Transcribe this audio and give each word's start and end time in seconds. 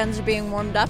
Guns 0.00 0.18
are 0.18 0.22
being 0.22 0.50
warmed 0.50 0.76
up. 0.76 0.88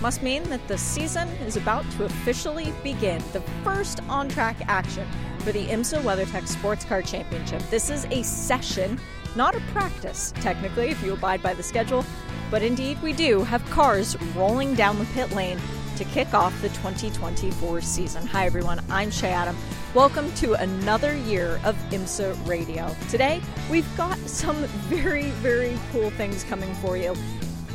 Must 0.00 0.22
mean 0.22 0.42
that 0.44 0.66
the 0.68 0.78
season 0.78 1.28
is 1.44 1.58
about 1.58 1.84
to 1.90 2.06
officially 2.06 2.72
begin. 2.82 3.22
The 3.34 3.42
first 3.62 4.00
on 4.08 4.26
track 4.30 4.56
action 4.68 5.06
for 5.40 5.52
the 5.52 5.66
IMSA 5.66 6.00
WeatherTech 6.00 6.48
Sports 6.48 6.82
Car 6.82 7.02
Championship. 7.02 7.60
This 7.68 7.90
is 7.90 8.06
a 8.06 8.22
session, 8.22 8.98
not 9.36 9.54
a 9.54 9.60
practice, 9.74 10.32
technically, 10.40 10.88
if 10.88 11.02
you 11.02 11.12
abide 11.12 11.42
by 11.42 11.52
the 11.52 11.62
schedule, 11.62 12.06
but 12.50 12.62
indeed 12.62 12.96
we 13.02 13.12
do 13.12 13.44
have 13.44 13.62
cars 13.68 14.16
rolling 14.34 14.74
down 14.74 14.98
the 14.98 15.04
pit 15.12 15.30
lane 15.32 15.60
to 15.96 16.04
kick 16.04 16.32
off 16.32 16.58
the 16.62 16.70
2024 16.70 17.82
season. 17.82 18.26
Hi, 18.28 18.46
everyone. 18.46 18.80
I'm 18.88 19.10
Shea 19.10 19.28
Adam. 19.28 19.58
Welcome 19.92 20.32
to 20.36 20.54
another 20.54 21.14
year 21.14 21.60
of 21.64 21.76
IMSA 21.90 22.48
Radio. 22.48 22.96
Today, 23.10 23.42
we've 23.70 23.94
got 23.98 24.16
some 24.20 24.56
very, 24.88 25.32
very 25.32 25.78
cool 25.92 26.08
things 26.12 26.44
coming 26.44 26.72
for 26.76 26.96
you 26.96 27.14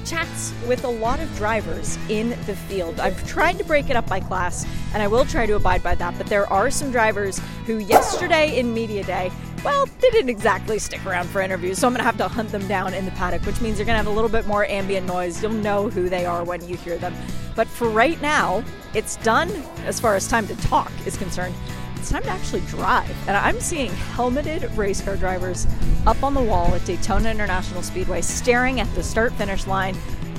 chats 0.06 0.54
with 0.68 0.84
a 0.84 0.90
lot 0.90 1.20
of 1.20 1.36
drivers 1.36 1.98
in 2.09 2.30
the 2.46 2.56
field. 2.56 3.00
I've 3.00 3.26
tried 3.28 3.58
to 3.58 3.64
break 3.64 3.90
it 3.90 3.96
up 3.96 4.08
by 4.08 4.20
class, 4.20 4.66
and 4.94 5.02
I 5.02 5.08
will 5.08 5.26
try 5.26 5.46
to 5.46 5.56
abide 5.56 5.84
by 5.84 5.96
that, 5.96 6.18
but 6.18 6.28
there 6.28 6.52
are 6.52 6.70
some 6.70 6.92
drivers 6.92 7.40
who 7.66 7.78
yesterday 7.78 8.58
in 8.58 8.74
Media 8.74 9.04
Day, 9.04 9.31
well, 9.64 9.86
they 9.86 10.09
didn't 10.09 10.30
exactly 10.30 10.78
stick 10.78 11.06
around 11.06 11.30
for 11.30 11.42
interviews, 11.42 11.80
so 11.80 11.88
I'm 11.88 11.96
to 11.96 12.04
have 12.04 12.18
to 12.18 12.28
hunt 12.28 12.50
them 12.50 12.68
down 12.68 12.94
in 12.94 13.06
the 13.06 13.12
paddock, 13.12 13.46
which 13.46 13.62
means 13.62 13.78
you're 13.78 13.86
to 13.86 13.94
have 13.94 14.08
a 14.08 14.12
little 14.12 14.30
bit 14.30 14.46
more 14.46 14.66
ambient 14.66 15.08
noise. 15.08 15.42
You'll 15.42 15.54
know 15.54 15.90
who 15.90 16.09
they 16.09 16.26
are 16.26 16.44
when 16.44 16.68
you 16.68 16.76
hear 16.76 16.98
them. 16.98 17.14
But 17.56 17.68
for 17.68 17.90
right 17.90 18.22
now, 18.22 18.64
it's 18.94 19.16
done 19.18 19.50
as 19.86 20.00
far 20.00 20.16
as 20.16 20.28
time 20.28 20.48
to 20.48 20.56
talk 20.58 20.92
is 21.06 21.16
concerned 21.16 21.56
it's 22.04 22.12
time 22.12 22.23
to 22.23 22.30
actually 22.30 22.59
drive. 22.62 23.16
And 23.30 23.38
I'm 23.38 23.62
seeing 23.62 23.90
helmeted 23.90 24.70
race 24.76 25.00
car 25.00 25.16
drivers 25.16 25.66
up 26.06 26.22
on 26.22 26.34
the 26.34 26.42
wall 26.42 26.76
at 26.76 26.84
Daytona 26.84 27.32
International 27.32 27.82
Speedway 27.82 28.20
staring 28.20 28.82
at 28.82 28.94
the 28.94 29.02
start 29.02 29.32
finish 29.36 29.68
line 29.68 29.96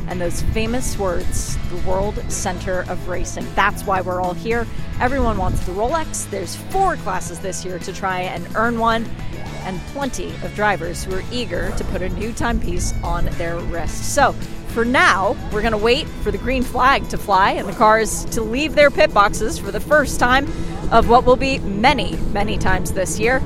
and 0.09 0.21
those 0.21 0.43
famous 0.43 0.99
words, 0.99 1.57
the 1.71 1.89
World 1.89 2.23
Center 2.31 2.81
of 2.91 3.09
Racing. 3.09 3.47
That's 3.55 3.83
why 3.85 4.03
we're 4.03 4.21
all 4.21 4.35
here. 4.35 4.67
Everyone 5.01 5.39
wants 5.39 5.65
the 5.65 5.73
Rolex. 5.73 6.29
There's 6.29 6.55
four 6.55 6.97
classes 6.97 7.39
this 7.39 7.65
year 7.65 7.79
to 7.79 7.95
try 7.95 8.21
and 8.21 8.47
earn 8.57 8.79
one, 8.79 9.07
and 9.63 9.81
plenty 9.95 10.35
of 10.43 10.55
drivers 10.55 11.03
who 11.03 11.15
are 11.15 11.25
eager 11.33 11.71
to 11.79 11.85
put 11.85 12.03
a 12.03 12.11
new 12.11 12.35
timepiece 12.35 12.93
on 13.03 13.25
their 13.39 13.57
wrist. 13.57 14.15
So, 14.15 14.33
for 14.75 14.85
now, 14.85 15.35
we're 15.51 15.63
going 15.63 15.73
to 15.73 15.79
wait 15.79 16.07
for 16.23 16.31
the 16.31 16.37
green 16.37 16.63
flag 16.63 17.09
to 17.09 17.17
fly 17.17 17.53
and 17.53 17.67
the 17.67 17.73
cars 17.73 18.27
to 18.27 18.43
leave 18.43 18.75
their 18.75 18.91
pit 18.91 19.15
boxes 19.15 19.59
for 19.59 19.71
the 19.71 19.81
first 19.81 20.21
time 20.21 20.47
of 20.95 21.09
what 21.09 21.25
will 21.25 21.35
be 21.35 21.59
many, 21.59 22.17
many 22.33 22.57
times 22.57 22.93
this 22.93 23.19
year. 23.19 23.43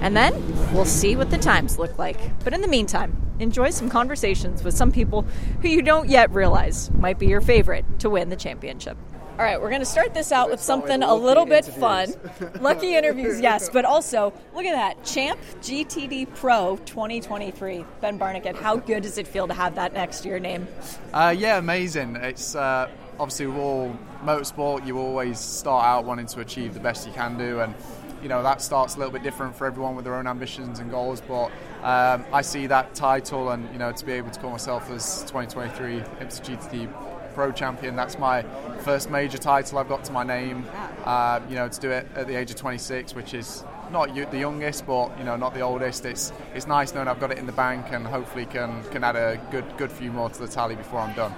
And 0.00 0.16
then 0.16 0.34
we'll 0.74 0.84
see 0.84 1.14
what 1.14 1.30
the 1.30 1.38
times 1.38 1.78
look 1.78 1.96
like. 1.96 2.18
But 2.42 2.54
in 2.54 2.60
the 2.60 2.66
meantime, 2.66 3.16
enjoy 3.38 3.70
some 3.70 3.88
conversations 3.88 4.64
with 4.64 4.74
some 4.74 4.90
people 4.90 5.22
who 5.62 5.68
you 5.68 5.80
don't 5.80 6.08
yet 6.08 6.32
realize 6.32 6.90
might 6.90 7.20
be 7.20 7.28
your 7.28 7.40
favorite 7.40 7.84
to 8.00 8.10
win 8.10 8.30
the 8.30 8.36
championship. 8.36 8.98
All 9.38 9.44
right, 9.46 9.60
we're 9.60 9.70
going 9.70 9.80
to 9.80 9.86
start 9.86 10.12
this 10.12 10.32
out 10.32 10.50
with 10.50 10.60
something 10.60 11.04
a 11.04 11.14
little 11.14 11.46
bit 11.46 11.64
fun. 11.64 12.12
Lucky 12.60 12.96
interviews, 12.96 13.40
yes, 13.40 13.70
but 13.70 13.84
also 13.84 14.32
look 14.52 14.64
at 14.64 14.74
that 14.74 15.04
Champ 15.04 15.40
GTD 15.60 16.34
Pro 16.34 16.78
2023. 16.84 17.84
Ben 18.00 18.18
Barnicoat, 18.18 18.56
how 18.56 18.76
good 18.76 19.04
does 19.04 19.18
it 19.18 19.26
feel 19.28 19.46
to 19.46 19.54
have 19.54 19.76
that 19.76 19.94
next 19.94 20.20
to 20.22 20.28
your 20.28 20.40
name? 20.40 20.66
Uh, 21.14 21.34
yeah, 21.36 21.58
amazing. 21.58 22.16
It's 22.16 22.54
uh, 22.56 22.90
obviously 23.22 23.46
with 23.46 23.56
all 23.56 23.96
motorsport, 24.24 24.84
you 24.84 24.98
always 24.98 25.38
start 25.38 25.84
out 25.84 26.04
wanting 26.04 26.26
to 26.26 26.40
achieve 26.40 26.74
the 26.74 26.80
best 26.80 27.06
you 27.06 27.12
can 27.12 27.38
do, 27.38 27.60
and 27.60 27.72
you 28.20 28.28
know 28.28 28.42
that 28.42 28.60
starts 28.60 28.96
a 28.96 28.98
little 28.98 29.12
bit 29.12 29.22
different 29.22 29.54
for 29.54 29.64
everyone 29.64 29.94
with 29.94 30.04
their 30.04 30.16
own 30.16 30.26
ambitions 30.26 30.80
and 30.80 30.90
goals. 30.90 31.20
But 31.20 31.46
um, 31.84 32.24
I 32.32 32.42
see 32.42 32.66
that 32.66 32.96
title, 32.96 33.50
and 33.50 33.72
you 33.72 33.78
know 33.78 33.92
to 33.92 34.04
be 34.04 34.12
able 34.12 34.30
to 34.30 34.40
call 34.40 34.50
myself 34.50 34.90
as 34.90 35.20
2023 35.22 36.00
IMSA 36.00 36.58
GTD 36.58 36.92
Pro 37.32 37.52
Champion, 37.52 37.94
that's 37.94 38.18
my 38.18 38.42
first 38.80 39.08
major 39.08 39.38
title 39.38 39.78
I've 39.78 39.88
got 39.88 40.02
to 40.04 40.12
my 40.12 40.24
name. 40.24 40.66
Uh, 41.04 41.40
you 41.48 41.54
know 41.54 41.68
to 41.68 41.80
do 41.80 41.92
it 41.92 42.08
at 42.16 42.26
the 42.26 42.34
age 42.34 42.50
of 42.50 42.56
26, 42.56 43.14
which 43.14 43.34
is 43.34 43.62
not 43.92 44.12
the 44.12 44.38
youngest, 44.38 44.84
but 44.84 45.16
you 45.16 45.22
know 45.22 45.36
not 45.36 45.54
the 45.54 45.60
oldest. 45.60 46.04
It's 46.06 46.32
it's 46.56 46.66
nice 46.66 46.92
knowing 46.92 47.06
I've 47.06 47.20
got 47.20 47.30
it 47.30 47.38
in 47.38 47.46
the 47.46 47.52
bank, 47.52 47.86
and 47.92 48.04
hopefully 48.04 48.46
can 48.46 48.82
can 48.90 49.04
add 49.04 49.14
a 49.14 49.40
good 49.52 49.76
good 49.76 49.92
few 49.92 50.10
more 50.10 50.28
to 50.28 50.40
the 50.40 50.48
tally 50.48 50.74
before 50.74 50.98
I'm 50.98 51.14
done. 51.14 51.32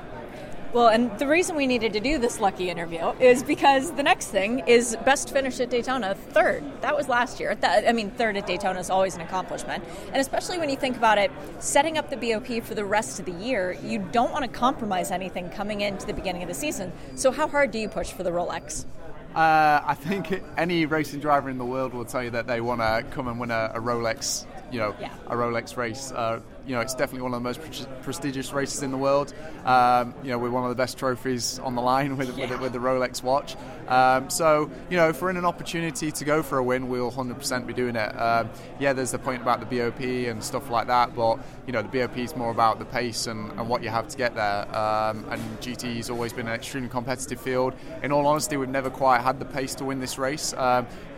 Well, 0.75 0.89
and 0.89 1.17
the 1.21 1.29
reason 1.29 1.55
we 1.55 1.69
needed 1.69 1.93
to 1.93 2.01
do 2.01 2.19
this 2.19 2.41
lucky 2.41 2.69
interview 2.69 3.13
is 3.21 3.45
because 3.45 3.93
the 3.93 4.03
next 4.03 4.27
thing 4.27 4.59
is 4.67 4.97
best 5.05 5.31
finish 5.31 5.61
at 5.61 5.71
Daytona, 5.71 6.17
third. 6.17 6.65
That 6.81 6.97
was 6.97 7.09
last 7.09 7.39
year. 7.39 7.55
That, 7.55 7.89
I 7.89 7.93
mean, 7.93 8.11
third 8.11 8.37
at 8.37 8.45
Daytona 8.45 8.81
is 8.81 8.91
always 8.91 9.15
an 9.15 9.21
accomplishment. 9.21 9.85
And 10.07 10.17
especially 10.17 10.59
when 10.59 10.69
you 10.69 10.75
think 10.75 10.97
about 10.97 11.17
it, 11.17 11.31
setting 11.61 11.97
up 11.97 12.11
the 12.11 12.17
BOP 12.17 12.61
for 12.65 12.75
the 12.75 12.85
rest 12.85 13.21
of 13.21 13.27
the 13.27 13.33
year, 13.33 13.79
you 13.85 14.01
don't 14.11 14.33
want 14.33 14.47
to 14.47 14.51
compromise 14.51 15.13
anything 15.13 15.49
coming 15.49 15.81
into 15.81 16.07
the 16.07 16.13
beginning 16.13 16.43
of 16.43 16.49
the 16.49 16.55
season. 16.55 16.91
So, 17.15 17.31
how 17.31 17.47
hard 17.47 17.71
do 17.71 17.79
you 17.79 17.89
push 17.89 18.11
for 18.11 18.25
the 18.25 18.31
Rolex? 18.31 18.85
Uh, 19.33 19.81
I 19.85 19.95
think 19.95 20.43
any 20.57 20.87
racing 20.87 21.21
driver 21.21 21.51
in 21.51 21.59
the 21.59 21.65
world 21.65 21.95
will 21.95 22.05
tell 22.05 22.25
you 22.25 22.31
that 22.31 22.49
they 22.49 22.61
want 22.61 22.81
to 22.81 23.05
come 23.13 23.29
and 23.29 23.39
win 23.39 23.53
a, 23.53 23.71
a 23.75 23.81
Rolex, 23.81 24.45
you 24.73 24.81
know, 24.81 24.97
yeah. 25.01 25.15
a 25.29 25.37
Rolex 25.37 25.77
race. 25.77 26.11
Uh, 26.11 26.41
you 26.67 26.75
know, 26.75 26.81
it's 26.81 26.95
definitely 26.95 27.23
one 27.23 27.35
of 27.35 27.43
the 27.43 27.45
most 27.45 27.61
pre- 27.61 28.03
prestigious 28.03 28.53
races 28.53 28.83
in 28.83 28.91
the 28.91 28.97
world. 28.97 29.33
Um, 29.65 30.15
you 30.23 30.31
know, 30.31 30.39
we're 30.39 30.51
one 30.51 30.65
of 30.65 30.71
the 30.71 30.75
best 30.75 30.99
trophies 30.99 31.59
on 31.59 31.75
the 31.75 31.83
line 31.83 32.17
with, 32.17 32.37
yeah. 32.37 32.51
with, 32.51 32.61
with, 32.61 32.73
the 32.73 32.79
Rolex 32.79 33.23
watch. 33.23 33.57
Um, 33.89 34.31
so, 34.31 34.71
you 34.89 34.97
know, 34.97 35.09
if 35.09 35.21
we're 35.21 35.31
in 35.31 35.37
an 35.37 35.45
opportunity 35.45 36.11
to 36.11 36.25
go 36.25 36.43
for 36.43 36.59
a 36.59 36.65
win, 36.65 36.89
we'll 36.89 37.11
100% 37.11 37.67
be 37.67 37.75
doing 37.75 37.97
it. 37.97 38.09
Um, 38.19 38.51
yeah, 38.79 38.93
there's 38.93 39.11
the 39.11 39.19
point 39.19 39.43
about 39.43 39.61
the 39.61 39.79
BOP 39.79 40.01
and 40.01 40.43
stuff 40.43 40.71
like 40.71 40.87
that, 40.87 41.15
but, 41.15 41.39
you 41.67 41.73
know, 41.73 41.83
the 41.83 41.89
BOP 41.89 42.19
is 42.19 42.35
more 42.37 42.51
about 42.51 42.79
the 42.79 42.85
pace 42.85 43.27
and, 43.27 43.51
and 43.53 43.69
what 43.69 43.83
you 43.83 43.91
have 43.91 44.09
to 44.09 44.17
get 44.17 44.35
there. 44.35 44.63
Um, 44.75 45.25
and 45.31 45.41
GT 45.61 45.97
has 45.97 46.11
always 46.11 46.33
been 46.33 46.49
an 46.49 46.55
extremely 46.55 46.89
competitive 46.89 47.41
field. 47.41 47.75
In 48.03 48.13
all 48.13 48.27
honesty, 48.27 48.57
we've 48.57 48.69
never 48.69 48.91
quite 48.91 49.21
had 49.21 49.39
the 49.39 49.45
pace 49.45 49.75
to 49.77 49.85
win 49.85 50.01
this 50.01 50.19
race. 50.19 50.55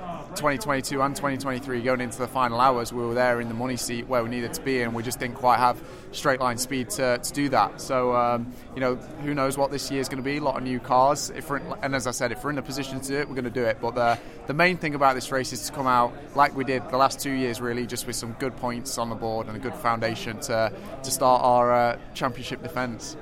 Um, 0.06 0.26
2022 0.36 1.02
and 1.02 1.16
2023 1.16 1.82
going 1.82 2.00
into 2.00 2.18
the 2.18 2.28
final 2.28 2.60
hours, 2.60 2.92
we 2.92 3.04
were 3.04 3.14
there 3.14 3.40
in 3.40 3.48
the 3.48 3.54
money 3.54 3.76
seat 3.76 4.06
where 4.06 4.22
we 4.22 4.28
needed 4.28 4.52
to 4.54 4.60
be, 4.60 4.82
and 4.82 4.94
we 4.94 5.02
just 5.02 5.18
didn't 5.18 5.34
quite 5.34 5.58
have 5.58 5.82
straight 6.12 6.40
line 6.40 6.58
speed 6.58 6.90
to, 6.90 7.18
to 7.18 7.32
do 7.32 7.48
that. 7.48 7.80
So, 7.80 8.14
um, 8.14 8.52
you 8.74 8.80
know, 8.80 8.96
who 8.96 9.34
knows 9.34 9.58
what 9.58 9.70
this 9.70 9.90
year 9.90 10.00
is 10.00 10.08
going 10.08 10.22
to 10.22 10.24
be? 10.24 10.36
A 10.36 10.40
lot 10.40 10.58
of 10.58 10.62
new 10.62 10.78
cars. 10.78 11.30
If 11.30 11.50
in, 11.50 11.62
and 11.82 11.94
as 11.94 12.06
I 12.06 12.10
said, 12.12 12.30
if 12.30 12.44
we're 12.44 12.50
in 12.50 12.58
a 12.58 12.62
position 12.62 13.00
to 13.00 13.08
do 13.08 13.18
it, 13.18 13.28
we're 13.28 13.34
going 13.34 13.44
to 13.44 13.50
do 13.50 13.64
it. 13.64 13.78
But 13.80 13.94
the, 13.94 14.18
the 14.46 14.54
main 14.54 14.76
thing 14.76 14.94
about 14.94 15.14
this 15.14 15.32
race 15.32 15.52
is 15.52 15.66
to 15.66 15.72
come 15.72 15.86
out 15.86 16.14
like 16.36 16.54
we 16.54 16.64
did 16.64 16.88
the 16.90 16.98
last 16.98 17.18
two 17.18 17.32
years, 17.32 17.60
really, 17.60 17.86
just 17.86 18.06
with 18.06 18.16
some 18.16 18.32
good 18.34 18.56
points 18.56 18.98
on 18.98 19.08
the 19.08 19.16
board 19.16 19.48
and 19.48 19.56
a 19.56 19.60
good 19.60 19.74
foundation 19.74 20.38
to, 20.42 20.72
to 21.02 21.10
start 21.10 21.42
our 21.42 21.72
uh, 21.72 21.98
championship 22.14 22.62
defence 22.62 23.16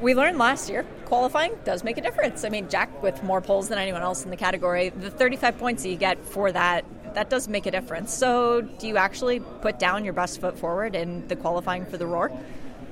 we 0.00 0.14
learned 0.14 0.38
last 0.38 0.68
year 0.70 0.84
qualifying 1.04 1.52
does 1.64 1.84
make 1.84 1.98
a 1.98 2.00
difference. 2.00 2.44
I 2.44 2.48
mean, 2.48 2.68
Jack 2.68 3.02
with 3.02 3.22
more 3.22 3.40
poles 3.40 3.68
than 3.68 3.78
anyone 3.78 4.02
else 4.02 4.24
in 4.24 4.30
the 4.30 4.36
category, 4.36 4.90
the 4.90 5.10
35 5.10 5.58
points 5.58 5.82
that 5.82 5.90
you 5.90 5.96
get 5.96 6.24
for 6.24 6.52
that, 6.52 6.84
that 7.14 7.28
does 7.28 7.48
make 7.48 7.66
a 7.66 7.70
difference. 7.70 8.14
So, 8.14 8.60
do 8.60 8.86
you 8.86 8.96
actually 8.96 9.40
put 9.40 9.78
down 9.78 10.04
your 10.04 10.14
best 10.14 10.40
foot 10.40 10.58
forward 10.58 10.94
in 10.94 11.26
the 11.28 11.36
qualifying 11.36 11.84
for 11.84 11.96
the 11.96 12.06
Roar? 12.06 12.30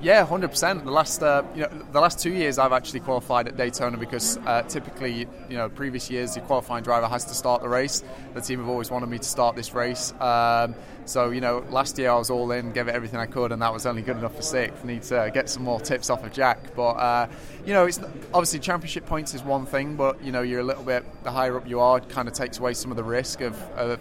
Yeah, 0.01 0.25
hundred 0.25 0.47
percent. 0.47 0.85
The 0.85 0.91
last, 0.91 1.21
uh, 1.21 1.43
you 1.53 1.63
know, 1.63 1.69
the 1.91 1.99
last 1.99 2.19
two 2.19 2.31
years 2.31 2.57
I've 2.57 2.71
actually 2.71 3.01
qualified 3.01 3.49
at 3.49 3.57
Daytona 3.57 3.97
because 3.97 4.37
uh, 4.45 4.61
typically, 4.61 5.27
you 5.49 5.57
know, 5.57 5.67
previous 5.67 6.09
years 6.09 6.35
the 6.35 6.39
qualifying 6.39 6.85
driver 6.85 7.07
has 7.07 7.25
to 7.25 7.33
start 7.33 7.61
the 7.61 7.67
race. 7.67 8.01
The 8.33 8.39
team 8.39 8.59
have 8.59 8.69
always 8.69 8.89
wanted 8.89 9.09
me 9.09 9.17
to 9.17 9.25
start 9.25 9.57
this 9.57 9.73
race. 9.73 10.13
Um, 10.21 10.73
so, 11.03 11.31
you 11.31 11.41
know, 11.41 11.65
last 11.69 11.97
year 11.97 12.11
I 12.11 12.15
was 12.15 12.29
all 12.29 12.49
in, 12.53 12.71
gave 12.71 12.87
it 12.87 12.95
everything 12.95 13.19
I 13.19 13.25
could, 13.25 13.51
and 13.51 13.61
that 13.61 13.73
was 13.73 13.85
only 13.85 14.01
good 14.01 14.15
enough 14.15 14.35
for 14.37 14.41
sixth. 14.41 14.85
Need 14.85 15.03
to 15.03 15.31
get 15.33 15.49
some 15.49 15.63
more 15.63 15.81
tips 15.81 16.09
off 16.09 16.23
of 16.23 16.31
Jack, 16.31 16.75
but 16.77 16.91
uh, 16.91 17.27
you 17.65 17.73
know, 17.73 17.85
it's 17.85 17.99
obviously 18.33 18.59
championship 18.59 19.05
points 19.05 19.33
is 19.33 19.43
one 19.43 19.65
thing, 19.65 19.97
but 19.97 20.23
you 20.23 20.31
know, 20.31 20.43
you're 20.43 20.61
a 20.61 20.63
little 20.63 20.83
bit 20.83 21.03
the 21.25 21.31
higher 21.31 21.57
up 21.57 21.67
you 21.67 21.81
are, 21.81 21.99
kind 21.99 22.29
of 22.29 22.33
takes 22.33 22.57
away 22.57 22.73
some 22.73 22.89
of 22.89 22.95
the 22.95 23.03
risk 23.03 23.41
of, 23.41 23.61
of 23.71 23.99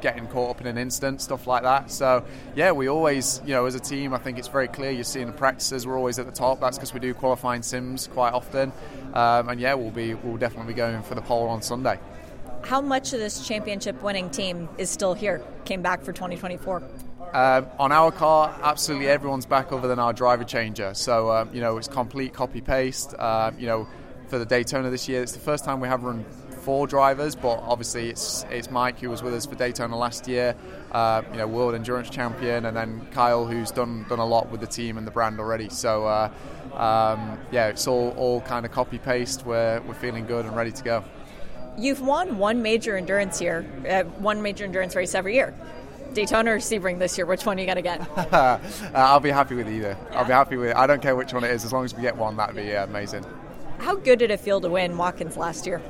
getting 0.00 0.26
caught 0.26 0.50
up 0.50 0.60
in 0.60 0.66
an 0.66 0.78
instant, 0.78 1.20
stuff 1.20 1.46
like 1.46 1.62
that. 1.62 1.90
So 1.90 2.24
yeah, 2.54 2.72
we 2.72 2.88
always, 2.88 3.40
you 3.44 3.52
know, 3.52 3.66
as 3.66 3.74
a 3.74 3.80
team, 3.80 4.14
I 4.14 4.18
think 4.18 4.38
it's 4.38 4.48
very 4.48 4.68
clear. 4.68 4.90
You're 4.90 5.04
seeing 5.04 5.26
the 5.26 5.32
practices, 5.32 5.86
we're 5.86 5.96
always 5.96 6.18
at 6.18 6.26
the 6.26 6.32
top. 6.32 6.60
That's 6.60 6.78
because 6.78 6.94
we 6.94 7.00
do 7.00 7.14
qualifying 7.14 7.62
sims 7.62 8.06
quite 8.08 8.32
often, 8.32 8.72
um, 9.14 9.48
and 9.48 9.60
yeah, 9.60 9.74
we'll 9.74 9.90
be 9.90 10.14
we'll 10.14 10.36
definitely 10.36 10.72
be 10.72 10.76
going 10.76 11.02
for 11.02 11.14
the 11.14 11.22
pole 11.22 11.48
on 11.48 11.62
Sunday. 11.62 11.98
How 12.62 12.80
much 12.80 13.12
of 13.12 13.20
this 13.20 13.46
championship 13.46 14.02
winning 14.02 14.30
team 14.30 14.68
is 14.76 14.90
still 14.90 15.14
here? 15.14 15.42
Came 15.64 15.82
back 15.82 16.02
for 16.02 16.12
2024. 16.12 16.82
Um, 17.32 17.66
on 17.78 17.92
our 17.92 18.10
car, 18.10 18.54
absolutely 18.62 19.08
everyone's 19.08 19.46
back 19.46 19.72
other 19.72 19.86
than 19.86 19.98
our 19.98 20.12
driver 20.12 20.44
changer. 20.44 20.94
So 20.94 21.30
um, 21.30 21.50
you 21.52 21.60
know 21.60 21.78
it's 21.78 21.88
complete 21.88 22.32
copy 22.34 22.60
paste. 22.60 23.14
Um, 23.18 23.58
you 23.58 23.66
know 23.66 23.86
for 24.30 24.38
the 24.38 24.46
Daytona 24.46 24.90
this 24.90 25.08
year, 25.08 25.22
it's 25.22 25.32
the 25.32 25.40
first 25.40 25.64
time 25.64 25.80
we 25.80 25.88
have 25.88 26.04
run 26.04 26.24
four 26.60 26.86
drivers, 26.86 27.34
but 27.34 27.58
obviously 27.62 28.08
it's 28.10 28.44
it's 28.50 28.70
Mike 28.70 29.00
who 29.00 29.10
was 29.10 29.22
with 29.22 29.34
us 29.34 29.46
for 29.46 29.54
Daytona 29.54 29.96
last 29.96 30.28
year, 30.28 30.54
uh, 30.92 31.22
you 31.32 31.38
know, 31.38 31.46
world 31.46 31.74
endurance 31.74 32.10
champion, 32.10 32.66
and 32.66 32.76
then 32.76 33.06
Kyle 33.12 33.46
who's 33.46 33.70
done 33.70 34.06
done 34.08 34.18
a 34.18 34.26
lot 34.26 34.50
with 34.50 34.60
the 34.60 34.66
team 34.66 34.98
and 34.98 35.06
the 35.06 35.10
brand 35.10 35.40
already. 35.40 35.68
So 35.68 36.06
uh, 36.06 36.30
um, 36.74 37.38
yeah, 37.50 37.68
it's 37.68 37.86
all 37.86 38.10
all 38.16 38.40
kind 38.42 38.64
of 38.64 38.72
copy 38.72 38.98
paste. 38.98 39.44
We're 39.44 39.80
we're 39.80 39.94
feeling 39.94 40.26
good 40.26 40.44
and 40.44 40.56
ready 40.56 40.72
to 40.72 40.82
go. 40.82 41.04
You've 41.78 42.00
won 42.00 42.38
one 42.38 42.62
major 42.62 42.96
endurance 42.96 43.38
here, 43.38 43.64
uh, 43.88 44.02
one 44.20 44.42
major 44.42 44.64
endurance 44.64 44.94
race 44.94 45.14
every 45.14 45.34
year. 45.34 45.54
Daytona 46.12 46.52
or 46.52 46.58
Sebring 46.58 46.98
this 46.98 47.16
year? 47.16 47.26
Which 47.26 47.46
one 47.46 47.56
are 47.56 47.60
you 47.60 47.66
going 47.66 47.76
to 47.76 47.82
get? 47.82 48.00
uh, 48.32 48.58
I'll 48.94 49.20
be 49.20 49.30
happy 49.30 49.54
with 49.54 49.68
either. 49.68 49.96
Yeah. 50.10 50.18
I'll 50.18 50.24
be 50.24 50.32
happy 50.32 50.56
with. 50.56 50.70
It. 50.70 50.76
I 50.76 50.86
don't 50.86 51.00
care 51.00 51.14
which 51.14 51.32
one 51.32 51.44
it 51.44 51.50
is, 51.52 51.64
as 51.64 51.72
long 51.72 51.84
as 51.84 51.94
we 51.94 52.02
get 52.02 52.16
one. 52.16 52.36
That'd 52.36 52.56
be 52.56 52.74
uh, 52.74 52.84
amazing. 52.84 53.24
How 53.78 53.94
good 53.94 54.18
did 54.18 54.30
it 54.30 54.40
feel 54.40 54.60
to 54.60 54.68
win 54.68 54.96
Watkins 54.98 55.36
last 55.36 55.66
year? 55.66 55.80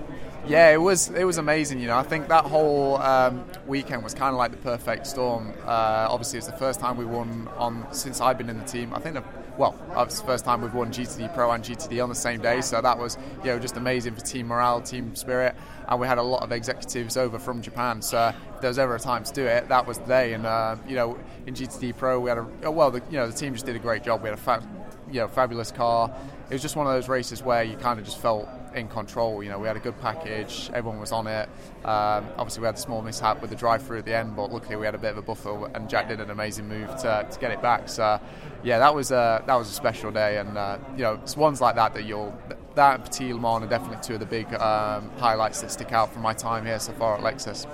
Yeah, 0.46 0.70
it 0.70 0.80
was 0.80 1.10
it 1.10 1.24
was 1.24 1.38
amazing. 1.38 1.80
You 1.80 1.86
know, 1.88 1.96
I 1.96 2.02
think 2.02 2.28
that 2.28 2.44
whole 2.44 2.96
um, 2.96 3.44
weekend 3.66 4.02
was 4.02 4.14
kind 4.14 4.32
of 4.32 4.38
like 4.38 4.50
the 4.50 4.56
perfect 4.56 5.06
storm. 5.06 5.52
Uh, 5.64 6.06
obviously, 6.10 6.38
it's 6.38 6.46
the 6.46 6.54
first 6.54 6.80
time 6.80 6.96
we 6.96 7.04
won 7.04 7.48
on 7.56 7.86
since 7.92 8.20
I've 8.20 8.38
been 8.38 8.48
in 8.48 8.58
the 8.58 8.64
team. 8.64 8.92
I 8.94 9.00
think, 9.00 9.14
the, 9.14 9.24
well, 9.58 9.78
it's 9.98 10.18
the 10.18 10.26
first 10.26 10.44
time 10.46 10.62
we've 10.62 10.74
won 10.74 10.90
GTD 10.90 11.34
Pro 11.34 11.50
and 11.52 11.62
GTD 11.62 12.02
on 12.02 12.08
the 12.08 12.14
same 12.14 12.40
day. 12.40 12.62
So 12.62 12.80
that 12.80 12.98
was 12.98 13.18
you 13.44 13.50
know 13.50 13.58
just 13.58 13.76
amazing 13.76 14.14
for 14.14 14.22
team 14.22 14.46
morale, 14.48 14.80
team 14.80 15.14
spirit, 15.14 15.54
and 15.88 16.00
we 16.00 16.06
had 16.06 16.18
a 16.18 16.22
lot 16.22 16.42
of 16.42 16.52
executives 16.52 17.16
over 17.18 17.38
from 17.38 17.60
Japan. 17.60 18.00
So 18.00 18.32
if 18.54 18.60
there 18.62 18.70
was 18.70 18.78
ever 18.78 18.96
a 18.96 19.00
time 19.00 19.24
to 19.24 19.32
do 19.32 19.44
it, 19.44 19.68
that 19.68 19.86
was 19.86 19.98
the 19.98 20.06
day. 20.06 20.32
And 20.32 20.46
uh, 20.46 20.76
you 20.88 20.96
know, 20.96 21.18
in 21.46 21.54
GTD 21.54 21.96
Pro, 21.98 22.18
we 22.18 22.30
had 22.30 22.38
a 22.38 22.70
well, 22.70 22.90
the, 22.90 23.02
you 23.10 23.18
know, 23.18 23.26
the 23.28 23.36
team 23.36 23.52
just 23.52 23.66
did 23.66 23.76
a 23.76 23.80
great 23.80 24.02
job. 24.02 24.22
We 24.22 24.30
had 24.30 24.38
a 24.38 24.42
fa- 24.42 24.66
you 25.12 25.20
know 25.20 25.28
fabulous 25.28 25.70
car. 25.70 26.10
It 26.48 26.54
was 26.54 26.62
just 26.62 26.76
one 26.76 26.86
of 26.86 26.92
those 26.94 27.08
races 27.08 27.42
where 27.42 27.62
you 27.62 27.76
kind 27.76 28.00
of 28.00 28.04
just 28.04 28.18
felt 28.18 28.48
in 28.74 28.88
control. 28.88 29.42
You 29.42 29.50
know, 29.50 29.58
we 29.58 29.66
had 29.66 29.76
a 29.76 29.80
good 29.80 30.00
package, 30.00 30.70
everyone 30.72 31.00
was 31.00 31.12
on 31.12 31.26
it. 31.26 31.48
Um, 31.84 32.26
obviously, 32.36 32.60
we 32.60 32.66
had 32.66 32.76
a 32.76 32.78
small 32.78 33.02
mishap 33.02 33.40
with 33.40 33.50
the 33.50 33.56
drive-through 33.56 33.98
at 33.98 34.04
the 34.04 34.16
end, 34.16 34.36
but 34.36 34.52
luckily 34.52 34.76
we 34.76 34.84
had 34.84 34.94
a 34.94 34.98
bit 34.98 35.12
of 35.12 35.18
a 35.18 35.22
buffer, 35.22 35.70
and 35.74 35.88
Jack 35.88 36.08
did 36.08 36.20
an 36.20 36.30
amazing 36.30 36.68
move 36.68 36.88
to, 36.96 37.26
to 37.30 37.38
get 37.38 37.50
it 37.50 37.62
back. 37.62 37.88
So, 37.88 38.20
yeah, 38.62 38.78
that 38.78 38.94
was 38.94 39.10
a 39.10 39.42
that 39.46 39.54
was 39.54 39.68
a 39.68 39.72
special 39.72 40.10
day, 40.10 40.38
and 40.38 40.56
uh, 40.56 40.78
you 40.96 41.02
know, 41.02 41.14
it's 41.14 41.36
ones 41.36 41.60
like 41.60 41.76
that 41.76 41.94
that 41.94 42.04
you'll 42.04 42.36
that 42.74 42.94
and 42.96 43.04
Petit 43.04 43.32
Le 43.32 43.40
Mans 43.40 43.64
are 43.64 43.68
definitely 43.68 43.98
two 44.02 44.14
of 44.14 44.20
the 44.20 44.26
big 44.26 44.52
um, 44.54 45.10
highlights 45.18 45.60
that 45.60 45.70
stick 45.70 45.92
out 45.92 46.12
from 46.12 46.22
my 46.22 46.32
time 46.32 46.64
here 46.64 46.78
so 46.78 46.92
far 46.92 47.16
at 47.16 47.22
Lexus. 47.22 47.66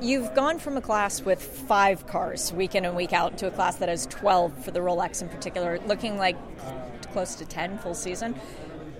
You've 0.00 0.32
gone 0.34 0.58
from 0.58 0.76
a 0.76 0.80
class 0.80 1.22
with 1.22 1.42
five 1.42 2.06
cars 2.06 2.52
week 2.52 2.74
in 2.76 2.84
and 2.84 2.94
week 2.94 3.12
out 3.12 3.38
to 3.38 3.48
a 3.48 3.50
class 3.50 3.76
that 3.76 3.88
has 3.88 4.06
12 4.06 4.64
for 4.64 4.70
the 4.70 4.78
Rolex 4.78 5.22
in 5.22 5.28
particular, 5.28 5.80
looking 5.86 6.18
like 6.18 6.36
close 7.12 7.34
to 7.36 7.44
10 7.44 7.78
full 7.78 7.94
season. 7.94 8.34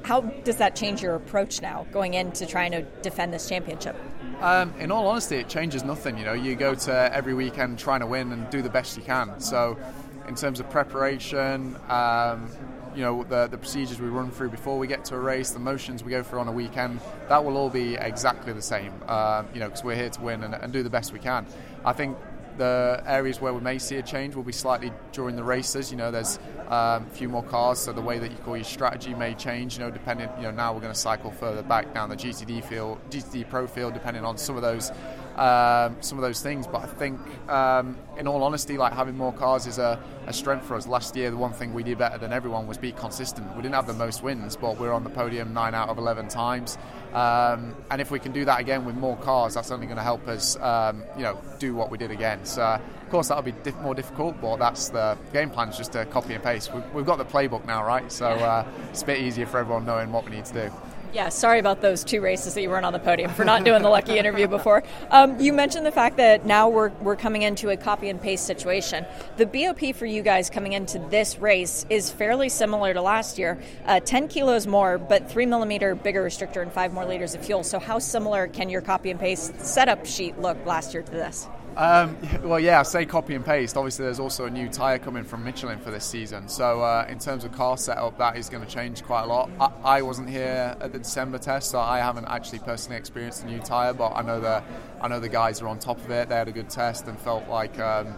How 0.02 0.22
does 0.22 0.56
that 0.56 0.76
change 0.76 1.02
your 1.02 1.14
approach 1.14 1.60
now 1.62 1.86
going 1.92 2.14
into 2.14 2.46
trying 2.46 2.72
to 2.72 2.82
defend 3.02 3.32
this 3.32 3.48
championship? 3.48 3.96
Um, 4.40 4.72
in 4.78 4.92
all 4.92 5.06
honesty, 5.08 5.36
it 5.36 5.48
changes 5.48 5.84
nothing. 5.84 6.16
You 6.16 6.24
know, 6.24 6.32
you 6.32 6.54
go 6.54 6.74
to 6.74 7.14
every 7.14 7.34
weekend 7.34 7.78
trying 7.78 8.00
to 8.00 8.06
win 8.06 8.32
and 8.32 8.48
do 8.50 8.62
the 8.62 8.70
best 8.70 8.96
you 8.96 9.02
can. 9.02 9.40
So, 9.40 9.76
in 10.28 10.34
terms 10.34 10.60
of 10.60 10.70
preparation, 10.70 11.76
um, 11.88 12.48
you 12.94 13.02
know, 13.02 13.24
the, 13.24 13.46
the 13.46 13.58
procedures 13.58 14.00
we 14.00 14.08
run 14.08 14.30
through 14.30 14.50
before 14.50 14.78
we 14.78 14.86
get 14.86 15.04
to 15.06 15.14
a 15.14 15.18
race, 15.18 15.50
the 15.50 15.58
motions 15.58 16.04
we 16.04 16.10
go 16.10 16.22
through 16.22 16.40
on 16.40 16.48
a 16.48 16.52
weekend, 16.52 17.00
that 17.28 17.44
will 17.44 17.56
all 17.56 17.70
be 17.70 17.94
exactly 17.94 18.52
the 18.52 18.62
same. 18.62 18.92
Uh, 19.06 19.44
you 19.54 19.60
know, 19.60 19.66
because 19.66 19.84
we're 19.84 19.94
here 19.96 20.10
to 20.10 20.20
win 20.20 20.44
and, 20.44 20.54
and 20.54 20.72
do 20.72 20.82
the 20.82 20.90
best 20.90 21.12
we 21.12 21.18
can. 21.18 21.46
I 21.84 21.92
think 21.92 22.16
the 22.58 23.02
areas 23.06 23.40
where 23.40 23.55
we 23.55 23.60
may 23.60 23.78
see 23.78 23.96
a 23.96 24.02
change 24.02 24.34
will 24.34 24.43
be 24.43 24.52
slightly 24.52 24.93
during 25.12 25.37
the 25.37 25.44
races. 25.44 25.90
You 25.90 25.96
know, 25.96 26.10
there's 26.10 26.38
um, 26.69 27.06
a 27.06 27.10
few 27.12 27.28
more 27.28 27.43
cars, 27.43 27.78
so 27.78 27.93
the 27.93 28.02
way 28.02 28.19
that 28.19 28.31
you 28.31 28.37
call 28.38 28.56
your 28.56 28.64
strategy 28.64 29.14
may 29.14 29.34
change. 29.34 29.78
You 29.78 29.84
know, 29.84 29.90
depending. 29.90 30.28
You 30.37 30.44
know, 30.44 30.50
now 30.50 30.75
we're 30.75 30.81
going 30.81 30.93
to 30.93 30.99
cycle 30.99 31.31
further 31.31 31.62
back 31.62 31.94
down 31.94 32.10
the 32.10 32.16
GTD 32.16 32.64
field, 32.64 32.99
GTD 33.10 33.49
Pro 33.49 33.66
field, 33.66 33.94
depending 33.94 34.25
on 34.25 34.37
some 34.37 34.56
of 34.56 34.62
those 34.62 34.93
um, 35.38 35.96
some 36.00 36.19
of 36.19 36.23
those 36.23 36.43
things. 36.43 36.67
But 36.67 36.82
I 36.82 36.87
think, 36.87 37.20
um, 37.49 37.96
in 38.19 38.26
all 38.26 38.43
honesty, 38.43 38.76
like 38.76 38.93
having 38.93 39.17
more 39.17 39.32
cars 39.32 39.67
is 39.67 39.79
a, 39.79 39.99
a, 40.26 40.32
strength 40.32 40.67
for 40.67 40.75
us. 40.75 40.87
Last 40.87 41.14
year, 41.14 41.31
the 41.31 41.37
one 41.37 41.52
thing 41.52 41.73
we 41.73 41.82
did 41.82 41.99
better 41.99 42.19
than 42.19 42.32
everyone 42.32 42.67
was 42.67 42.76
be 42.76 42.93
consistent. 42.93 43.55
We 43.55 43.62
didn't 43.62 43.76
have 43.76 43.87
the 43.87 43.93
most 43.94 44.23
wins, 44.23 44.56
but 44.56 44.79
we 44.79 44.88
are 44.88 44.93
on 44.93 45.05
the 45.05 45.11
podium 45.11 45.55
nine 45.55 45.75
out 45.75 45.88
of 45.88 45.99
eleven 45.99 46.29
times. 46.29 46.76
Um, 47.12 47.75
and 47.90 48.00
if 48.00 48.11
we 48.11 48.19
can 48.19 48.32
do 48.32 48.44
that 48.44 48.61
again 48.61 48.85
with 48.85 48.96
more 48.96 49.17
cars, 49.17 49.55
that's 49.55 49.70
only 49.70 49.87
going 49.87 49.96
to 49.96 50.02
help 50.02 50.26
us, 50.29 50.56
um, 50.56 51.05
you 51.17 51.23
know, 51.23 51.40
do 51.58 51.75
what 51.75 51.90
we 51.90 51.96
did 51.96 52.11
again. 52.11 52.44
So, 52.44 52.62
of 52.62 53.11
course, 53.11 53.29
that'll 53.29 53.43
be 53.43 53.52
diff- 53.52 53.81
more 53.81 53.94
difficult, 53.94 54.40
but 54.43 54.56
that's 54.56 54.90
the 54.90 55.17
game 55.32 55.49
plan 55.50 55.69
is 55.69 55.79
just 55.79 55.93
to 55.93 56.05
copy 56.06 56.35
and 56.35 56.43
paste. 56.43 56.75
We've, 56.75 56.94
we've 56.94 57.06
got 57.06 57.17
the 57.17 57.25
playbook 57.25 57.64
now, 57.64 57.85
right? 57.85 58.11
So 58.12 58.26
uh, 58.26 58.67
it's 58.90 59.02
a 59.02 59.06
bit 59.06 59.20
easier 59.20 59.46
for 59.46 59.58
everyone 59.58 59.87
knowing 59.87 60.12
what 60.12 60.25
we 60.25 60.32
need 60.32 60.44
to 60.46 60.69
do. 60.69 60.73
Yeah, 61.12 61.31
sorry 61.31 61.58
about 61.58 61.81
those 61.81 62.05
two 62.05 62.20
races 62.20 62.52
that 62.55 62.60
you 62.60 62.69
weren't 62.69 62.84
on 62.84 62.93
the 62.93 62.99
podium 62.99 63.31
for 63.32 63.44
not 63.44 63.64
doing 63.64 63.82
the 63.82 63.88
lucky 63.88 64.19
interview 64.19 64.46
before. 64.46 64.82
Um, 65.10 65.40
you 65.40 65.55
mentioned 65.55 65.87
the 65.87 65.93
fact 65.93 66.19
that 66.19 66.44
now 66.44 66.69
we're, 66.69 66.90
we're 67.00 67.16
coming 67.16 67.43
into 67.43 67.70
a 67.70 67.78
copy 67.78 68.10
and 68.10 68.20
paste 68.20 68.46
situation. 68.46 69.06
The 69.38 69.46
BOP 69.46 69.94
for 69.94 70.05
you 70.05 70.22
guys 70.22 70.50
coming 70.50 70.75
into 70.75 70.99
this 70.99 71.38
race 71.38 71.87
is 71.88 72.10
fairly 72.10 72.50
similar 72.50 72.93
to 72.93 73.00
last 73.00 73.38
year 73.38 73.58
uh, 73.87 74.00
10 74.00 74.28
kilos 74.28 74.66
more, 74.66 74.99
but 74.99 75.31
3 75.31 75.46
millimeter 75.46 75.94
bigger 75.94 76.22
restrictor 76.22 76.60
and 76.60 76.70
5 76.70 76.93
more 76.93 77.06
liters 77.06 77.34
of 77.34 77.44
fuel. 77.44 77.64
So, 77.64 77.78
how 77.78 77.99
similar 77.99 78.46
can 78.46 78.69
your 78.69 78.82
copy 78.82 79.11
and 79.11 79.19
paste 79.19 79.58
setup 79.64 80.04
sheet 80.04 80.38
look 80.38 80.58
last 80.66 80.93
year 80.93 81.02
to 81.02 81.11
this? 81.11 81.49
Um, 81.78 82.16
well, 82.42 82.58
yeah, 82.58 82.80
I 82.80 82.82
say 82.82 83.06
copy 83.06 83.34
and 83.36 83.44
paste. 83.44 83.76
Obviously, 83.76 84.04
there's 84.04 84.19
also 84.19 84.46
a 84.46 84.50
new 84.50 84.69
tyre 84.69 84.98
coming 84.98 85.22
from 85.22 85.44
Michelin 85.44 85.78
for 85.78 85.92
this 85.92 86.04
season. 86.04 86.48
So, 86.48 86.82
uh, 86.82 87.06
in 87.08 87.20
terms 87.20 87.44
of 87.44 87.52
car 87.52 87.78
setup, 87.78 88.19
that 88.19 88.36
is 88.36 88.48
going 88.48 88.64
to 88.64 88.70
change 88.70 89.04
quite 89.04 89.22
a 89.22 89.26
lot. 89.26 89.48
I, 89.60 89.98
I, 89.98 90.02
wasn't 90.02 90.28
here 90.28 90.76
at 90.80 90.92
the 90.92 90.98
December 90.98 91.38
test, 91.38 91.70
so 91.70 91.78
I 91.78 91.98
haven't 91.98 92.26
actually 92.26 92.58
personally 92.58 92.98
experienced 92.98 93.44
the 93.44 93.50
new 93.50 93.60
tyre. 93.60 93.94
But 93.94 94.16
I 94.16 94.22
know 94.22 94.40
the 94.40 94.62
I 95.00 95.06
know 95.06 95.20
the 95.20 95.28
guys 95.28 95.62
are 95.62 95.69
on 95.69 95.78
top 95.78 95.98
of 95.98 96.10
it. 96.10 96.28
They 96.28 96.34
had 96.34 96.48
a 96.48 96.52
good 96.52 96.69
test 96.69 97.06
and 97.06 97.16
felt 97.16 97.48
like 97.48 97.78
um, 97.78 98.12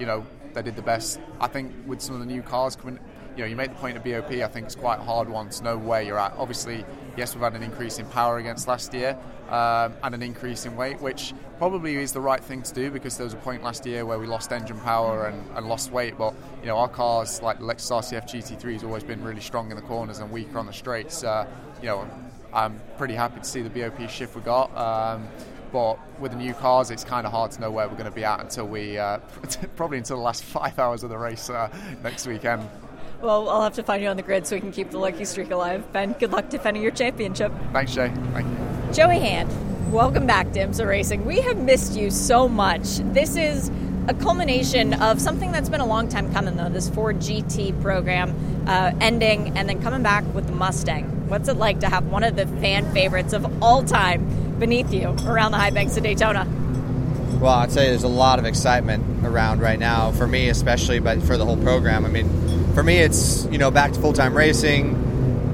you 0.00 0.06
know 0.06 0.26
they 0.52 0.62
did 0.62 0.74
the 0.74 0.82
best. 0.82 1.20
I 1.40 1.46
think 1.46 1.72
with 1.86 2.00
some 2.00 2.16
of 2.16 2.20
the 2.20 2.26
new 2.26 2.42
cars 2.42 2.74
coming 2.74 2.98
you 3.36 3.42
know, 3.42 3.46
you 3.46 3.56
make 3.56 3.70
the 3.70 3.76
point 3.76 3.96
of 3.96 4.04
BOP. 4.04 4.30
I 4.30 4.46
think 4.46 4.66
it's 4.66 4.74
quite 4.74 4.98
a 4.98 5.02
hard 5.02 5.28
one 5.28 5.50
to 5.50 5.64
know 5.64 5.76
where 5.76 6.02
you're 6.02 6.18
at. 6.18 6.34
Obviously, 6.36 6.84
yes, 7.16 7.34
we've 7.34 7.42
had 7.42 7.54
an 7.54 7.62
increase 7.62 7.98
in 7.98 8.06
power 8.06 8.38
against 8.38 8.68
last 8.68 8.94
year 8.94 9.18
um, 9.48 9.94
and 10.02 10.14
an 10.14 10.22
increase 10.22 10.66
in 10.66 10.76
weight, 10.76 11.00
which 11.00 11.34
probably 11.58 11.96
is 11.96 12.12
the 12.12 12.20
right 12.20 12.42
thing 12.42 12.62
to 12.62 12.72
do 12.72 12.90
because 12.90 13.16
there 13.16 13.24
was 13.24 13.34
a 13.34 13.38
point 13.38 13.62
last 13.62 13.84
year 13.86 14.06
where 14.06 14.18
we 14.18 14.26
lost 14.26 14.52
engine 14.52 14.78
power 14.80 15.26
and, 15.26 15.56
and 15.56 15.68
lost 15.68 15.90
weight. 15.90 16.16
But 16.16 16.34
you 16.60 16.66
know, 16.66 16.76
our 16.78 16.88
cars 16.88 17.42
like 17.42 17.58
the 17.58 17.64
Lexus 17.64 17.90
RCF 17.90 18.28
GT3 18.28 18.72
has 18.74 18.84
always 18.84 19.04
been 19.04 19.22
really 19.22 19.40
strong 19.40 19.70
in 19.70 19.76
the 19.76 19.82
corners 19.82 20.18
and 20.18 20.30
weaker 20.30 20.58
on 20.58 20.66
the 20.66 20.72
straights. 20.72 21.24
Uh, 21.24 21.46
you 21.80 21.88
know, 21.88 22.08
I'm 22.52 22.80
pretty 22.96 23.14
happy 23.14 23.40
to 23.40 23.44
see 23.44 23.62
the 23.62 23.70
BOP 23.70 24.08
shift 24.08 24.36
we 24.36 24.42
got. 24.42 24.74
Um, 24.76 25.28
but 25.72 25.98
with 26.20 26.30
the 26.30 26.38
new 26.38 26.54
cars, 26.54 26.92
it's 26.92 27.02
kind 27.02 27.26
of 27.26 27.32
hard 27.32 27.50
to 27.50 27.60
know 27.60 27.68
where 27.68 27.88
we're 27.88 27.96
going 27.96 28.04
to 28.04 28.12
be 28.14 28.24
at 28.24 28.38
until 28.38 28.68
we 28.68 28.96
uh, 28.96 29.18
probably 29.76 29.98
until 29.98 30.16
the 30.18 30.22
last 30.22 30.44
five 30.44 30.78
hours 30.78 31.02
of 31.02 31.10
the 31.10 31.18
race 31.18 31.50
uh, 31.50 31.68
next 32.02 32.26
weekend. 32.28 32.68
Well, 33.24 33.48
I'll 33.48 33.62
have 33.62 33.72
to 33.76 33.82
find 33.82 34.02
you 34.02 34.10
on 34.10 34.18
the 34.18 34.22
grid 34.22 34.46
so 34.46 34.54
we 34.54 34.60
can 34.60 34.70
keep 34.70 34.90
the 34.90 34.98
lucky 34.98 35.24
streak 35.24 35.50
alive. 35.50 35.90
Ben, 35.94 36.12
good 36.12 36.30
luck 36.30 36.50
defending 36.50 36.82
your 36.82 36.92
championship. 36.92 37.50
Thanks, 37.72 37.94
Jay. 37.94 38.12
Thank 38.34 38.46
you. 38.46 38.92
Joey 38.92 39.18
Hand, 39.18 39.50
welcome 39.90 40.26
back 40.26 40.52
to 40.52 40.60
IMSA 40.60 40.86
Racing. 40.86 41.24
We 41.24 41.40
have 41.40 41.56
missed 41.56 41.96
you 41.96 42.10
so 42.10 42.46
much. 42.46 42.98
This 43.14 43.36
is 43.36 43.70
a 44.08 44.14
culmination 44.14 44.92
of 44.92 45.22
something 45.22 45.52
that's 45.52 45.70
been 45.70 45.80
a 45.80 45.86
long 45.86 46.10
time 46.10 46.30
coming, 46.34 46.56
though 46.56 46.68
this 46.68 46.90
Ford 46.90 47.16
GT 47.16 47.80
program 47.80 48.34
uh, 48.68 48.92
ending 49.00 49.56
and 49.56 49.70
then 49.70 49.80
coming 49.82 50.02
back 50.02 50.22
with 50.34 50.46
the 50.46 50.52
Mustang. 50.52 51.26
What's 51.30 51.48
it 51.48 51.56
like 51.56 51.80
to 51.80 51.88
have 51.88 52.08
one 52.08 52.24
of 52.24 52.36
the 52.36 52.46
fan 52.60 52.92
favorites 52.92 53.32
of 53.32 53.62
all 53.62 53.82
time 53.82 54.58
beneath 54.58 54.92
you 54.92 55.16
around 55.24 55.52
the 55.52 55.58
high 55.58 55.70
banks 55.70 55.96
of 55.96 56.02
Daytona? 56.02 56.46
Well, 57.40 57.52
I'd 57.52 57.72
say 57.72 57.88
there's 57.88 58.04
a 58.04 58.08
lot 58.08 58.38
of 58.38 58.44
excitement 58.46 59.24
around 59.24 59.60
right 59.60 59.78
now 59.78 60.12
for 60.12 60.26
me, 60.26 60.48
especially, 60.48 60.98
but 60.98 61.22
for 61.22 61.36
the 61.36 61.44
whole 61.44 61.56
program. 61.56 62.04
I 62.04 62.08
mean, 62.08 62.28
for 62.74 62.82
me, 62.82 62.98
it's 62.98 63.46
you 63.46 63.58
know 63.58 63.70
back 63.70 63.92
to 63.92 64.00
full 64.00 64.12
time 64.12 64.36
racing. 64.36 65.00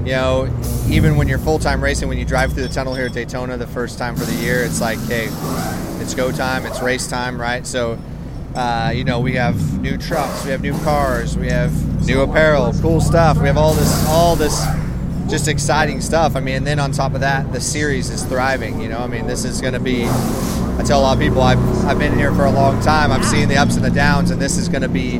You 0.05 0.13
know, 0.13 0.61
even 0.89 1.15
when 1.15 1.27
you're 1.27 1.37
full 1.37 1.59
time 1.59 1.83
racing, 1.83 2.09
when 2.09 2.17
you 2.17 2.25
drive 2.25 2.53
through 2.53 2.67
the 2.67 2.73
tunnel 2.73 2.95
here 2.95 3.05
at 3.05 3.13
Daytona 3.13 3.57
the 3.57 3.67
first 3.67 3.97
time 3.97 4.15
for 4.15 4.25
the 4.25 4.35
year, 4.35 4.63
it's 4.63 4.81
like, 4.81 4.99
hey, 5.01 5.27
it's 5.99 6.15
go 6.15 6.31
time, 6.31 6.65
it's 6.65 6.81
race 6.81 7.07
time, 7.07 7.39
right? 7.39 7.67
So, 7.67 7.99
uh, 8.55 8.91
you 8.95 9.03
know, 9.03 9.19
we 9.19 9.33
have 9.33 9.79
new 9.79 9.97
trucks, 9.97 10.43
we 10.43 10.51
have 10.51 10.61
new 10.61 10.77
cars, 10.79 11.37
we 11.37 11.49
have 11.49 11.71
new 12.05 12.21
apparel, 12.21 12.73
cool 12.81 13.01
stuff. 13.01 13.37
We 13.37 13.47
have 13.47 13.57
all 13.57 13.73
this, 13.73 14.07
all 14.07 14.35
this, 14.35 14.65
just 15.29 15.47
exciting 15.47 16.01
stuff. 16.01 16.35
I 16.35 16.39
mean, 16.39 16.55
and 16.55 16.67
then 16.67 16.79
on 16.79 16.91
top 16.91 17.13
of 17.13 17.21
that, 17.21 17.51
the 17.53 17.61
series 17.61 18.09
is 18.09 18.23
thriving. 18.23 18.81
You 18.81 18.89
know, 18.89 18.99
I 18.99 19.07
mean, 19.07 19.27
this 19.27 19.45
is 19.45 19.61
going 19.61 19.73
to 19.73 19.79
be 19.79 20.05
I 20.81 20.83
tell 20.83 20.99
a 20.99 21.03
lot 21.03 21.13
of 21.13 21.19
people 21.19 21.43
I've, 21.43 21.85
I've 21.85 21.99
been 21.99 22.17
here 22.17 22.33
for 22.33 22.45
a 22.45 22.51
long 22.51 22.81
time. 22.81 23.11
I've 23.11 23.23
seen 23.23 23.49
the 23.49 23.57
ups 23.57 23.75
and 23.75 23.85
the 23.85 23.91
downs, 23.91 24.31
and 24.31 24.41
this 24.41 24.57
is 24.57 24.67
going 24.67 24.81
to 24.81 24.89
be, 24.89 25.19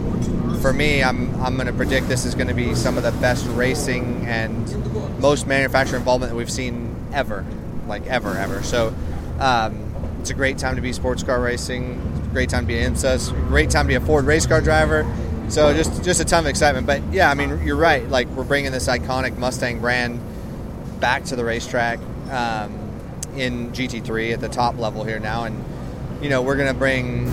for 0.60 0.74
me, 0.74 1.04
I'm, 1.04 1.40
I'm 1.40 1.54
going 1.54 1.68
to 1.68 1.74
predict 1.74 2.08
this 2.08 2.26
is 2.26 2.34
going 2.34 2.48
to 2.48 2.56
be 2.56 2.74
some 2.74 2.98
of 2.98 3.04
the 3.04 3.12
best 3.22 3.46
racing 3.50 4.26
and 4.26 5.22
most 5.22 5.46
manufacturer 5.46 6.00
involvement 6.00 6.32
that 6.32 6.36
we've 6.36 6.50
seen 6.50 6.96
ever, 7.14 7.46
like 7.86 8.08
ever, 8.08 8.36
ever. 8.36 8.64
So 8.64 8.92
um, 9.40 9.94
it's 10.20 10.32
a 10.32 10.34
great 10.34 10.58
time 10.58 10.78
to 10.78 10.82
be 10.82 10.94
sports 10.94 11.22
car 11.22 11.40
racing. 11.40 12.02
Great 12.34 12.50
time 12.50 12.64
to 12.64 12.68
be 12.68 12.80
an 12.80 12.96
IMSA. 12.96 13.32
Great 13.48 13.70
time 13.70 13.86
to 13.86 13.90
be 13.90 13.96
a 13.96 14.02
Ford 14.02 14.26
race 14.26 14.48
car 14.48 14.62
driver. 14.62 15.06
So 15.50 15.72
just 15.76 16.04
just 16.04 16.20
a 16.20 16.26
ton 16.26 16.44
of 16.44 16.50
excitement. 16.50 16.88
But 16.88 17.04
yeah, 17.14 17.30
I 17.30 17.36
mean, 17.36 17.64
you're 17.64 17.76
right. 17.76 18.10
Like 18.10 18.28
we're 18.30 18.46
bringing 18.46 18.72
this 18.72 18.88
iconic 18.88 19.38
Mustang 19.38 19.80
brand 19.80 20.20
back 21.00 21.26
to 21.26 21.36
the 21.36 21.46
racetrack. 21.46 22.00
Um, 22.32 22.81
in 23.36 23.72
GT3 23.72 24.34
at 24.34 24.42
the 24.42 24.50
top 24.50 24.78
level 24.78 25.04
here 25.04 25.20
now, 25.20 25.44
and 25.46 25.64
you 26.22 26.30
know 26.30 26.42
we're 26.42 26.58
going 26.58 26.72
to 26.72 26.78
bring 26.78 27.32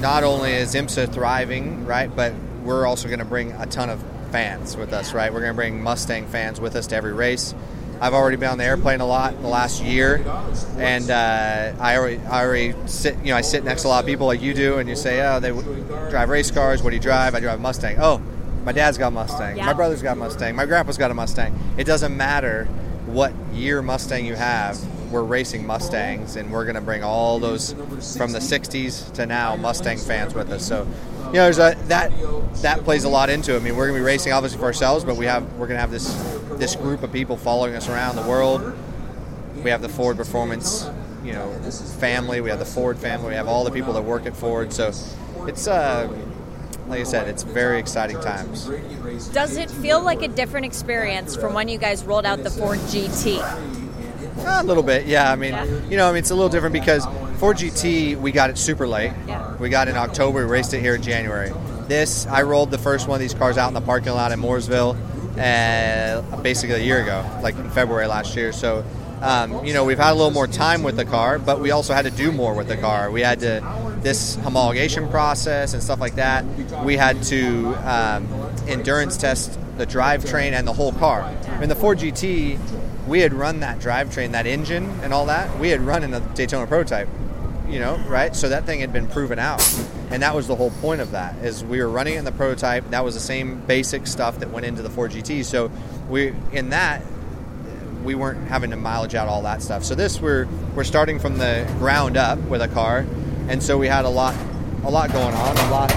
not 0.00 0.24
only 0.24 0.52
is 0.52 0.74
IMSA 0.74 1.12
thriving, 1.12 1.86
right, 1.86 2.14
but 2.14 2.32
we're 2.62 2.86
also 2.86 3.08
going 3.08 3.20
to 3.20 3.24
bring 3.24 3.52
a 3.52 3.66
ton 3.66 3.90
of 3.90 4.02
fans 4.32 4.76
with 4.76 4.92
us, 4.92 5.14
right? 5.14 5.32
We're 5.32 5.40
going 5.40 5.52
to 5.52 5.56
bring 5.56 5.82
Mustang 5.82 6.26
fans 6.26 6.60
with 6.60 6.76
us 6.76 6.88
to 6.88 6.96
every 6.96 7.12
race. 7.12 7.54
I've 8.00 8.14
already 8.14 8.36
been 8.36 8.50
on 8.50 8.58
the 8.58 8.64
airplane 8.64 9.00
a 9.00 9.06
lot 9.06 9.34
in 9.34 9.42
the 9.42 9.48
last 9.48 9.82
year, 9.82 10.16
and 10.76 11.10
uh, 11.10 11.72
I, 11.78 11.96
already, 11.96 12.18
I 12.18 12.44
already 12.44 12.74
sit. 12.86 13.16
You 13.18 13.30
know, 13.30 13.36
I 13.36 13.40
sit 13.40 13.64
next 13.64 13.82
to 13.82 13.88
a 13.88 13.90
lot 13.90 14.00
of 14.00 14.06
people 14.06 14.26
like 14.26 14.42
you 14.42 14.52
do, 14.52 14.78
and 14.78 14.88
you 14.88 14.96
say, 14.96 15.26
"Oh, 15.26 15.40
they 15.40 15.50
drive 16.10 16.28
race 16.28 16.50
cars. 16.50 16.82
What 16.82 16.90
do 16.90 16.96
you 16.96 17.02
drive? 17.02 17.34
I 17.34 17.40
drive 17.40 17.60
a 17.60 17.62
Mustang. 17.62 17.96
Oh, 17.98 18.20
my 18.64 18.72
dad's 18.72 18.98
got 18.98 19.08
a 19.08 19.10
Mustang. 19.10 19.56
Yeah. 19.56 19.66
My 19.66 19.72
brother's 19.74 20.02
got 20.02 20.16
a 20.16 20.20
Mustang. 20.20 20.56
My 20.56 20.66
grandpa's 20.66 20.98
got 20.98 21.10
a 21.10 21.14
Mustang. 21.14 21.58
It 21.78 21.84
doesn't 21.84 22.16
matter 22.16 22.64
what 23.06 23.32
year 23.52 23.80
Mustang 23.80 24.26
you 24.26 24.34
have 24.34 24.76
we're 25.14 25.22
racing 25.22 25.64
Mustangs, 25.64 26.34
and 26.34 26.50
we're 26.50 26.64
going 26.64 26.74
to 26.74 26.80
bring 26.80 27.04
all 27.04 27.38
those 27.38 27.72
from 28.16 28.32
the 28.32 28.40
'60s 28.40 29.12
to 29.14 29.24
now 29.24 29.54
Mustang 29.54 29.96
fans 29.96 30.34
with 30.34 30.50
us. 30.50 30.66
So, 30.66 30.86
you 31.26 31.34
know, 31.34 31.44
there's 31.44 31.58
a, 31.58 31.76
that 31.84 32.12
that 32.62 32.80
plays 32.82 33.04
a 33.04 33.08
lot 33.08 33.30
into 33.30 33.54
it. 33.54 33.60
I 33.60 33.60
mean, 33.60 33.76
we're 33.76 33.86
going 33.86 33.96
to 33.96 34.00
be 34.00 34.04
racing 34.04 34.32
obviously 34.32 34.58
for 34.58 34.64
ourselves, 34.64 35.04
but 35.04 35.16
we 35.16 35.26
have 35.26 35.44
we're 35.52 35.68
going 35.68 35.76
to 35.76 35.80
have 35.80 35.92
this 35.92 36.12
this 36.58 36.74
group 36.74 37.04
of 37.04 37.12
people 37.12 37.36
following 37.36 37.76
us 37.76 37.88
around 37.88 38.16
the 38.16 38.22
world. 38.22 38.76
We 39.62 39.70
have 39.70 39.82
the 39.82 39.88
Ford 39.88 40.16
Performance, 40.16 40.90
you 41.24 41.32
know, 41.32 41.50
family. 42.00 42.40
We 42.40 42.50
have 42.50 42.58
the 42.58 42.64
Ford 42.64 42.98
family. 42.98 43.28
We 43.28 43.34
have 43.34 43.46
all 43.46 43.64
the 43.64 43.70
people 43.70 43.92
that 43.92 44.02
work 44.02 44.26
at 44.26 44.36
Ford. 44.36 44.72
So, 44.72 44.92
it's 45.46 45.68
uh, 45.68 46.12
like 46.88 47.00
I 47.00 47.04
said, 47.04 47.28
it's 47.28 47.44
very 47.44 47.78
exciting 47.78 48.20
times. 48.20 48.68
Does 49.32 49.56
it 49.56 49.70
feel 49.70 50.02
like 50.02 50.22
a 50.22 50.28
different 50.28 50.66
experience 50.66 51.36
from 51.36 51.54
when 51.54 51.68
you 51.68 51.78
guys 51.78 52.04
rolled 52.04 52.26
out 52.26 52.42
the 52.42 52.50
Ford 52.50 52.80
GT? 52.80 53.83
A 54.36 54.62
little 54.64 54.82
bit, 54.82 55.06
yeah. 55.06 55.30
I 55.30 55.36
mean, 55.36 55.52
yeah. 55.52 55.88
you 55.88 55.96
know, 55.96 56.08
I 56.08 56.12
mean, 56.12 56.18
it's 56.18 56.30
a 56.30 56.34
little 56.34 56.48
different 56.48 56.72
because 56.72 57.06
Ford 57.38 57.56
GT 57.56 58.16
we 58.16 58.32
got 58.32 58.50
it 58.50 58.58
super 58.58 58.86
late. 58.86 59.12
Yeah. 59.26 59.56
We 59.56 59.68
got 59.68 59.88
it 59.88 59.92
in 59.92 59.96
October. 59.96 60.44
We 60.44 60.50
raced 60.50 60.74
it 60.74 60.80
here 60.80 60.94
in 60.94 61.02
January. 61.02 61.52
This 61.88 62.26
I 62.26 62.42
rolled 62.42 62.70
the 62.70 62.78
first 62.78 63.08
one 63.08 63.16
of 63.16 63.20
these 63.20 63.34
cars 63.34 63.58
out 63.58 63.68
in 63.68 63.74
the 63.74 63.80
parking 63.80 64.12
lot 64.12 64.32
in 64.32 64.40
Mooresville, 64.40 64.96
uh, 65.38 66.36
basically 66.42 66.76
a 66.76 66.84
year 66.84 67.02
ago, 67.02 67.24
like 67.42 67.56
in 67.56 67.68
February 67.70 68.06
last 68.06 68.36
year. 68.36 68.52
So. 68.52 68.84
Um, 69.22 69.64
you 69.64 69.72
know, 69.72 69.84
we've 69.84 69.96
had 69.96 70.10
a 70.10 70.14
little 70.16 70.32
more 70.32 70.46
time 70.46 70.82
with 70.82 70.96
the 70.96 71.06
car, 71.06 71.38
but 71.38 71.58
we 71.58 71.70
also 71.70 71.94
had 71.94 72.04
to 72.04 72.10
do 72.10 72.30
more 72.30 72.52
with 72.52 72.68
the 72.68 72.76
car. 72.76 73.10
We 73.10 73.22
had 73.22 73.40
to 73.40 73.62
this 74.02 74.36
homologation 74.36 75.10
process 75.10 75.72
and 75.72 75.82
stuff 75.82 75.98
like 75.98 76.16
that. 76.16 76.44
We 76.84 76.98
had 76.98 77.22
to 77.24 77.74
um, 77.90 78.28
endurance 78.68 79.16
test 79.16 79.58
the 79.78 79.86
drivetrain 79.86 80.52
and 80.52 80.68
the 80.68 80.72
whole 80.72 80.92
car. 80.92 81.22
I 81.22 81.58
mean, 81.58 81.70
the 81.70 81.74
Ford 81.74 81.98
GT 81.98 82.58
we 83.06 83.20
had 83.20 83.32
run 83.32 83.60
that 83.60 83.78
drivetrain, 83.80 84.32
that 84.32 84.46
engine, 84.46 84.88
and 85.02 85.12
all 85.12 85.26
that. 85.26 85.58
We 85.58 85.68
had 85.68 85.80
run 85.80 86.04
in 86.04 86.14
a 86.14 86.20
Daytona 86.20 86.66
prototype, 86.66 87.08
you 87.68 87.78
know, 87.78 87.96
right? 88.08 88.34
So 88.34 88.48
that 88.48 88.64
thing 88.64 88.80
had 88.80 88.92
been 88.92 89.06
proven 89.06 89.38
out, 89.38 89.62
and 90.10 90.22
that 90.22 90.34
was 90.34 90.46
the 90.46 90.56
whole 90.56 90.70
point 90.70 91.00
of 91.00 91.10
that. 91.10 91.36
Is 91.44 91.64
we 91.64 91.80
were 91.80 91.88
running 91.88 92.14
in 92.14 92.24
the 92.24 92.32
prototype. 92.32 92.88
That 92.90 93.04
was 93.04 93.14
the 93.14 93.20
same 93.20 93.60
basic 93.66 94.06
stuff 94.06 94.38
that 94.40 94.50
went 94.50 94.66
into 94.66 94.82
the 94.82 94.90
Ford 94.90 95.12
GT. 95.12 95.44
So 95.44 95.70
we 96.08 96.34
in 96.52 96.70
that 96.70 97.02
we 98.04 98.14
weren't 98.14 98.46
having 98.48 98.70
to 98.70 98.76
mileage 98.76 99.14
out 99.14 99.28
all 99.28 99.42
that 99.42 99.62
stuff. 99.62 99.84
So 99.84 99.94
this 99.94 100.20
we're 100.20 100.46
we're 100.74 100.84
starting 100.84 101.18
from 101.18 101.38
the 101.38 101.66
ground 101.78 102.16
up 102.16 102.38
with 102.38 102.62
a 102.62 102.68
car, 102.68 103.06
and 103.48 103.62
so 103.62 103.76
we 103.76 103.86
had 103.86 104.04
a 104.04 104.10
lot 104.10 104.34
a 104.84 104.90
lot 104.90 105.12
going 105.12 105.34
on, 105.34 105.56
a 105.56 105.70
lot 105.70 105.94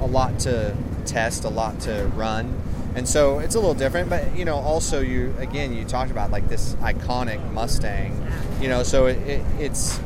a 0.00 0.06
lot 0.06 0.38
to 0.40 0.76
test, 1.04 1.44
a 1.44 1.48
lot 1.48 1.80
to 1.80 2.10
run 2.14 2.58
and 2.98 3.08
so 3.08 3.38
it's 3.38 3.54
a 3.54 3.58
little 3.58 3.74
different 3.74 4.10
but 4.10 4.36
you 4.36 4.44
know 4.44 4.56
also 4.56 5.00
you 5.00 5.34
again 5.38 5.72
you 5.72 5.84
talked 5.84 6.10
about 6.10 6.30
like 6.30 6.48
this 6.48 6.74
iconic 6.74 7.40
mustang 7.52 8.12
you 8.60 8.68
know 8.68 8.82
so 8.82 9.06
it, 9.06 9.16
it, 9.18 9.42
it's 9.58 10.00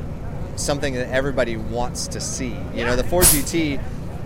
something 0.56 0.94
that 0.94 1.08
everybody 1.08 1.56
wants 1.56 2.06
to 2.08 2.20
see. 2.20 2.56
You 2.74 2.84
know 2.84 2.96
the 2.96 3.04
ford 3.04 3.24
gt 3.24 3.80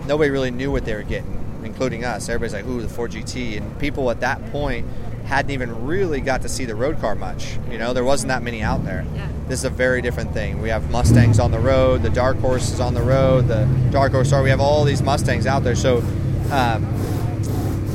nobody 0.05 0.29
really 0.29 0.51
knew 0.51 0.71
what 0.71 0.85
they 0.85 0.93
were 0.93 1.03
getting 1.03 1.33
including 1.63 2.05
us. 2.05 2.29
Everybody's 2.29 2.53
like 2.53 2.65
ooh 2.65 2.81
the 2.81 2.89
ford 2.89 3.11
gt 3.11 3.57
and 3.57 3.79
people 3.79 4.09
at 4.11 4.19
that 4.21 4.45
point 4.51 4.85
hadn't 5.25 5.51
even 5.51 5.85
really 5.85 6.21
got 6.21 6.41
to 6.43 6.49
see 6.49 6.63
the 6.63 6.75
road 6.75 6.99
car 6.99 7.15
much. 7.15 7.57
You 7.69 7.77
know 7.77 7.93
there 7.93 8.03
wasn't 8.03 8.29
that 8.29 8.43
many 8.43 8.61
out 8.61 8.83
there. 8.83 9.05
This 9.47 9.59
is 9.59 9.65
a 9.65 9.69
very 9.69 10.01
different 10.01 10.33
thing. 10.33 10.61
We 10.61 10.69
have 10.69 10.89
mustangs 10.91 11.39
on 11.39 11.51
the 11.51 11.59
road 11.59 12.03
the 12.03 12.09
dark 12.09 12.37
horse 12.37 12.71
is 12.71 12.79
on 12.79 12.93
the 12.93 13.01
road 13.01 13.47
the 13.47 13.65
dark 13.91 14.11
horse 14.11 14.27
star 14.27 14.43
we 14.43 14.49
have 14.49 14.61
all 14.61 14.83
these 14.83 15.01
mustangs 15.01 15.45
out 15.45 15.63
there. 15.63 15.75
So 15.75 15.99
um, 16.51 16.85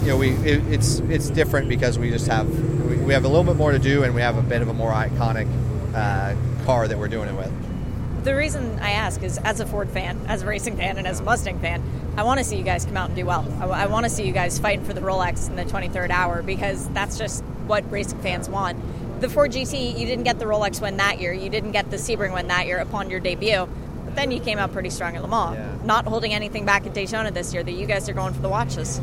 you 0.03 0.09
know, 0.09 0.17
we 0.17 0.31
it, 0.31 0.67
it's 0.67 0.99
it's 1.01 1.31
different 1.31 1.69
because 1.69 1.97
we 1.97 2.11
just 2.11 2.27
have 2.27 2.49
we, 2.89 2.97
we, 2.97 3.13
have 3.13 3.25
a 3.25 3.29
little 3.29 3.45
bit 3.45 3.55
more 3.55 3.71
to 3.71 3.79
do, 3.79 4.03
and 4.03 4.15
we 4.15 4.21
have 4.21 4.37
a 4.37 4.43
bit 4.43 4.61
of 4.61 4.69
a 4.69 4.75
more 4.75 4.91
iconic 4.91 5.49
uh, 5.95 6.35
car 6.65 6.89
that 6.89 6.99
we're 6.99 7.09
doing 7.09 7.29
it 7.29 7.37
with. 7.37 8.25
The 8.25 8.35
reason 8.35 8.79
I 8.81 8.93
ask 8.93 9.23
is, 9.23 9.39
as 9.39 9.61
a 9.61 9.67
Ford 9.67 9.89
fan, 9.89 10.21
as 10.27 10.43
a 10.43 10.47
racing 10.47 10.77
fan, 10.77 10.99
and 10.99 11.07
as 11.07 11.21
a 11.21 11.23
Mustang 11.23 11.61
fan, 11.61 11.83
I 12.17 12.25
want 12.25 12.39
to 12.39 12.45
see 12.45 12.57
you 12.57 12.65
guys 12.65 12.85
come 12.85 12.97
out 12.97 13.09
and 13.09 13.17
do 13.17 13.25
well. 13.25 13.47
I, 13.61 13.83
I 13.83 13.87
want 13.87 14.05
to 14.05 14.11
see 14.11 14.27
you 14.27 14.33
guys 14.33 14.59
fighting 14.59 14.85
for 14.85 14.93
the 14.93 15.01
Rolex 15.01 15.49
in 15.49 15.55
the 15.55 15.65
23rd 15.65 16.11
hour 16.11 16.43
because 16.43 16.89
that's 16.89 17.17
just 17.17 17.45
what 17.67 17.89
racing 17.91 18.21
fans 18.23 18.49
want. 18.49 18.79
The 19.21 19.29
Ford 19.29 19.53
GT, 19.53 19.97
you 19.97 20.07
didn't 20.07 20.25
get 20.25 20.41
the 20.41 20.47
Rolex 20.47 20.81
win 20.83 20.97
that 20.97 21.21
year. 21.21 21.33
You 21.33 21.49
didn't 21.49 21.73
get 21.73 21.91
the 21.93 21.97
Sebring 21.97 22.35
win 22.35 22.49
that 22.49 22.67
year 22.67 22.79
upon 22.79 23.09
your 23.09 23.21
debut. 23.21 23.69
But 24.05 24.17
then 24.17 24.33
you 24.33 24.41
came 24.41 24.59
out 24.59 24.73
pretty 24.73 24.91
strong 24.91 25.15
at 25.15 25.23
Le 25.23 25.29
Mans, 25.29 25.57
yeah. 25.57 25.87
not 25.87 26.07
holding 26.07 26.35
anything 26.35 26.65
back 26.65 26.87
at 26.87 26.93
Daytona 26.93 27.31
this 27.31 27.55
year. 27.55 27.63
That 27.63 27.73
you 27.73 27.87
guys 27.87 28.09
are 28.09 28.15
going 28.15 28.35
for 28.35 28.43
the 28.43 28.49
watches. 28.49 29.01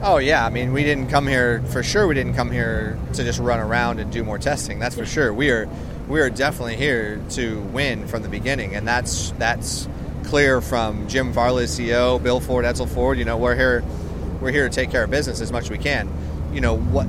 Oh 0.00 0.18
yeah, 0.18 0.46
I 0.46 0.48
mean 0.48 0.72
we 0.72 0.84
didn't 0.84 1.08
come 1.08 1.26
here 1.26 1.60
for 1.70 1.82
sure. 1.82 2.06
We 2.06 2.14
didn't 2.14 2.34
come 2.34 2.52
here 2.52 2.96
to 3.14 3.24
just 3.24 3.40
run 3.40 3.58
around 3.58 3.98
and 3.98 4.12
do 4.12 4.22
more 4.22 4.38
testing. 4.38 4.78
That's 4.78 4.94
for 4.94 5.04
sure. 5.04 5.34
We 5.34 5.50
are 5.50 5.68
we 6.06 6.20
are 6.20 6.30
definitely 6.30 6.76
here 6.76 7.20
to 7.30 7.60
win 7.60 8.06
from 8.06 8.22
the 8.22 8.28
beginning, 8.28 8.76
and 8.76 8.86
that's 8.86 9.30
that's 9.32 9.88
clear 10.22 10.60
from 10.60 11.08
Jim 11.08 11.32
Farley, 11.32 11.64
CEO, 11.64 12.22
Bill 12.22 12.38
Ford, 12.38 12.64
Edsel 12.64 12.88
Ford. 12.88 13.18
You 13.18 13.24
know 13.24 13.38
we're 13.38 13.56
here 13.56 13.82
we're 14.40 14.52
here 14.52 14.68
to 14.68 14.74
take 14.74 14.92
care 14.92 15.02
of 15.02 15.10
business 15.10 15.40
as 15.40 15.50
much 15.50 15.64
as 15.64 15.70
we 15.70 15.78
can. 15.78 16.08
You 16.52 16.60
know 16.60 16.76
what 16.76 17.08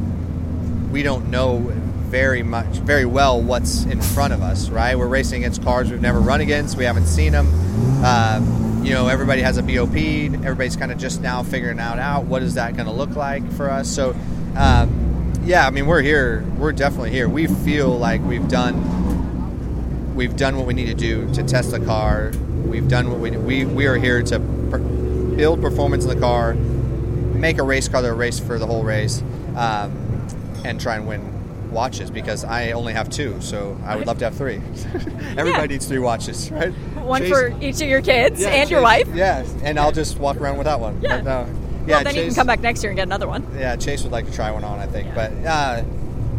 we 0.92 1.04
don't 1.04 1.30
know 1.30 1.60
very 1.60 2.42
much 2.42 2.78
very 2.78 3.06
well 3.06 3.40
what's 3.40 3.84
in 3.84 4.02
front 4.02 4.34
of 4.34 4.42
us. 4.42 4.70
Right, 4.70 4.98
we're 4.98 5.08
racing 5.08 5.44
against 5.44 5.62
cars 5.62 5.92
we've 5.92 6.02
never 6.02 6.20
run 6.20 6.42
against. 6.42 6.76
We 6.76 6.86
haven't 6.86 7.06
seen 7.06 7.34
them. 7.34 7.48
Uh, 8.04 8.69
you 8.90 8.96
know 8.96 9.08
everybody 9.08 9.44
has 9.44 9.58
a 9.58 9.62
BOP. 9.62 9.96
Everybody's 9.96 10.76
kind 10.76 10.92
of 10.92 10.98
just 10.98 11.22
now 11.22 11.44
figuring 11.44 11.80
out 11.80 12.00
out 12.00 12.26
what 12.26 12.42
is 12.42 12.56
that 12.56 12.74
going 12.74 12.88
to 12.88 12.92
look 12.92 13.16
like 13.16 13.50
for 13.52 13.70
us. 13.70 13.88
So, 13.88 14.16
um, 14.58 15.32
yeah, 15.44 15.68
I 15.68 15.70
mean 15.70 15.86
we're 15.86 16.02
here. 16.02 16.44
We're 16.58 16.72
definitely 16.72 17.12
here. 17.12 17.30
We 17.30 17.46
feel 17.46 17.96
like 17.96 18.20
we've 18.24 18.48
done 18.48 20.16
we've 20.16 20.36
done 20.36 20.58
what 20.58 20.66
we 20.66 20.74
need 20.74 20.88
to 20.88 20.96
do 20.96 21.32
to 21.36 21.44
test 21.44 21.70
the 21.70 21.80
car. 21.80 22.32
We've 22.66 22.88
done 22.88 23.12
what 23.12 23.20
we 23.20 23.30
we 23.30 23.64
we 23.64 23.86
are 23.86 23.96
here 23.96 24.24
to 24.24 24.40
per, 24.40 24.80
build 24.80 25.62
performance 25.62 26.04
in 26.04 26.10
the 26.10 26.20
car, 26.20 26.56
make 26.56 27.60
a 27.60 27.64
race 27.64 27.88
car 27.88 28.02
that 28.02 28.14
race 28.16 28.40
for 28.40 28.58
the 28.58 28.66
whole 28.66 28.84
race, 28.84 29.22
um, 29.56 29.92
and 30.66 30.82
try 30.82 30.96
and 30.96 31.08
win 31.08 31.72
watches 31.72 32.10
because 32.10 32.44
I 32.44 32.72
only 32.72 32.94
have 32.94 33.10
two, 33.10 33.40
so 33.40 33.80
I 33.86 33.96
would 33.96 34.08
love 34.08 34.18
to 34.20 34.26
have 34.26 34.36
three. 34.36 34.56
Everybody 35.38 35.52
yeah. 35.52 35.66
needs 35.66 35.86
three 35.86 36.00
watches, 36.00 36.50
right? 36.52 36.74
One 37.04 37.22
Chase, 37.22 37.32
for 37.32 37.62
each 37.62 37.82
of 37.82 37.88
your 37.88 38.02
kids 38.02 38.42
yeah, 38.42 38.50
and 38.50 38.64
Chase, 38.64 38.72
your 38.72 38.82
wife. 38.82 39.08
Yeah, 39.14 39.46
and 39.64 39.80
I'll 39.80 39.92
just 39.92 40.18
walk 40.18 40.38
around 40.38 40.58
without 40.58 40.80
one. 40.80 41.02
Yeah. 41.02 41.22
But, 41.22 41.28
uh, 41.28 41.46
yeah, 41.86 41.96
well, 41.96 42.04
then 42.04 42.14
Chase, 42.14 42.16
you 42.16 42.26
can 42.28 42.36
come 42.36 42.48
back 42.48 42.60
next 42.62 42.84
year 42.84 42.92
and 42.92 42.98
get 42.98 43.04
another 43.04 43.28
one. 43.28 43.48
Yeah, 43.58 43.76
Chase 43.76 44.04
would 44.04 44.12
like 44.12 44.26
to 44.26 44.32
try 44.32 44.52
one 44.52 44.64
on, 44.64 44.80
I 44.80 44.88
think. 44.88 45.08
Yeah. 45.08 45.16
But 45.16 45.32
uh, 45.48 45.84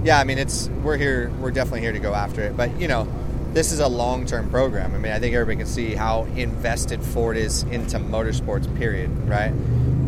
yeah, 0.05 0.19
I 0.19 0.25
mean, 0.25 0.39
it's 0.39 0.69
we're 0.83 0.97
here. 0.97 1.31
We're 1.41 1.51
definitely 1.51 1.81
here 1.81 1.93
to 1.93 1.99
go 1.99 2.15
after 2.15 2.43
it. 2.43 2.57
But 2.57 2.81
you 2.81 2.89
know, 2.89 3.09
this 3.53 3.73
is 3.73 3.81
a 3.81 3.89
long-term 3.89 4.51
program. 4.51 4.95
I 4.95 4.99
mean, 4.99 5.13
I 5.13 5.19
think 5.19 5.35
everybody 5.35 5.57
can 5.57 5.67
see 5.67 5.95
how 5.95 6.25
invested 6.37 7.03
Ford 7.03 7.37
is 7.37 7.65
into 7.65 7.99
motorsports. 7.99 8.75
Period. 8.77 9.11
Right? 9.29 9.53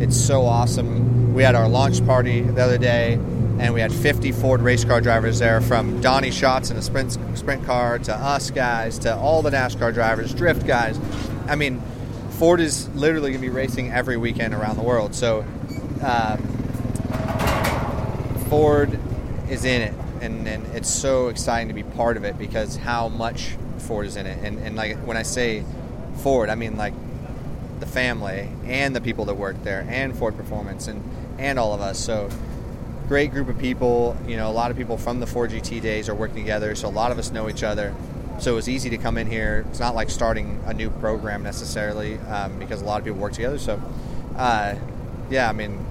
It's 0.00 0.16
so 0.16 0.44
awesome. 0.44 1.34
We 1.34 1.42
had 1.42 1.54
our 1.54 1.68
launch 1.68 2.04
party 2.06 2.42
the 2.42 2.62
other 2.62 2.78
day 2.78 3.18
and 3.60 3.74
we 3.74 3.80
had 3.80 3.92
50 3.92 4.32
Ford 4.32 4.60
race 4.60 4.84
car 4.84 5.00
drivers 5.00 5.38
there 5.38 5.60
from 5.60 6.00
Donny 6.00 6.30
Schatz 6.30 6.70
in 6.70 6.76
a 6.76 6.82
sprint 6.82 7.18
sprint 7.36 7.64
car 7.64 7.98
to 8.00 8.14
us 8.14 8.50
guys 8.50 8.98
to 9.00 9.16
all 9.16 9.42
the 9.42 9.50
NASCAR 9.50 9.92
drivers, 9.92 10.34
drift 10.34 10.66
guys. 10.66 10.98
I 11.46 11.56
mean, 11.56 11.82
Ford 12.30 12.60
is 12.60 12.88
literally 12.90 13.30
going 13.30 13.40
to 13.40 13.46
be 13.48 13.54
racing 13.54 13.92
every 13.92 14.16
weekend 14.16 14.54
around 14.54 14.76
the 14.76 14.82
world. 14.82 15.14
So 15.14 15.44
um, 16.02 16.38
Ford 18.48 18.98
is 19.48 19.64
in 19.64 19.82
it, 19.82 19.94
and, 20.20 20.46
and 20.48 20.66
it's 20.74 20.90
so 20.90 21.28
exciting 21.28 21.68
to 21.68 21.74
be 21.74 21.82
part 21.82 22.16
of 22.16 22.24
it 22.24 22.38
because 22.38 22.76
how 22.76 23.08
much 23.08 23.56
Ford 23.78 24.06
is 24.06 24.16
in 24.16 24.26
it. 24.26 24.38
And, 24.42 24.58
and 24.58 24.76
like 24.76 24.96
when 24.98 25.16
I 25.16 25.22
say 25.22 25.64
Ford, 26.18 26.48
I 26.48 26.54
mean 26.54 26.76
like 26.76 26.94
the 27.80 27.86
family 27.86 28.48
and 28.64 28.94
the 28.94 29.00
people 29.00 29.24
that 29.26 29.34
work 29.34 29.62
there 29.64 29.86
and 29.88 30.16
Ford 30.16 30.36
Performance 30.36 30.88
and, 30.88 31.02
and 31.38 31.58
all 31.58 31.74
of 31.74 31.80
us. 31.80 31.98
So 31.98 32.30
great 33.12 33.30
group 33.30 33.50
of 33.50 33.58
people. 33.58 34.16
You 34.26 34.38
know, 34.38 34.48
a 34.48 34.56
lot 34.56 34.70
of 34.70 34.76
people 34.78 34.96
from 34.96 35.20
the 35.20 35.26
Ford 35.26 35.50
GT 35.50 35.82
days 35.82 36.08
are 36.08 36.14
working 36.14 36.36
together. 36.36 36.74
So 36.74 36.88
a 36.88 36.96
lot 37.02 37.12
of 37.12 37.18
us 37.18 37.30
know 37.30 37.50
each 37.50 37.62
other. 37.62 37.94
So 38.38 38.52
it 38.52 38.54
was 38.54 38.70
easy 38.70 38.88
to 38.88 38.96
come 38.96 39.18
in 39.18 39.26
here. 39.26 39.66
It's 39.68 39.80
not 39.80 39.94
like 39.94 40.08
starting 40.08 40.58
a 40.64 40.72
new 40.72 40.88
program 40.88 41.42
necessarily 41.42 42.16
um, 42.20 42.58
because 42.58 42.80
a 42.80 42.86
lot 42.86 43.00
of 43.00 43.04
people 43.04 43.20
work 43.20 43.34
together. 43.34 43.58
So, 43.58 43.78
uh, 44.34 44.76
yeah, 45.28 45.46
I 45.46 45.52
mean, 45.52 45.84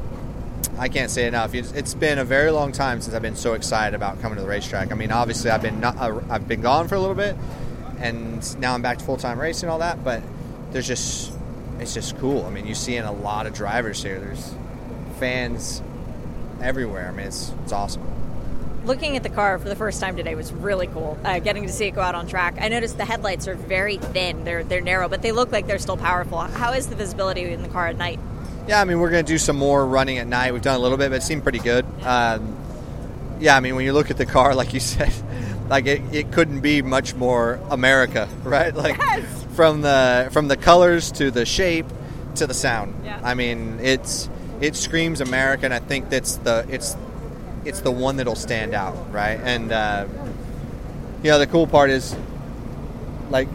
I 0.79 0.89
can't 0.89 1.11
say 1.11 1.27
enough. 1.27 1.53
It's 1.53 1.93
been 1.93 2.17
a 2.17 2.25
very 2.25 2.49
long 2.49 2.71
time 2.71 3.01
since 3.01 3.13
I've 3.13 3.21
been 3.21 3.35
so 3.35 3.53
excited 3.53 3.93
about 3.95 4.19
coming 4.19 4.37
to 4.37 4.41
the 4.41 4.49
racetrack. 4.49 4.91
I 4.91 4.95
mean, 4.95 5.11
obviously, 5.11 5.51
I've 5.51 5.61
been 5.61 5.79
not, 5.79 5.97
uh, 5.97 6.21
I've 6.27 6.47
been 6.47 6.61
gone 6.61 6.87
for 6.87 6.95
a 6.95 6.99
little 6.99 7.13
bit, 7.13 7.35
and 7.99 8.59
now 8.59 8.73
I'm 8.73 8.81
back 8.81 8.97
to 8.97 9.05
full 9.05 9.17
time 9.17 9.39
racing 9.39 9.67
and 9.67 9.73
all 9.73 9.79
that. 9.79 10.03
But 10.03 10.23
there's 10.71 10.87
just 10.87 11.33
it's 11.79 11.93
just 11.93 12.17
cool. 12.17 12.47
I 12.47 12.49
mean, 12.49 12.65
you're 12.65 12.73
seeing 12.73 13.03
a 13.03 13.11
lot 13.11 13.45
of 13.45 13.53
drivers 13.53 14.01
here. 14.01 14.19
There's 14.19 14.55
fans 15.19 15.83
everywhere. 16.61 17.07
I 17.07 17.11
mean, 17.11 17.27
it's 17.27 17.51
it's 17.63 17.71
awesome 17.71 18.11
looking 18.85 19.15
at 19.15 19.23
the 19.23 19.29
car 19.29 19.59
for 19.59 19.69
the 19.69 19.75
first 19.75 20.01
time 20.01 20.15
today 20.15 20.35
was 20.35 20.51
really 20.51 20.87
cool. 20.87 21.17
Uh, 21.23 21.39
getting 21.39 21.67
to 21.67 21.73
see 21.73 21.85
it 21.85 21.91
go 21.91 22.01
out 22.01 22.15
on 22.15 22.27
track. 22.27 22.55
I 22.59 22.67
noticed 22.67 22.97
the 22.97 23.05
headlights 23.05 23.47
are 23.47 23.55
very 23.55 23.97
thin. 23.97 24.43
They're 24.43 24.63
they're 24.63 24.81
narrow, 24.81 25.07
but 25.07 25.21
they 25.21 25.31
look 25.31 25.51
like 25.51 25.67
they're 25.67 25.79
still 25.79 25.97
powerful. 25.97 26.39
How 26.39 26.73
is 26.73 26.87
the 26.87 26.95
visibility 26.95 27.43
in 27.43 27.61
the 27.61 27.69
car 27.69 27.87
at 27.87 27.97
night? 27.97 28.19
Yeah, 28.67 28.81
I 28.81 28.85
mean 28.85 28.99
we're 28.99 29.09
going 29.09 29.25
to 29.25 29.31
do 29.31 29.37
some 29.37 29.57
more 29.57 29.85
running 29.85 30.17
at 30.17 30.27
night. 30.27 30.53
We've 30.53 30.61
done 30.61 30.75
a 30.75 30.79
little 30.79 30.97
bit, 30.97 31.09
but 31.09 31.17
it 31.17 31.23
seemed 31.23 31.43
pretty 31.43 31.59
good. 31.59 31.85
Um, 32.03 32.57
yeah, 33.39 33.55
I 33.55 33.59
mean 33.59 33.75
when 33.75 33.85
you 33.85 33.93
look 33.93 34.11
at 34.11 34.17
the 34.17 34.25
car, 34.25 34.55
like 34.55 34.73
you 34.73 34.79
said, 34.79 35.13
like 35.69 35.85
it, 35.85 36.01
it 36.13 36.31
couldn't 36.31 36.61
be 36.61 36.81
much 36.81 37.15
more 37.15 37.59
America, 37.69 38.27
right? 38.43 38.73
Like 38.73 38.97
yes. 38.97 39.45
from 39.55 39.81
the 39.81 40.29
from 40.31 40.47
the 40.47 40.57
colors 40.57 41.11
to 41.13 41.31
the 41.31 41.45
shape 41.45 41.87
to 42.35 42.47
the 42.47 42.53
sound. 42.53 43.01
Yeah. 43.03 43.19
I 43.23 43.33
mean 43.33 43.79
it's 43.81 44.29
it 44.61 44.75
screams 44.75 45.21
America, 45.21 45.65
and 45.65 45.73
I 45.73 45.79
think 45.79 46.09
that's 46.09 46.37
the 46.37 46.65
it's 46.69 46.95
it's 47.65 47.81
the 47.81 47.91
one 47.91 48.17
that'll 48.17 48.35
stand 48.35 48.73
out, 48.73 49.11
right? 49.11 49.39
And 49.43 49.71
uh, 49.71 50.07
you 51.23 51.31
know, 51.31 51.39
the 51.39 51.47
cool 51.47 51.67
part 51.67 51.89
is, 51.89 52.15
like 53.29 53.47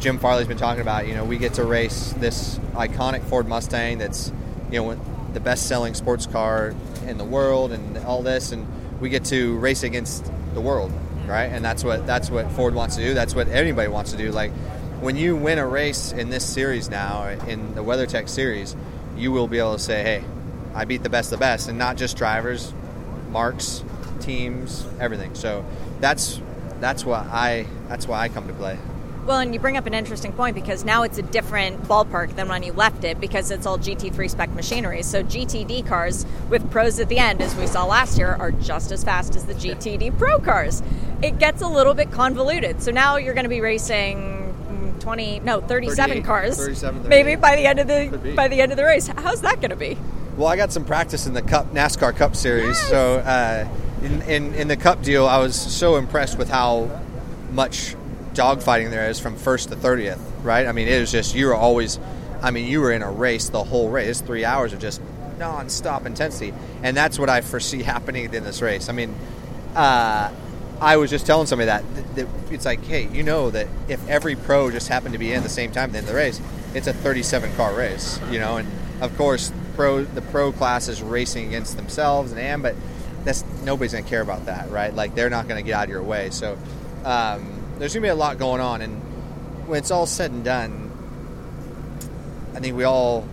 Jim 0.00 0.18
Farley's 0.18 0.48
been 0.48 0.58
talking 0.58 0.82
about, 0.82 1.06
you 1.06 1.14
know, 1.14 1.24
we 1.24 1.38
get 1.38 1.54
to 1.54 1.64
race 1.64 2.12
this 2.18 2.58
iconic 2.74 3.22
Ford 3.24 3.48
Mustang 3.48 3.98
that's, 3.98 4.32
you 4.70 4.80
know, 4.80 5.00
the 5.32 5.40
best-selling 5.40 5.94
sports 5.94 6.26
car 6.26 6.74
in 7.06 7.18
the 7.18 7.24
world, 7.24 7.72
and 7.72 7.96
all 7.98 8.22
this, 8.22 8.52
and 8.52 8.66
we 9.00 9.08
get 9.08 9.24
to 9.26 9.56
race 9.58 9.84
against 9.84 10.30
the 10.54 10.60
world, 10.60 10.92
right? 11.26 11.46
And 11.46 11.64
that's 11.64 11.84
what 11.84 12.04
that's 12.06 12.30
what 12.30 12.50
Ford 12.52 12.74
wants 12.74 12.96
to 12.96 13.02
do. 13.02 13.14
That's 13.14 13.34
what 13.34 13.48
anybody 13.48 13.88
wants 13.88 14.10
to 14.10 14.16
do. 14.16 14.32
Like 14.32 14.50
when 15.00 15.14
you 15.14 15.36
win 15.36 15.58
a 15.58 15.66
race 15.66 16.10
in 16.10 16.30
this 16.30 16.44
series 16.44 16.90
now, 16.90 17.28
in 17.28 17.76
the 17.76 17.84
WeatherTech 17.84 18.28
series, 18.28 18.74
you 19.16 19.30
will 19.30 19.46
be 19.46 19.58
able 19.58 19.74
to 19.74 19.78
say, 19.78 20.02
"Hey, 20.02 20.24
I 20.78 20.84
beat 20.84 21.02
the 21.02 21.10
best 21.10 21.32
of 21.32 21.38
the 21.38 21.42
best," 21.42 21.68
and 21.68 21.76
not 21.76 21.96
just 21.96 22.16
drivers, 22.16 22.72
marques, 23.30 23.82
teams, 24.20 24.86
everything. 25.00 25.34
So 25.34 25.64
that's 26.00 26.40
that's 26.80 27.04
why 27.04 27.26
I 27.30 27.66
that's 27.88 28.06
why 28.06 28.20
I 28.20 28.28
come 28.28 28.46
to 28.46 28.54
play. 28.54 28.78
Well, 29.26 29.40
and 29.40 29.52
you 29.52 29.60
bring 29.60 29.76
up 29.76 29.86
an 29.86 29.92
interesting 29.92 30.32
point 30.32 30.54
because 30.54 30.84
now 30.86 31.02
it's 31.02 31.18
a 31.18 31.22
different 31.22 31.82
ballpark 31.82 32.34
than 32.36 32.48
when 32.48 32.62
you 32.62 32.72
left 32.72 33.04
it 33.04 33.20
because 33.20 33.50
it's 33.50 33.66
all 33.66 33.76
GT3 33.76 34.30
spec 34.30 34.50
machinery. 34.54 35.02
So 35.02 35.22
GTD 35.22 35.84
cars 35.84 36.24
with 36.48 36.70
pros 36.70 36.98
at 36.98 37.08
the 37.08 37.18
end, 37.18 37.42
as 37.42 37.54
we 37.56 37.66
saw 37.66 37.84
last 37.84 38.16
year, 38.16 38.36
are 38.38 38.52
just 38.52 38.90
as 38.90 39.04
fast 39.04 39.36
as 39.36 39.44
the 39.44 39.52
GTD 39.52 40.16
Pro 40.16 40.38
cars. 40.38 40.82
It 41.20 41.38
gets 41.38 41.60
a 41.60 41.68
little 41.68 41.92
bit 41.92 42.10
convoluted. 42.10 42.80
So 42.80 42.90
now 42.90 43.16
you're 43.16 43.34
going 43.34 43.44
to 43.44 43.50
be 43.50 43.60
racing 43.60 44.44
20 45.00 45.40
no 45.40 45.60
37 45.60 46.22
cars 46.22 46.56
37, 46.56 47.08
maybe 47.08 47.36
by 47.36 47.56
the 47.56 47.66
end 47.66 47.78
of 47.78 47.86
the 47.86 48.32
by 48.34 48.48
the 48.48 48.60
end 48.60 48.72
of 48.72 48.76
the 48.76 48.84
race 48.84 49.06
how's 49.06 49.40
that 49.40 49.60
going 49.60 49.70
to 49.70 49.76
be 49.76 49.96
well, 50.38 50.46
I 50.46 50.56
got 50.56 50.72
some 50.72 50.84
practice 50.84 51.26
in 51.26 51.34
the 51.34 51.42
Cup 51.42 51.72
NASCAR 51.72 52.16
Cup 52.16 52.36
Series. 52.36 52.78
Yes. 52.78 52.88
So 52.88 53.16
uh, 53.18 53.68
in, 54.02 54.22
in, 54.22 54.54
in 54.54 54.68
the 54.68 54.76
Cup 54.76 55.02
deal, 55.02 55.26
I 55.26 55.38
was 55.38 55.56
so 55.56 55.96
impressed 55.96 56.38
with 56.38 56.48
how 56.48 57.02
much 57.50 57.96
dogfighting 58.34 58.90
there 58.90 59.10
is 59.10 59.18
from 59.18 59.36
first 59.36 59.70
to 59.70 59.76
thirtieth. 59.76 60.20
Right? 60.42 60.68
I 60.68 60.72
mean, 60.72 60.86
it 60.86 61.00
was 61.00 61.10
just 61.10 61.34
you 61.34 61.46
were 61.46 61.56
always. 61.56 61.98
I 62.40 62.52
mean, 62.52 62.68
you 62.68 62.80
were 62.80 62.92
in 62.92 63.02
a 63.02 63.10
race 63.10 63.48
the 63.48 63.64
whole 63.64 63.90
race. 63.90 64.20
Three 64.20 64.44
hours 64.44 64.72
of 64.72 64.78
just 64.78 65.00
non-stop 65.40 66.06
intensity, 66.06 66.54
and 66.84 66.96
that's 66.96 67.18
what 67.18 67.28
I 67.28 67.40
foresee 67.40 67.82
happening 67.94 68.32
in 68.32 68.44
this 68.44 68.62
race. 68.62 68.88
I 68.88 68.92
mean, 68.92 69.16
uh, 69.74 70.32
I 70.80 70.96
was 70.98 71.10
just 71.10 71.26
telling 71.26 71.48
somebody 71.48 71.66
that, 71.66 71.82
that, 71.96 72.14
that, 72.14 72.52
it's 72.52 72.64
like, 72.64 72.84
hey, 72.84 73.08
you 73.08 73.24
know 73.24 73.50
that 73.50 73.66
if 73.88 74.06
every 74.08 74.36
pro 74.36 74.70
just 74.70 74.86
happened 74.86 75.14
to 75.14 75.18
be 75.18 75.32
in 75.32 75.42
the 75.42 75.48
same 75.48 75.72
time 75.72 75.90
at 75.90 75.92
the 75.92 75.98
end 75.98 76.06
of 76.06 76.12
the 76.12 76.16
race, 76.16 76.40
it's 76.74 76.86
a 76.86 76.92
37 76.92 77.52
car 77.56 77.74
race, 77.74 78.20
you 78.30 78.38
know, 78.38 78.58
and 78.58 78.68
of 79.00 79.16
course 79.16 79.52
pro 79.78 80.02
the 80.02 80.22
pro 80.22 80.50
class 80.50 80.88
is 80.88 81.00
racing 81.00 81.46
against 81.46 81.76
themselves 81.76 82.32
and 82.32 82.40
am, 82.40 82.62
but 82.62 82.74
that's 83.22 83.44
nobody's 83.62 83.92
gonna 83.92 84.04
care 84.04 84.20
about 84.20 84.46
that, 84.46 84.68
right? 84.72 84.92
Like 84.92 85.14
they're 85.14 85.30
not 85.30 85.46
gonna 85.46 85.62
get 85.62 85.74
out 85.74 85.84
of 85.84 85.90
your 85.90 86.02
way. 86.02 86.30
So 86.30 86.58
um, 87.04 87.62
there's 87.78 87.94
gonna 87.94 88.02
be 88.02 88.08
a 88.08 88.14
lot 88.16 88.38
going 88.38 88.60
on, 88.60 88.82
and 88.82 88.96
when 89.68 89.78
it's 89.78 89.92
all 89.92 90.04
said 90.04 90.32
and 90.32 90.44
done, 90.44 90.90
I 92.56 92.58
think 92.58 92.76
we 92.76 92.82
all 92.82 93.24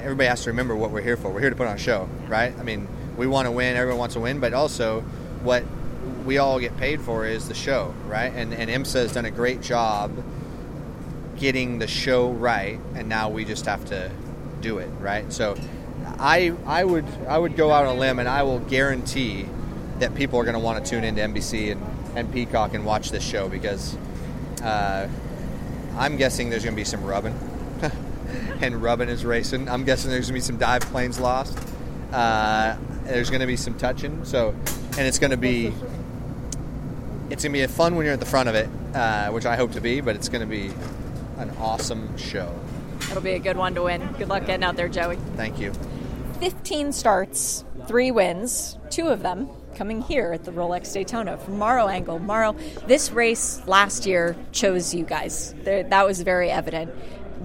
everybody 0.00 0.28
has 0.28 0.44
to 0.44 0.50
remember 0.50 0.74
what 0.74 0.92
we're 0.92 1.02
here 1.02 1.18
for. 1.18 1.30
We're 1.30 1.40
here 1.40 1.50
to 1.50 1.56
put 1.56 1.66
on 1.66 1.76
a 1.76 1.78
show, 1.78 2.08
right? 2.26 2.58
I 2.58 2.62
mean, 2.62 2.88
we 3.18 3.26
want 3.26 3.44
to 3.44 3.52
win. 3.52 3.76
Everyone 3.76 3.98
wants 3.98 4.14
to 4.14 4.20
win, 4.20 4.40
but 4.40 4.54
also 4.54 5.02
what 5.42 5.62
we 6.24 6.38
all 6.38 6.58
get 6.58 6.74
paid 6.78 7.02
for 7.02 7.26
is 7.26 7.48
the 7.48 7.54
show, 7.54 7.94
right? 8.06 8.32
And 8.34 8.54
and 8.54 8.70
IMSA 8.70 9.02
has 9.02 9.12
done 9.12 9.26
a 9.26 9.30
great 9.30 9.60
job 9.60 10.10
getting 11.36 11.80
the 11.80 11.86
show 11.86 12.30
right, 12.30 12.80
and 12.94 13.10
now 13.10 13.28
we 13.28 13.44
just 13.44 13.66
have 13.66 13.84
to 13.86 14.10
do 14.62 14.78
it, 14.78 14.88
right? 15.00 15.30
So 15.30 15.54
I 16.22 16.54
I 16.66 16.84
would 16.84 17.04
I 17.28 17.36
would 17.36 17.56
go 17.56 17.72
out 17.72 17.84
on 17.84 17.96
a 17.96 17.98
limb 17.98 18.20
and 18.20 18.28
I 18.28 18.44
will 18.44 18.60
guarantee 18.60 19.44
that 19.98 20.14
people 20.14 20.38
are 20.38 20.44
going 20.44 20.54
to 20.54 20.60
want 20.60 20.82
to 20.82 20.88
tune 20.88 21.02
into 21.02 21.20
NBC 21.20 21.72
and, 21.72 21.84
and 22.16 22.32
Peacock 22.32 22.74
and 22.74 22.84
watch 22.84 23.10
this 23.10 23.24
show 23.24 23.48
because 23.48 23.96
uh, 24.62 25.08
I'm 25.96 26.16
guessing 26.16 26.48
there's 26.48 26.62
going 26.64 26.74
to 26.74 26.80
be 26.80 26.84
some 26.84 27.04
rubbing 27.04 27.36
and 28.60 28.80
rubbing 28.80 29.08
is 29.08 29.24
racing. 29.24 29.68
I'm 29.68 29.84
guessing 29.84 30.10
there's 30.10 30.30
going 30.30 30.40
to 30.40 30.44
be 30.44 30.46
some 30.46 30.58
dive 30.58 30.82
planes 30.82 31.18
lost. 31.18 31.58
Uh, 32.12 32.76
there's 33.02 33.28
going 33.28 33.40
to 33.40 33.46
be 33.46 33.56
some 33.56 33.76
touching. 33.76 34.24
So 34.24 34.54
and 34.96 35.00
it's 35.00 35.18
going 35.18 35.32
to 35.32 35.36
be 35.36 35.72
it's 37.30 37.42
going 37.42 37.52
to 37.52 37.58
be 37.58 37.62
a 37.62 37.68
fun 37.68 37.96
when 37.96 38.04
you're 38.04 38.14
at 38.14 38.20
the 38.20 38.26
front 38.26 38.48
of 38.48 38.54
it, 38.54 38.68
uh, 38.94 39.30
which 39.30 39.44
I 39.44 39.56
hope 39.56 39.72
to 39.72 39.80
be. 39.80 40.00
But 40.00 40.14
it's 40.14 40.28
going 40.28 40.42
to 40.42 40.46
be 40.46 40.70
an 41.38 41.50
awesome 41.58 42.16
show. 42.16 42.54
It'll 43.10 43.20
be 43.20 43.32
a 43.32 43.40
good 43.40 43.56
one 43.56 43.74
to 43.74 43.82
win. 43.82 44.06
Good 44.18 44.28
luck 44.28 44.46
getting 44.46 44.62
out 44.62 44.76
there, 44.76 44.88
Joey. 44.88 45.16
Thank 45.36 45.58
you. 45.58 45.72
15 46.42 46.90
starts, 46.90 47.64
three 47.86 48.10
wins, 48.10 48.76
two 48.90 49.06
of 49.06 49.22
them 49.22 49.48
coming 49.76 50.02
here 50.02 50.32
at 50.32 50.42
the 50.42 50.50
Rolex 50.50 50.92
Daytona 50.92 51.38
from 51.38 51.56
Maro 51.56 51.86
Engel. 51.86 52.18
Maro, 52.18 52.56
this 52.88 53.12
race 53.12 53.62
last 53.68 54.06
year 54.06 54.34
chose 54.50 54.92
you 54.92 55.04
guys. 55.04 55.54
That 55.62 56.04
was 56.04 56.20
very 56.22 56.50
evident. 56.50 56.92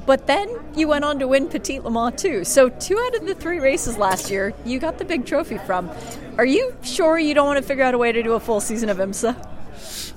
But 0.07 0.25
then 0.25 0.49
you 0.75 0.87
went 0.87 1.05
on 1.05 1.19
to 1.19 1.27
win 1.27 1.47
Petit 1.47 1.79
Le 1.79 1.91
Mans 1.91 2.19
too. 2.19 2.43
So 2.43 2.69
two 2.69 2.97
out 2.97 3.13
of 3.13 3.27
the 3.27 3.35
three 3.35 3.59
races 3.59 3.99
last 3.99 4.31
year, 4.31 4.51
you 4.65 4.79
got 4.79 4.97
the 4.97 5.05
big 5.05 5.27
trophy 5.27 5.59
from. 5.59 5.91
Are 6.39 6.45
you 6.45 6.75
sure 6.81 7.19
you 7.19 7.35
don't 7.35 7.45
want 7.45 7.57
to 7.57 7.63
figure 7.63 7.83
out 7.83 7.93
a 7.93 7.99
way 7.99 8.11
to 8.11 8.23
do 8.23 8.33
a 8.33 8.39
full 8.39 8.59
season 8.59 8.89
of 8.89 8.97
IMSA? 8.97 9.35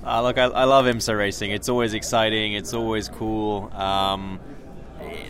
Uh, 0.02 0.22
look, 0.22 0.38
I, 0.38 0.44
I, 0.44 0.64
love 0.64 0.86
IMSA 0.86 1.18
racing. 1.18 1.50
It's 1.50 1.68
always 1.68 1.92
exciting. 1.92 2.54
It's 2.54 2.72
always 2.72 3.10
cool. 3.10 3.70
Um, 3.74 4.40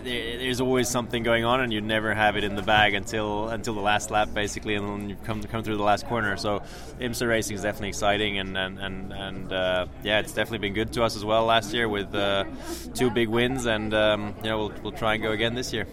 there's 0.02 0.60
always 0.60 0.88
something 0.88 1.22
going 1.22 1.44
on, 1.44 1.60
and 1.60 1.72
you 1.72 1.80
never 1.80 2.14
have 2.14 2.36
it 2.36 2.44
in 2.44 2.56
the 2.56 2.62
bag 2.62 2.94
until 2.94 3.48
until 3.48 3.74
the 3.74 3.80
last 3.80 4.10
lap, 4.10 4.28
basically, 4.32 4.74
and 4.74 4.88
then 4.88 5.08
you 5.10 5.16
come 5.24 5.42
come 5.42 5.62
through 5.62 5.76
the 5.76 5.82
last 5.82 6.06
corner. 6.06 6.36
So, 6.36 6.62
IMSA 7.00 7.28
racing 7.28 7.56
is 7.56 7.62
definitely 7.62 7.88
exciting, 7.88 8.38
and 8.38 8.56
and 8.56 8.78
and, 8.78 9.12
and 9.12 9.52
uh, 9.52 9.86
yeah, 10.02 10.20
it's 10.20 10.32
definitely 10.32 10.58
been 10.58 10.74
good 10.74 10.92
to 10.94 11.02
us 11.02 11.16
as 11.16 11.24
well 11.24 11.44
last 11.44 11.72
year 11.72 11.88
with 11.88 12.14
uh, 12.14 12.44
two 12.94 13.10
big 13.10 13.28
wins, 13.28 13.66
and 13.66 13.92
um, 13.94 14.34
we'll 14.42 14.72
we'll 14.82 14.92
try 14.92 15.14
and 15.14 15.22
go 15.22 15.32
again 15.32 15.54
this 15.54 15.72
year. 15.72 15.86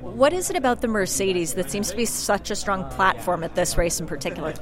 What 0.00 0.32
is 0.32 0.50
it 0.50 0.56
about 0.56 0.82
the 0.82 0.88
Mercedes 0.88 1.54
that 1.54 1.70
seems 1.70 1.90
to 1.90 1.96
be 1.96 2.04
such 2.04 2.50
a 2.50 2.56
strong 2.56 2.88
platform 2.90 3.42
at 3.42 3.54
this 3.54 3.78
race 3.78 4.00
in 4.00 4.06
particular? 4.06 4.52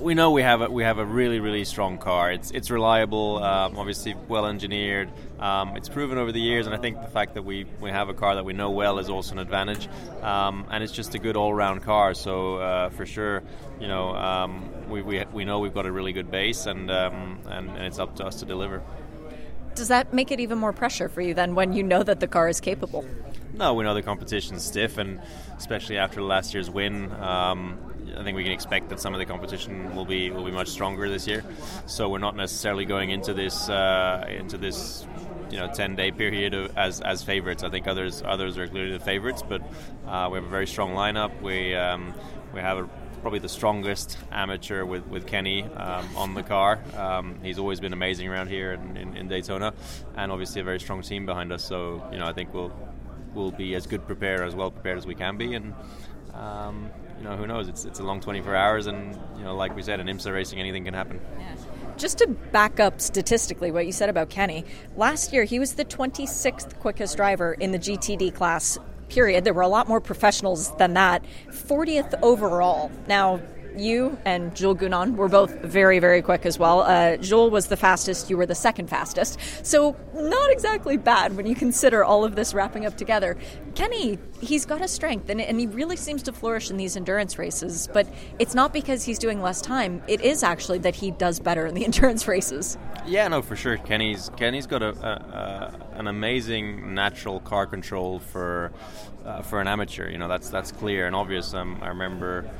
We 0.00 0.14
know 0.14 0.30
we 0.30 0.42
have 0.42 0.62
a, 0.62 0.70
we 0.70 0.82
have 0.82 0.98
a 0.98 1.04
really 1.04 1.40
really 1.40 1.64
strong 1.64 1.98
car. 1.98 2.32
It's 2.32 2.50
it's 2.50 2.70
reliable, 2.70 3.42
um, 3.42 3.78
obviously 3.78 4.14
well 4.28 4.46
engineered. 4.46 5.10
Um, 5.38 5.76
it's 5.76 5.88
proven 5.88 6.18
over 6.18 6.32
the 6.32 6.40
years, 6.40 6.66
and 6.66 6.74
I 6.74 6.78
think 6.78 7.00
the 7.00 7.08
fact 7.08 7.34
that 7.34 7.42
we, 7.42 7.64
we 7.80 7.90
have 7.90 8.10
a 8.10 8.14
car 8.14 8.34
that 8.34 8.44
we 8.44 8.52
know 8.52 8.70
well 8.70 8.98
is 8.98 9.08
also 9.08 9.32
an 9.32 9.38
advantage. 9.38 9.88
Um, 10.22 10.66
and 10.70 10.84
it's 10.84 10.92
just 10.92 11.14
a 11.14 11.18
good 11.18 11.36
all 11.36 11.54
round 11.54 11.82
car. 11.82 12.12
So 12.14 12.56
uh, 12.56 12.90
for 12.90 13.06
sure, 13.06 13.42
you 13.80 13.88
know, 13.88 14.14
um, 14.14 14.90
we, 14.90 15.02
we 15.02 15.24
we 15.32 15.44
know 15.44 15.60
we've 15.60 15.74
got 15.74 15.86
a 15.86 15.92
really 15.92 16.12
good 16.12 16.30
base, 16.30 16.66
and, 16.66 16.90
um, 16.90 17.38
and 17.46 17.70
and 17.70 17.82
it's 17.82 17.98
up 17.98 18.16
to 18.16 18.24
us 18.26 18.40
to 18.40 18.44
deliver. 18.44 18.82
Does 19.74 19.88
that 19.88 20.12
make 20.12 20.30
it 20.30 20.40
even 20.40 20.58
more 20.58 20.72
pressure 20.72 21.08
for 21.08 21.22
you 21.22 21.32
then 21.32 21.54
when 21.54 21.72
you 21.72 21.82
know 21.82 22.02
that 22.02 22.20
the 22.20 22.26
car 22.26 22.48
is 22.48 22.60
capable? 22.60 23.04
No, 23.54 23.74
we 23.74 23.84
know 23.84 23.94
the 23.94 24.02
competition's 24.02 24.64
stiff, 24.64 24.98
and 24.98 25.20
especially 25.56 25.98
after 25.98 26.22
last 26.22 26.54
year's 26.54 26.70
win, 26.70 27.12
um, 27.12 27.78
I 28.16 28.22
think 28.24 28.36
we 28.36 28.42
can 28.42 28.52
expect 28.52 28.88
that 28.90 29.00
some 29.00 29.14
of 29.14 29.20
the 29.20 29.26
competition 29.26 29.94
will 29.94 30.04
be 30.04 30.30
will 30.30 30.44
be 30.44 30.50
much 30.50 30.68
stronger 30.68 31.08
this 31.08 31.26
year. 31.26 31.44
So 31.86 32.08
we're 32.08 32.18
not 32.18 32.36
necessarily 32.36 32.84
going 32.84 33.10
into 33.10 33.34
this 33.34 33.68
uh, 33.68 34.24
into 34.28 34.58
this 34.58 35.06
you 35.50 35.58
know 35.58 35.70
10 35.72 35.96
day 35.96 36.10
period 36.10 36.54
of, 36.54 36.76
as 36.76 37.00
as 37.00 37.22
favorites. 37.22 37.62
I 37.62 37.70
think 37.70 37.86
others 37.86 38.22
others 38.24 38.56
are 38.58 38.66
clearly 38.66 38.92
the 38.92 39.04
favorites, 39.04 39.42
but 39.46 39.62
uh, 40.06 40.28
we 40.30 40.36
have 40.36 40.44
a 40.44 40.50
very 40.50 40.66
strong 40.66 40.94
lineup. 40.94 41.40
We 41.42 41.74
um, 41.74 42.14
we 42.52 42.60
have 42.60 42.78
a, 42.78 42.88
probably 43.20 43.38
the 43.38 43.48
strongest 43.48 44.16
amateur 44.32 44.84
with, 44.84 45.06
with 45.06 45.26
Kenny 45.26 45.64
um, 45.64 46.08
on 46.16 46.34
the 46.34 46.42
car. 46.42 46.80
Um, 46.96 47.38
he's 47.42 47.58
always 47.58 47.78
been 47.78 47.92
amazing 47.92 48.28
around 48.28 48.48
here 48.48 48.72
in, 48.72 48.96
in, 48.96 49.16
in, 49.16 49.28
Daytona, 49.28 49.74
and 50.16 50.32
obviously 50.32 50.62
a 50.62 50.64
very 50.64 50.80
strong 50.80 51.02
team 51.02 51.26
behind 51.26 51.52
us. 51.52 51.64
So 51.64 52.06
you 52.12 52.18
know 52.18 52.26
I 52.26 52.32
think 52.32 52.54
we'll 52.54 52.72
we'll 53.34 53.52
be 53.52 53.74
as 53.74 53.86
good 53.86 54.06
prepared 54.06 54.40
as 54.40 54.54
well 54.54 54.70
prepared 54.70 54.98
as 54.98 55.06
we 55.06 55.14
can 55.14 55.36
be, 55.36 55.54
and 55.54 55.74
um, 56.34 56.90
you 57.20 57.28
know 57.28 57.36
who 57.36 57.46
knows? 57.46 57.68
It's 57.68 57.84
it's 57.84 58.00
a 58.00 58.02
long 58.02 58.20
24 58.20 58.54
hours, 58.56 58.86
and 58.86 59.14
you 59.36 59.44
know 59.44 59.54
like 59.54 59.76
we 59.76 59.82
said 59.82 60.00
in 60.00 60.06
IMSA 60.06 60.32
racing, 60.32 60.58
anything 60.58 60.84
can 60.84 60.94
happen. 60.94 61.20
Yeah. 61.38 61.54
Just 61.96 62.18
to 62.18 62.28
back 62.28 62.80
up 62.80 63.00
statistically 63.00 63.70
what 63.70 63.84
you 63.84 63.92
said 63.92 64.08
about 64.08 64.30
Kenny, 64.30 64.64
last 64.96 65.32
year 65.32 65.44
he 65.44 65.58
was 65.58 65.74
the 65.74 65.84
26th 65.84 66.78
quickest 66.78 67.16
driver 67.16 67.52
in 67.52 67.72
the 67.72 67.78
GTD 67.78 68.34
class 68.34 68.78
period. 69.10 69.44
There 69.44 69.52
were 69.52 69.62
a 69.62 69.68
lot 69.68 69.86
more 69.86 70.00
professionals 70.00 70.74
than 70.76 70.94
that. 70.94 71.22
40th 71.48 72.18
overall. 72.22 72.90
Now, 73.06 73.40
you 73.76 74.18
and 74.24 74.54
Jules 74.54 74.78
Gounon 74.78 75.16
were 75.16 75.28
both 75.28 75.52
very, 75.62 75.98
very 75.98 76.22
quick 76.22 76.46
as 76.46 76.58
well. 76.58 76.80
Uh, 76.80 77.16
Jules 77.16 77.50
was 77.50 77.66
the 77.66 77.76
fastest, 77.76 78.30
you 78.30 78.36
were 78.36 78.46
the 78.46 78.54
second 78.54 78.88
fastest. 78.88 79.38
So, 79.62 79.96
not 80.14 80.50
exactly 80.50 80.96
bad 80.96 81.36
when 81.36 81.46
you 81.46 81.54
consider 81.54 82.04
all 82.04 82.24
of 82.24 82.36
this 82.36 82.54
wrapping 82.54 82.86
up 82.86 82.96
together. 82.96 83.36
Kenny, 83.74 84.18
he's 84.40 84.66
got 84.66 84.80
a 84.80 84.88
strength, 84.88 85.30
and, 85.30 85.40
and 85.40 85.60
he 85.60 85.66
really 85.66 85.96
seems 85.96 86.22
to 86.24 86.32
flourish 86.32 86.70
in 86.70 86.76
these 86.76 86.96
endurance 86.96 87.38
races, 87.38 87.88
but 87.92 88.06
it's 88.38 88.54
not 88.54 88.72
because 88.72 89.04
he's 89.04 89.18
doing 89.18 89.40
less 89.40 89.60
time. 89.60 90.02
It 90.08 90.20
is 90.20 90.42
actually 90.42 90.78
that 90.78 90.96
he 90.96 91.10
does 91.10 91.40
better 91.40 91.66
in 91.66 91.74
the 91.74 91.84
endurance 91.90 92.26
races. 92.26 92.76
Yeah, 93.06 93.28
no, 93.28 93.42
for 93.42 93.56
sure. 93.56 93.76
Kenny's 93.78 94.30
Kenny's 94.36 94.66
got 94.66 94.82
a, 94.82 94.88
a, 94.88 95.90
a 95.94 95.98
an 95.98 96.06
amazing 96.06 96.94
natural 96.94 97.40
car 97.40 97.66
control 97.66 98.18
for 98.18 98.72
uh, 99.24 99.42
for 99.42 99.60
an 99.60 99.68
amateur. 99.68 100.08
You 100.08 100.18
know, 100.18 100.28
that's 100.28 100.50
that's 100.50 100.72
clear 100.72 101.06
and 101.06 101.16
obvious. 101.16 101.54
Um, 101.54 101.78
I 101.82 101.88
remember 101.88 102.50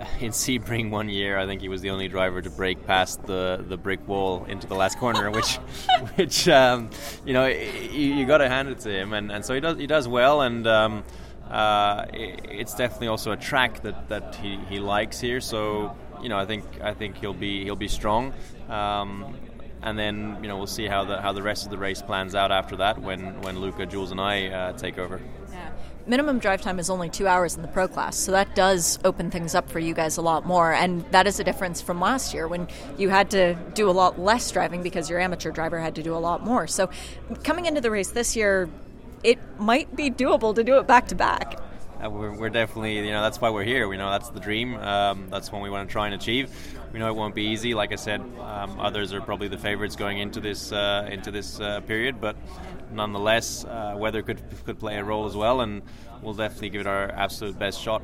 in 0.20 0.32
Sebring 0.32 0.90
one 0.90 1.08
year, 1.08 1.38
I 1.38 1.46
think 1.46 1.60
he 1.60 1.68
was 1.68 1.80
the 1.80 1.90
only 1.90 2.08
driver 2.08 2.40
to 2.40 2.50
break 2.50 2.86
past 2.86 3.24
the, 3.24 3.64
the 3.66 3.76
brick 3.76 4.06
wall 4.08 4.44
into 4.46 4.66
the 4.66 4.74
last 4.74 4.98
corner, 4.98 5.30
which, 5.32 5.56
which 6.16 6.48
um, 6.48 6.90
you 7.24 7.32
know, 7.32 7.46
you, 7.46 8.14
you 8.14 8.26
got 8.26 8.38
to 8.38 8.48
hand 8.48 8.68
it 8.68 8.80
to 8.80 8.90
him, 8.90 9.12
and, 9.12 9.30
and 9.30 9.44
so 9.44 9.54
he 9.54 9.60
does 9.60 9.78
he 9.78 9.86
does 9.86 10.08
well, 10.08 10.42
and 10.42 10.66
um, 10.66 11.04
uh, 11.50 12.06
it's 12.12 12.74
definitely 12.74 13.08
also 13.08 13.32
a 13.32 13.36
track 13.36 13.82
that, 13.82 14.08
that 14.08 14.36
he, 14.36 14.56
he 14.68 14.78
likes 14.78 15.20
here. 15.20 15.40
So 15.40 15.96
you 16.22 16.28
know, 16.28 16.38
I 16.38 16.46
think 16.46 16.64
I 16.82 16.94
think 16.94 17.16
he'll 17.16 17.34
be 17.34 17.64
he'll 17.64 17.76
be 17.76 17.88
strong. 17.88 18.32
Um, 18.68 19.36
and 19.82 19.98
then 19.98 20.38
you 20.42 20.48
know 20.48 20.58
we'll 20.58 20.66
see 20.66 20.86
how 20.86 21.04
the 21.04 21.20
how 21.20 21.32
the 21.32 21.42
rest 21.42 21.64
of 21.64 21.70
the 21.70 21.78
race 21.78 22.02
plans 22.02 22.34
out 22.34 22.52
after 22.52 22.76
that 22.76 23.00
when 23.00 23.40
when 23.42 23.58
Luca, 23.58 23.86
Jules, 23.86 24.10
and 24.10 24.20
I 24.20 24.48
uh, 24.48 24.72
take 24.74 24.98
over 24.98 25.20
minimum 26.06 26.38
drive 26.38 26.60
time 26.60 26.78
is 26.78 26.90
only 26.90 27.08
two 27.08 27.26
hours 27.26 27.56
in 27.56 27.62
the 27.62 27.68
pro 27.68 27.88
class, 27.88 28.16
so 28.16 28.32
that 28.32 28.54
does 28.54 28.98
open 29.04 29.30
things 29.30 29.54
up 29.54 29.70
for 29.70 29.78
you 29.78 29.94
guys 29.94 30.16
a 30.16 30.22
lot 30.22 30.46
more. 30.46 30.72
And 30.72 31.04
that 31.12 31.26
is 31.26 31.40
a 31.40 31.44
difference 31.44 31.80
from 31.80 32.00
last 32.00 32.34
year 32.34 32.48
when 32.48 32.68
you 32.98 33.08
had 33.08 33.30
to 33.30 33.54
do 33.74 33.88
a 33.88 33.92
lot 33.92 34.18
less 34.18 34.50
driving 34.50 34.82
because 34.82 35.08
your 35.08 35.20
amateur 35.20 35.50
driver 35.50 35.78
had 35.78 35.94
to 35.96 36.02
do 36.02 36.14
a 36.14 36.18
lot 36.18 36.44
more. 36.44 36.66
So 36.66 36.90
coming 37.44 37.66
into 37.66 37.80
the 37.80 37.90
race 37.90 38.10
this 38.10 38.36
year, 38.36 38.68
it 39.22 39.38
might 39.58 39.94
be 39.94 40.10
doable 40.10 40.54
to 40.54 40.64
do 40.64 40.78
it 40.78 40.86
back 40.86 41.08
to 41.08 41.14
back. 41.14 41.60
We're, 42.00 42.34
we're, 42.34 42.48
definitely, 42.48 42.96
you 42.96 43.12
know, 43.12 43.20
that's 43.20 43.42
why 43.42 43.50
we're 43.50 43.64
here. 43.64 43.86
We 43.86 43.98
know 43.98 44.10
that's 44.10 44.30
the 44.30 44.40
dream. 44.40 44.74
Um, 44.76 45.28
that's 45.28 45.52
what 45.52 45.60
we 45.60 45.68
want 45.68 45.86
to 45.86 45.92
try 45.92 46.06
and 46.06 46.14
achieve. 46.14 46.50
We 46.94 46.98
know 46.98 47.08
it 47.10 47.14
won't 47.14 47.34
be 47.34 47.44
easy. 47.44 47.74
Like 47.74 47.92
I 47.92 47.96
said, 47.96 48.22
um, 48.40 48.80
others 48.80 49.12
are 49.12 49.20
probably 49.20 49.48
the 49.48 49.58
favorites 49.58 49.96
going 49.96 50.18
into 50.18 50.40
this 50.40 50.72
uh, 50.72 51.06
into 51.10 51.30
this 51.30 51.60
uh, 51.60 51.80
period, 51.82 52.18
but 52.18 52.36
nonetheless, 52.92 53.64
uh, 53.64 53.94
weather 53.96 54.22
could 54.22 54.42
could 54.64 54.78
play 54.78 54.96
a 54.96 55.04
role 55.04 55.26
as 55.26 55.36
well, 55.36 55.60
and 55.60 55.82
we'll 56.22 56.34
definitely 56.34 56.70
give 56.70 56.82
it 56.82 56.86
our 56.86 57.10
absolute 57.10 57.58
best 57.58 57.80
shot. 57.80 58.02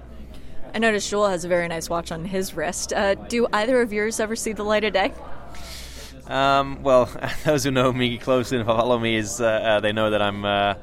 I 0.75 0.79
noticed 0.79 1.09
Joel 1.11 1.29
has 1.29 1.45
a 1.45 1.49
very 1.49 1.69
nice 1.69 1.89
watch 1.89 2.13
on 2.13 2.25
his 2.25 2.55
wrist. 2.55 2.93
Uh, 2.93 3.15
do 3.15 3.47
either 3.53 3.81
of 3.81 3.93
yours 3.93 4.21
ever 4.21 4.37
see 4.37 4.53
the 4.53 4.65
light 4.65 4.85
of 4.85 4.93
day? 4.93 5.13
Um, 6.27 6.83
well, 6.83 7.09
those 7.45 7.65
who 7.65 7.71
know 7.71 7.93
me 7.93 8.19
closely 8.19 8.59
and 8.59 8.67
follow 8.67 8.99
me 8.99 9.17
is 9.17 9.41
uh, 9.41 9.47
uh, 9.47 9.81
they 9.81 9.93
know 9.93 10.11
that 10.11 10.21
I'm 10.21 10.45
uh, 10.45 10.75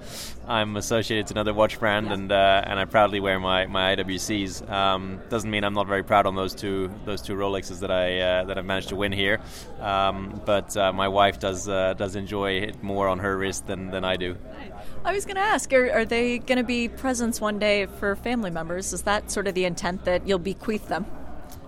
I'm 0.48 0.76
associated 0.76 1.28
to 1.28 1.34
another 1.36 1.54
watch 1.54 1.80
brand, 1.80 2.12
and 2.12 2.32
uh, 2.32 2.64
and 2.66 2.80
I 2.80 2.86
proudly 2.86 3.20
wear 3.20 3.40
my, 3.40 3.66
my 3.68 3.96
IWCs. 3.96 4.70
Um, 4.70 5.22
doesn't 5.30 5.50
mean 5.50 5.64
I'm 5.64 5.74
not 5.74 5.88
very 5.88 6.04
proud 6.04 6.26
on 6.26 6.36
those 6.36 6.54
two 6.54 6.92
those 7.06 7.22
two 7.22 7.36
Rolexes 7.36 7.80
that 7.80 7.92
I 7.92 8.20
uh, 8.20 8.44
that 8.46 8.58
I've 8.58 8.66
managed 8.66 8.90
to 8.90 8.96
win 8.96 9.12
here. 9.12 9.40
Um, 9.80 10.42
but 10.46 10.76
uh, 10.76 10.92
my 10.92 11.08
wife 11.08 11.40
does 11.40 11.66
does 11.66 12.16
enjoy 12.16 12.54
it 12.54 12.84
more 12.84 13.08
on 13.08 13.20
her 13.20 13.38
wrist 13.38 13.68
than, 13.68 13.92
than 13.92 14.04
I 14.04 14.18
do. 14.18 14.36
I 15.06 15.14
was 15.14 15.26
going 15.26 15.36
to 15.36 15.42
ask, 15.42 15.72
are, 15.74 15.92
are 15.92 16.06
they 16.06 16.40
going 16.40 16.58
to 16.58 16.64
be 16.64 16.88
presents 16.88 17.42
one 17.42 17.60
day 17.60 17.86
for 17.86 18.16
family 18.16 18.50
members? 18.50 18.94
Is 18.94 19.02
that 19.02 19.32
sort 19.32 19.48
of 19.48 19.54
the 19.54 19.66
intent 19.66 20.06
that 20.06 20.28
you'll 20.28 20.40
bequeath 20.40 20.88
them? 20.88 21.06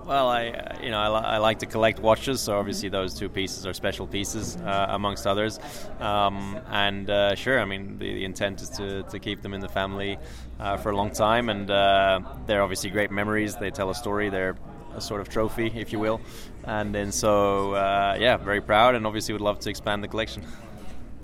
Well, 0.06 0.30
I 0.30 0.50
uh, 0.50 0.84
you 0.84 0.92
know 0.92 1.00
I, 1.00 1.36
I, 1.36 1.38
like 1.40 1.60
to 1.60 1.66
collect 1.66 2.00
watches, 2.00 2.40
so 2.40 2.60
obviously 2.60 2.90
those 2.90 3.16
two 3.16 3.28
pieces 3.28 3.66
are 3.66 3.74
special 3.74 4.06
pieces 4.06 4.56
uh, 4.58 4.86
amongst 4.90 5.26
others. 5.26 5.60
Um, 6.00 6.60
and 6.70 7.10
uh, 7.10 7.34
sure, 7.34 7.60
I 7.60 7.66
mean 7.66 7.98
the, 7.98 8.14
the, 8.14 8.24
intent 8.24 8.62
is 8.62 8.70
to, 8.78 9.02
to 9.02 9.18
keep 9.18 9.42
them 9.42 9.56
in 9.56 9.62
the 9.62 9.68
family 9.68 10.20
uh, 10.60 10.78
for 10.78 10.92
a 10.92 10.96
long 10.96 11.10
time, 11.10 11.50
and 11.50 11.72
uh, 11.72 12.20
they're 12.46 12.62
obviously 12.62 12.92
great 12.92 13.10
memories. 13.10 13.56
They 13.56 13.72
tell 13.72 13.90
a 13.90 13.96
story. 13.96 14.30
They're 14.30 14.56
a 14.96 15.02
sort 15.02 15.22
of 15.22 15.30
trophy, 15.30 15.72
if 15.76 15.92
you 15.92 16.00
will. 16.00 16.22
And 16.66 16.94
then 16.94 17.12
so 17.12 17.74
uh, 17.74 18.16
yeah, 18.20 18.38
very 18.38 18.62
proud, 18.62 18.94
and 18.94 19.08
obviously 19.08 19.34
would 19.34 19.42
love 19.42 19.58
to 19.62 19.72
expand 19.72 20.04
the 20.04 20.08
collection. 20.08 20.44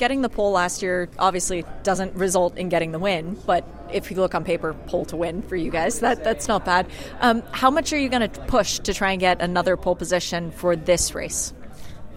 Getting 0.02 0.24
the 0.24 0.30
pole 0.30 0.52
last 0.52 0.82
year 0.82 1.08
obviously 1.20 1.64
doesn't 1.84 2.16
result 2.16 2.58
in 2.58 2.70
getting 2.70 2.92
the 2.92 2.98
win, 2.98 3.38
but 3.46 3.64
if 3.94 4.10
you 4.10 4.18
look 4.18 4.34
on 4.34 4.44
paper, 4.44 4.74
pole 4.88 5.06
to 5.06 5.16
win 5.16 5.44
for 5.44 5.56
you 5.56 5.70
guys, 5.70 6.00
that 6.00 6.24
that's 6.24 6.48
not 6.48 6.66
bad. 6.66 6.88
Um, 7.20 7.44
how 7.52 7.70
much 7.70 7.94
are 7.94 8.00
you 8.00 8.10
going 8.10 8.28
to 8.28 8.42
push 8.46 8.80
to 8.80 8.96
try 8.96 9.12
and 9.12 9.20
get 9.20 9.42
another 9.42 9.78
pole 9.78 9.96
position 9.96 10.50
for 10.50 10.76
this 10.76 11.14
race? 11.14 11.54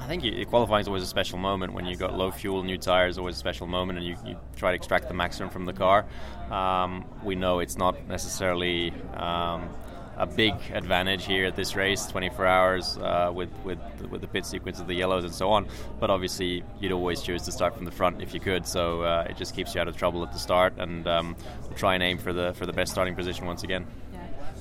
I 0.00 0.06
think 0.06 0.24
qualifying 0.48 0.80
is 0.80 0.88
always 0.88 1.02
a 1.02 1.06
special 1.06 1.36
moment 1.36 1.74
when 1.74 1.84
you've 1.84 1.98
got 1.98 2.16
low 2.16 2.30
fuel, 2.30 2.62
new 2.62 2.78
tires. 2.78 3.18
Always 3.18 3.36
a 3.36 3.38
special 3.38 3.66
moment, 3.66 3.98
and 3.98 4.08
you, 4.08 4.16
you 4.24 4.36
try 4.56 4.70
to 4.70 4.76
extract 4.76 5.08
the 5.08 5.14
maximum 5.14 5.50
from 5.50 5.66
the 5.66 5.74
car. 5.74 6.06
Um, 6.50 7.04
we 7.22 7.34
know 7.34 7.58
it's 7.58 7.76
not 7.76 8.08
necessarily 8.08 8.94
um, 9.12 9.68
a 10.16 10.26
big 10.26 10.54
advantage 10.72 11.24
here 11.24 11.46
at 11.46 11.56
this 11.56 11.76
race 11.76 12.06
24 12.06 12.46
hours 12.46 12.98
uh, 12.98 13.30
with, 13.34 13.50
with 13.64 13.78
with 14.10 14.20
the 14.20 14.26
pit 14.26 14.46
sequence 14.46 14.80
of 14.80 14.86
the 14.86 14.94
yellows 14.94 15.24
and 15.24 15.34
so 15.34 15.50
on 15.50 15.66
but 16.00 16.10
obviously 16.10 16.62
you'd 16.80 16.92
always 16.92 17.22
choose 17.22 17.42
to 17.42 17.52
start 17.52 17.74
from 17.74 17.84
the 17.84 17.90
front 17.90 18.22
if 18.22 18.34
you 18.34 18.40
could 18.40 18.66
so 18.66 19.02
uh, 19.02 19.26
it 19.28 19.36
just 19.36 19.54
keeps 19.54 19.74
you 19.74 19.80
out 19.80 19.88
of 19.88 19.96
trouble 19.96 20.22
at 20.22 20.32
the 20.32 20.38
start 20.38 20.72
and 20.78 21.06
um, 21.06 21.36
we'll 21.62 21.78
try 21.78 21.94
and 21.94 22.02
aim 22.02 22.18
for 22.18 22.32
the 22.32 22.52
for 22.54 22.66
the 22.66 22.72
best 22.72 22.92
starting 22.92 23.14
position 23.14 23.46
once 23.46 23.62
again 23.62 23.86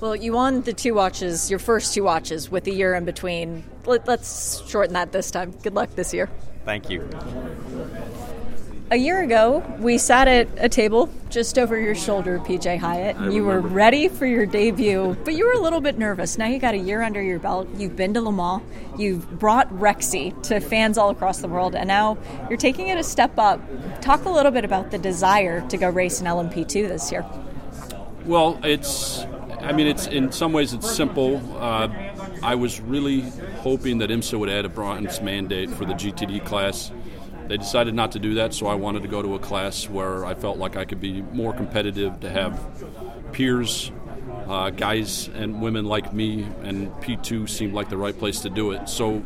well, 0.03 0.17
you 0.17 0.33
won 0.33 0.63
the 0.63 0.73
two 0.73 0.93
watches, 0.93 1.49
your 1.49 1.59
first 1.59 1.93
two 1.93 2.03
watches, 2.03 2.51
with 2.51 2.67
a 2.67 2.73
year 2.73 2.93
in 2.93 3.05
between. 3.05 3.63
Let, 3.85 4.09
us 4.09 4.61
shorten 4.67 4.91
that 4.95 5.13
this 5.13 5.31
time. 5.31 5.51
Good 5.63 5.75
luck 5.75 5.95
this 5.95 6.13
year. 6.13 6.29
Thank 6.65 6.89
you. 6.89 7.09
A 8.93 8.95
year 8.95 9.23
ago, 9.23 9.63
we 9.79 9.97
sat 9.97 10.27
at 10.27 10.47
a 10.57 10.69
table 10.69 11.09
just 11.31 11.57
over 11.57 11.79
your 11.79 11.95
shoulder, 11.95 12.37
PJ 12.37 12.77
Hyatt, 12.77 13.15
and 13.15 13.33
you 13.33 13.43
were 13.43 13.59
ready 13.59 14.07
for 14.07 14.27
your 14.27 14.45
debut, 14.45 15.17
but 15.25 15.33
you 15.33 15.47
were 15.47 15.53
a 15.53 15.59
little 15.59 15.81
bit 15.81 15.97
nervous. 15.97 16.37
Now 16.37 16.45
you 16.45 16.59
got 16.59 16.75
a 16.75 16.77
year 16.77 17.01
under 17.01 17.19
your 17.19 17.39
belt. 17.39 17.67
You've 17.75 17.95
been 17.95 18.13
to 18.13 18.21
Le 18.21 18.31
Mans. 18.31 18.61
You've 18.95 19.39
brought 19.39 19.67
Rexy 19.73 20.39
to 20.43 20.59
fans 20.59 20.99
all 20.99 21.09
across 21.09 21.39
the 21.39 21.47
world, 21.47 21.73
and 21.73 21.87
now 21.87 22.19
you're 22.49 22.59
taking 22.59 22.89
it 22.89 22.99
a 22.99 23.03
step 23.03 23.39
up. 23.39 23.59
Talk 24.01 24.25
a 24.25 24.29
little 24.29 24.51
bit 24.51 24.63
about 24.63 24.91
the 24.91 24.99
desire 24.99 25.67
to 25.69 25.77
go 25.77 25.89
race 25.89 26.21
in 26.21 26.27
LMP2 26.27 26.87
this 26.87 27.11
year. 27.11 27.25
Well, 28.27 28.59
it's. 28.63 29.25
I 29.61 29.71
mean, 29.71 29.87
it's 29.87 30.05
in 30.05 30.31
some 30.31 30.53
ways 30.53 30.71
it's 30.71 30.93
simple. 30.95 31.37
Uh, 31.57 31.87
I 32.43 32.53
was 32.53 32.79
really 32.79 33.21
hoping 33.61 33.97
that 33.97 34.11
IMSA 34.11 34.37
would 34.37 34.49
add 34.49 34.65
a 34.65 34.69
bronze 34.69 35.19
mandate 35.19 35.71
for 35.71 35.85
the 35.85 35.93
GTD 35.93 36.45
class 36.45 36.91
they 37.47 37.57
decided 37.57 37.93
not 37.93 38.11
to 38.13 38.19
do 38.19 38.35
that, 38.35 38.53
so 38.53 38.67
I 38.67 38.75
wanted 38.75 39.01
to 39.03 39.07
go 39.07 39.21
to 39.21 39.35
a 39.35 39.39
class 39.39 39.89
where 39.89 40.25
I 40.25 40.33
felt 40.33 40.57
like 40.57 40.75
I 40.75 40.85
could 40.85 41.01
be 41.01 41.21
more 41.21 41.53
competitive, 41.53 42.19
to 42.21 42.29
have 42.29 42.59
peers, 43.31 43.91
uh, 44.47 44.69
guys 44.69 45.29
and 45.29 45.61
women 45.61 45.85
like 45.85 46.13
me, 46.13 46.43
and 46.63 46.91
P2 47.01 47.49
seemed 47.49 47.73
like 47.73 47.89
the 47.89 47.97
right 47.97 48.17
place 48.17 48.41
to 48.41 48.49
do 48.49 48.71
it. 48.71 48.89
So, 48.89 49.23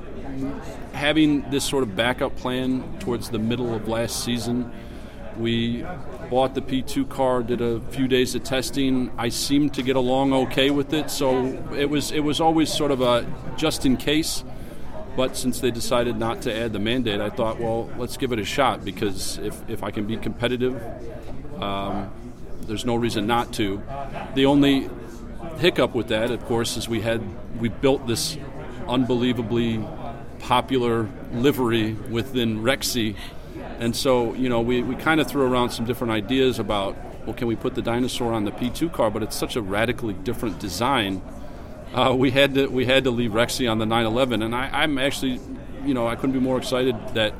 having 0.93 1.49
this 1.49 1.65
sort 1.65 1.83
of 1.83 1.95
backup 1.95 2.35
plan 2.35 2.99
towards 2.99 3.29
the 3.29 3.39
middle 3.39 3.73
of 3.73 3.87
last 3.87 4.23
season, 4.23 4.71
we 5.37 5.85
bought 6.29 6.55
the 6.55 6.61
P2 6.61 7.07
car, 7.09 7.43
did 7.43 7.61
a 7.61 7.79
few 7.91 8.07
days 8.07 8.35
of 8.35 8.43
testing. 8.43 9.11
I 9.17 9.29
seemed 9.29 9.73
to 9.75 9.83
get 9.83 9.95
along 9.95 10.33
okay 10.33 10.71
with 10.71 10.93
it, 10.93 11.09
so 11.11 11.45
it 11.75 11.89
was 11.89 12.11
it 12.11 12.21
was 12.21 12.41
always 12.41 12.71
sort 12.73 12.91
of 12.91 13.01
a 13.01 13.25
just 13.55 13.85
in 13.85 13.97
case. 13.97 14.43
But 15.17 15.35
since 15.35 15.59
they 15.59 15.71
decided 15.71 16.15
not 16.15 16.43
to 16.43 16.55
add 16.55 16.73
the 16.73 16.79
mandate, 16.79 17.19
I 17.19 17.31
thought, 17.31 17.59
well, 17.59 17.89
let's 17.97 18.17
give 18.17 18.31
it 18.31 18.37
a 18.37 18.45
shot 18.45 18.85
because 18.85 19.39
if, 19.39 19.67
if 19.67 19.81
I 19.81 19.89
can 19.89 20.05
be 20.05 20.15
competitive, 20.15 20.79
um, 21.59 22.11
there's 22.61 22.85
no 22.85 22.95
reason 22.95 23.25
not 23.25 23.51
to. 23.53 23.81
The 24.35 24.45
only 24.45 24.89
hiccup 25.57 25.95
with 25.95 26.09
that, 26.09 26.29
of 26.29 26.45
course, 26.45 26.77
is 26.77 26.87
we 26.87 27.01
had 27.01 27.23
we 27.59 27.69
built 27.69 28.05
this 28.05 28.37
unbelievably 28.87 29.83
popular 30.37 31.09
livery 31.33 31.93
within 31.93 32.61
Rexy, 32.61 33.15
and 33.79 33.95
so 33.95 34.35
you 34.35 34.49
know 34.49 34.61
we, 34.61 34.83
we 34.83 34.95
kind 34.95 35.19
of 35.19 35.27
threw 35.27 35.51
around 35.51 35.71
some 35.71 35.85
different 35.85 36.11
ideas 36.11 36.59
about 36.59 36.95
well, 37.25 37.33
can 37.33 37.47
we 37.47 37.55
put 37.55 37.73
the 37.73 37.81
dinosaur 37.81 38.33
on 38.33 38.45
the 38.45 38.51
P2 38.51 38.93
car? 38.93 39.09
But 39.09 39.23
it's 39.23 39.35
such 39.35 39.55
a 39.55 39.61
radically 39.63 40.13
different 40.13 40.59
design. 40.59 41.23
Uh, 41.93 42.13
we 42.15 42.31
had 42.31 42.53
to 42.55 42.67
we 42.67 42.85
had 42.85 43.03
to 43.05 43.11
leave 43.11 43.31
Rexy 43.31 43.69
on 43.69 43.79
the 43.79 43.85
911, 43.85 44.41
and 44.41 44.53
I, 44.53 44.69
I'm 44.71 44.97
actually, 44.97 45.39
you 45.85 45.93
know, 45.93 46.07
I 46.07 46.15
couldn't 46.15 46.33
be 46.33 46.39
more 46.39 46.57
excited 46.57 46.95
that 47.13 47.33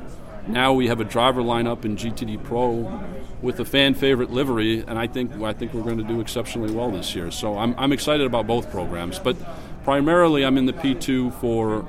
now 0.48 0.72
we 0.72 0.88
have 0.88 1.00
a 1.00 1.04
driver 1.04 1.42
lineup 1.42 1.84
in 1.84 1.96
GTD 1.96 2.42
Pro 2.42 3.02
with 3.42 3.60
a 3.60 3.64
fan 3.64 3.94
favorite 3.94 4.30
livery, 4.30 4.80
and 4.86 4.98
I 4.98 5.06
think 5.06 5.32
I 5.42 5.52
think 5.52 5.74
we're 5.74 5.82
going 5.82 5.98
to 5.98 6.04
do 6.04 6.20
exceptionally 6.20 6.72
well 6.72 6.90
this 6.90 7.14
year. 7.14 7.30
So 7.30 7.58
I'm, 7.58 7.74
I'm 7.78 7.92
excited 7.92 8.26
about 8.26 8.46
both 8.46 8.70
programs, 8.70 9.18
but 9.18 9.36
primarily 9.84 10.44
I'm 10.44 10.56
in 10.56 10.66
the 10.66 10.72
P2 10.72 11.34
for 11.34 11.86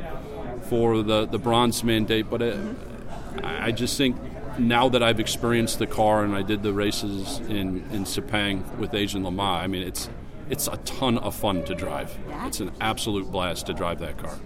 for 0.64 1.02
the 1.02 1.26
the 1.26 1.40
bronze 1.40 1.84
mandate. 1.84 2.30
But 2.30 2.42
it, 2.42 2.60
I 3.44 3.72
just 3.72 3.98
think 3.98 4.18
now 4.60 4.90
that 4.90 5.02
I've 5.02 5.20
experienced 5.20 5.80
the 5.80 5.88
car 5.88 6.24
and 6.24 6.36
I 6.36 6.42
did 6.42 6.62
the 6.62 6.74
races 6.74 7.40
in 7.40 7.84
in 7.92 8.04
Sepang 8.04 8.78
with 8.78 8.94
Asian 8.94 9.24
Le 9.24 9.32
Mans, 9.32 9.64
I 9.64 9.68
mean 9.68 9.84
it's 9.84 10.10
it's 10.50 10.68
a 10.68 10.78
ton 10.78 11.18
of 11.20 11.36
fun 11.36 11.64
to 11.66 11.76
drive. 11.76 12.16
It's 12.46 12.60
an 12.60 12.72
absolute 12.82 13.32
blast 13.32 13.68
to 13.68 13.74
drive 13.74 14.00
that 14.00 14.18
car. 14.18 14.38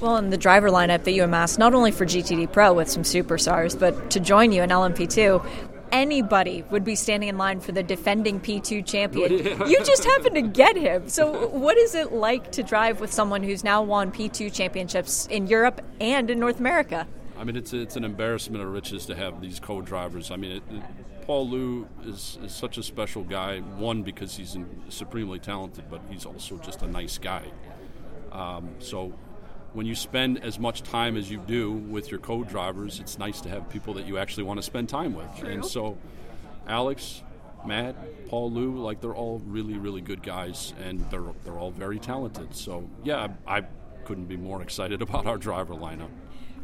Well, 0.00 0.16
in 0.18 0.30
the 0.30 0.36
driver 0.36 0.68
lineup 0.68 1.04
that 1.04 1.12
you 1.12 1.24
amassed, 1.24 1.58
not 1.58 1.74
only 1.74 1.90
for 1.90 2.04
GTD 2.04 2.52
Pro 2.52 2.74
with 2.74 2.90
some 2.90 3.02
superstars, 3.02 3.78
but 3.78 4.10
to 4.10 4.20
join 4.20 4.52
you 4.52 4.62
in 4.62 4.68
LMP2, 4.68 5.44
anybody 5.90 6.62
would 6.70 6.84
be 6.84 6.94
standing 6.94 7.30
in 7.30 7.38
line 7.38 7.60
for 7.60 7.72
the 7.72 7.82
defending 7.82 8.40
P2 8.40 8.84
champion. 8.84 9.32
You 9.66 9.82
just 9.84 10.04
happen 10.04 10.34
to 10.34 10.42
get 10.42 10.76
him. 10.76 11.08
So, 11.08 11.48
what 11.48 11.78
is 11.78 11.94
it 11.94 12.12
like 12.12 12.52
to 12.52 12.62
drive 12.62 13.00
with 13.00 13.12
someone 13.12 13.42
who's 13.42 13.64
now 13.64 13.82
won 13.82 14.12
P2 14.12 14.52
championships 14.52 15.26
in 15.26 15.46
Europe 15.46 15.80
and 16.00 16.30
in 16.30 16.38
North 16.38 16.60
America? 16.60 17.06
I 17.38 17.44
mean, 17.44 17.56
it's 17.56 17.72
it's 17.72 17.96
an 17.96 18.04
embarrassment 18.04 18.62
of 18.62 18.72
riches 18.72 19.06
to 19.06 19.14
have 19.14 19.40
these 19.40 19.60
co-drivers. 19.60 20.30
I 20.30 20.36
mean, 20.36 20.52
it, 20.52 20.62
it, 20.70 20.82
Paul-Loup 21.26 21.88
is, 22.04 22.38
is 22.42 22.54
such 22.54 22.78
a 22.78 22.82
special 22.82 23.24
guy. 23.24 23.58
One 23.58 24.02
because 24.02 24.36
he's 24.36 24.56
supremely 24.88 25.40
talented, 25.40 25.90
but 25.90 26.00
he's 26.08 26.24
also 26.24 26.56
just 26.58 26.82
a 26.82 26.86
nice 26.86 27.18
guy. 27.18 27.42
Um, 28.30 28.70
so 28.78 29.12
when 29.72 29.86
you 29.86 29.94
spend 29.94 30.42
as 30.42 30.58
much 30.58 30.82
time 30.82 31.16
as 31.16 31.28
you 31.28 31.38
do 31.38 31.72
with 31.72 32.10
your 32.10 32.20
co-drivers, 32.20 33.00
it's 33.00 33.18
nice 33.18 33.40
to 33.40 33.48
have 33.48 33.68
people 33.68 33.94
that 33.94 34.06
you 34.06 34.18
actually 34.18 34.44
want 34.44 34.58
to 34.58 34.62
spend 34.62 34.88
time 34.88 35.14
with. 35.14 35.26
True. 35.38 35.48
And 35.48 35.66
so, 35.66 35.98
Alex, 36.68 37.22
Matt, 37.66 37.96
Paul-Loup, 38.28 38.76
like 38.76 39.00
they're 39.00 39.14
all 39.14 39.42
really, 39.46 39.78
really 39.78 40.00
good 40.00 40.22
guys, 40.22 40.72
and 40.80 41.00
they're 41.10 41.32
they're 41.44 41.58
all 41.58 41.72
very 41.72 41.98
talented. 41.98 42.54
So 42.54 42.88
yeah, 43.04 43.28
I, 43.46 43.58
I 43.58 43.64
couldn't 44.04 44.26
be 44.26 44.36
more 44.36 44.62
excited 44.62 45.02
about 45.06 45.26
our 45.26 45.38
driver 45.38 45.74
lineup. 45.74 46.10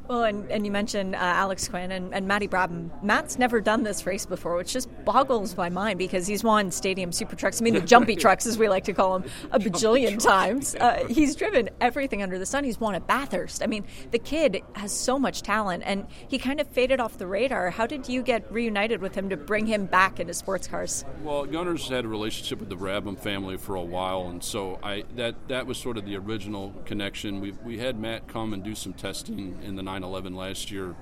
Well, 0.09 0.25
and, 0.25 0.51
and 0.51 0.67
you 0.67 0.73
mentioned 0.73 1.15
uh, 1.15 1.19
Alex 1.19 1.69
Quinn 1.69 1.93
and, 1.93 2.13
and 2.13 2.27
Matty 2.27 2.49
Brabham. 2.49 2.91
Matt's 3.03 3.39
never 3.39 3.61
done 3.61 3.83
this 3.83 4.05
race 4.05 4.27
before, 4.27 4.57
which 4.57 4.73
just 4.73 4.89
boggles 5.05 5.57
my 5.57 5.69
mind 5.69 5.99
because 5.99 6.27
he's 6.27 6.43
won 6.43 6.71
stadium 6.71 7.13
super 7.13 7.37
trucks, 7.37 7.61
I 7.61 7.65
mean, 7.65 7.75
the 7.75 7.81
jumpy 7.93 8.17
trucks, 8.17 8.47
as 8.47 8.59
we 8.59 8.69
like 8.69 8.85
to 8.85 8.93
call 8.93 9.19
them, 9.19 9.31
a 9.53 9.59
bajillion 9.59 10.23
times. 10.23 10.75
Uh, 10.75 11.07
he's 11.09 11.37
driven 11.37 11.71
everything 11.81 12.23
under 12.23 12.39
the 12.39 12.47
sun. 12.47 12.65
He's 12.65 12.81
won 12.81 12.95
at 12.95 13.07
Bathurst. 13.07 13.63
I 13.63 13.67
mean, 13.67 13.85
the 14.11 14.19
kid 14.19 14.63
has 14.75 14.93
so 14.93 15.19
much 15.19 15.43
talent, 15.43 15.83
and 15.87 16.07
he 16.29 16.39
kind 16.39 16.61
of 16.61 16.67
faded 16.69 17.01
off 17.01 17.19
the 17.19 17.27
radar. 17.27 17.71
How 17.71 17.87
did 17.87 18.09
you 18.09 18.23
get 18.23 18.51
reunited 18.53 19.01
with 19.01 19.15
him 19.15 19.31
to 19.31 19.37
bring 19.37 19.67
him 19.67 19.87
back 19.87 20.19
into 20.19 20.35
sports 20.35 20.67
cars? 20.67 21.05
Well, 21.23 21.47
Gunnar's 21.47 21.89
had 21.89 22.05
a 22.05 22.09
relationship 22.09 22.59
with 22.59 22.69
the 22.69 22.77
Brabham 22.77 23.19
family 23.19 23.57
for 23.57 23.77
a 23.77 23.83
while, 23.83 24.27
and 24.29 24.43
so 24.43 24.79
I 24.83 25.05
that 25.17 25.37
that 25.49 25.67
was 25.67 25.79
sort 25.79 25.97
of 25.97 26.05
the 26.05 26.17
original 26.17 26.75
connection. 26.85 27.41
We 27.41 27.53
we 27.65 27.79
had 27.79 27.99
Matt 27.99 28.29
come 28.29 28.53
and 28.53 28.63
do 28.63 28.75
some 28.75 28.93
testing 28.93 29.59
in 29.63 29.77
the 29.77 29.83
911 29.93 30.35
last 30.35 30.71
year 30.71 30.95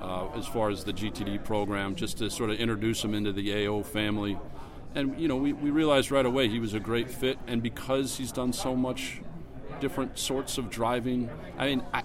uh, 0.00 0.26
as 0.34 0.48
far 0.48 0.68
as 0.68 0.82
the 0.82 0.92
GTD 0.92 1.44
program, 1.44 1.94
just 1.94 2.18
to 2.18 2.28
sort 2.28 2.50
of 2.50 2.58
introduce 2.58 3.04
him 3.04 3.14
into 3.14 3.32
the 3.32 3.66
AO 3.66 3.84
family. 3.84 4.36
And, 4.96 5.18
you 5.18 5.28
know, 5.28 5.36
we, 5.36 5.52
we 5.52 5.70
realized 5.70 6.10
right 6.10 6.26
away 6.26 6.48
he 6.48 6.58
was 6.58 6.74
a 6.74 6.80
great 6.80 7.08
fit, 7.08 7.38
and 7.46 7.62
because 7.62 8.16
he's 8.16 8.32
done 8.32 8.52
so 8.52 8.74
much 8.74 9.20
different 9.78 10.18
sorts 10.18 10.58
of 10.58 10.70
driving, 10.70 11.30
I 11.56 11.66
mean, 11.66 11.84
I, 11.94 12.02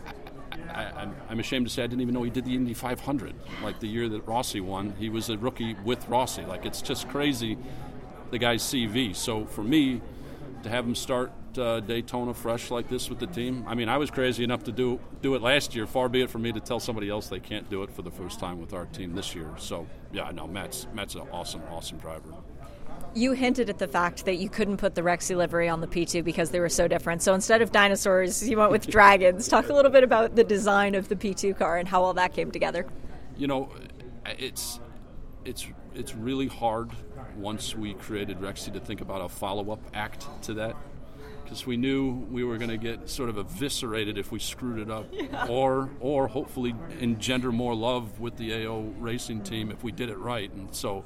I, 0.70 1.08
am 1.32 1.40
ashamed 1.40 1.66
to 1.66 1.74
say 1.74 1.84
I 1.84 1.88
didn't 1.88 2.02
even 2.02 2.14
know 2.14 2.22
he 2.22 2.30
did 2.30 2.46
the 2.46 2.54
Indy 2.54 2.76
500. 2.76 3.34
Like 3.64 3.80
the 3.80 3.88
year 3.88 4.08
that 4.10 4.28
Rossi 4.28 4.62
won, 4.62 4.94
he 5.00 5.10
was 5.10 5.30
a 5.30 5.38
rookie 5.40 5.76
with 5.84 6.08
Rossi. 6.08 6.44
Like 6.44 6.68
it's 6.68 6.84
just 6.84 7.10
crazy, 7.10 7.58
the 8.30 8.38
guy's 8.38 8.62
CV. 8.62 9.16
So 9.16 9.46
for 9.46 9.64
me, 9.64 10.02
to 10.62 10.70
have 10.70 10.86
him 10.86 10.94
start 10.94 11.32
uh, 11.58 11.80
Daytona 11.82 12.34
fresh 12.34 12.72
like 12.72 12.88
this 12.90 13.10
with 13.10 13.20
the 13.20 13.28
team. 13.28 13.64
I 13.68 13.76
mean, 13.76 13.90
I 13.90 13.98
was 13.98 14.12
crazy 14.12 14.44
enough 14.44 14.64
to 14.66 14.72
do 14.72 15.00
do 15.22 15.36
it 15.36 15.42
last 15.42 15.76
year. 15.76 15.86
Far 15.88 16.10
be 16.10 16.22
it 16.22 16.30
from 16.30 16.42
me 16.42 16.52
to 16.52 16.60
tell 16.60 16.80
somebody 16.80 17.10
else 17.10 17.28
they 17.28 17.40
can't 17.40 17.70
do 17.70 17.84
it 17.84 17.92
for 17.92 18.02
the 18.02 18.12
first 18.12 18.40
time 18.40 18.60
with 18.60 18.74
our 18.74 18.86
team 18.88 19.14
this 19.14 19.36
year. 19.36 19.50
So 19.58 19.88
yeah, 20.12 20.32
no, 20.32 20.48
Matt's 20.48 20.88
Matt's 20.94 21.16
an 21.16 21.22
awesome, 21.32 21.62
awesome 21.72 21.98
driver. 21.98 22.34
You 23.14 23.34
hinted 23.34 23.70
at 23.70 23.78
the 23.78 23.88
fact 23.88 24.26
that 24.26 24.36
you 24.36 24.50
couldn't 24.50 24.78
put 24.78 24.96
the 24.96 25.02
Rexy 25.02 25.36
livery 25.36 25.68
on 25.68 25.82
the 25.82 25.88
P2 25.88 26.24
because 26.24 26.52
they 26.52 26.62
were 26.62 26.70
so 26.70 26.88
different. 26.88 27.22
So 27.22 27.34
instead 27.34 27.62
of 27.62 27.72
dinosaurs, 27.72 28.48
you 28.48 28.58
went 28.58 28.72
with 28.72 28.88
dragons. 28.90 29.50
Talk 29.50 29.68
a 29.68 29.74
little 29.74 29.92
bit 29.92 30.06
about 30.06 30.36
the 30.36 30.46
design 30.46 30.96
of 30.96 31.10
the 31.10 31.16
P2 31.16 31.58
car 31.58 31.78
and 31.78 31.88
how 31.88 32.04
all 32.04 32.14
that 32.14 32.34
came 32.34 32.52
together. 32.52 32.88
You 33.36 33.48
know, 33.48 33.70
it's 34.26 34.80
it's 35.46 35.68
it's 35.94 36.16
really 36.16 36.48
hard 36.48 36.92
once 37.36 37.76
we 37.76 37.94
created 37.96 38.40
Rexy 38.40 38.72
to 38.74 38.80
think 38.80 39.02
about 39.02 39.22
a 39.22 39.30
follow 39.30 39.72
up 39.72 39.80
act 39.94 40.28
to 40.44 40.54
that 40.56 40.76
because 41.52 41.66
we 41.66 41.76
knew 41.76 42.14
we 42.32 42.46
were 42.46 42.58
going 42.58 42.70
to 42.70 42.78
get 42.78 43.10
sort 43.10 43.28
of 43.28 43.38
eviscerated 43.38 44.18
if 44.18 44.32
we 44.32 44.40
screwed 44.40 44.80
it 44.80 44.90
up, 44.90 45.06
yeah. 45.12 45.48
or 45.50 45.90
or 46.00 46.30
hopefully 46.30 46.74
engender 47.02 47.52
more 47.52 47.76
love 47.76 48.22
with 48.22 48.38
the 48.38 48.66
AO 48.66 48.94
racing 49.00 49.44
team 49.44 49.70
if 49.70 49.84
we 49.84 49.92
did 49.92 50.10
it 50.10 50.18
right. 50.18 50.50
And 50.54 50.74
so 50.74 51.04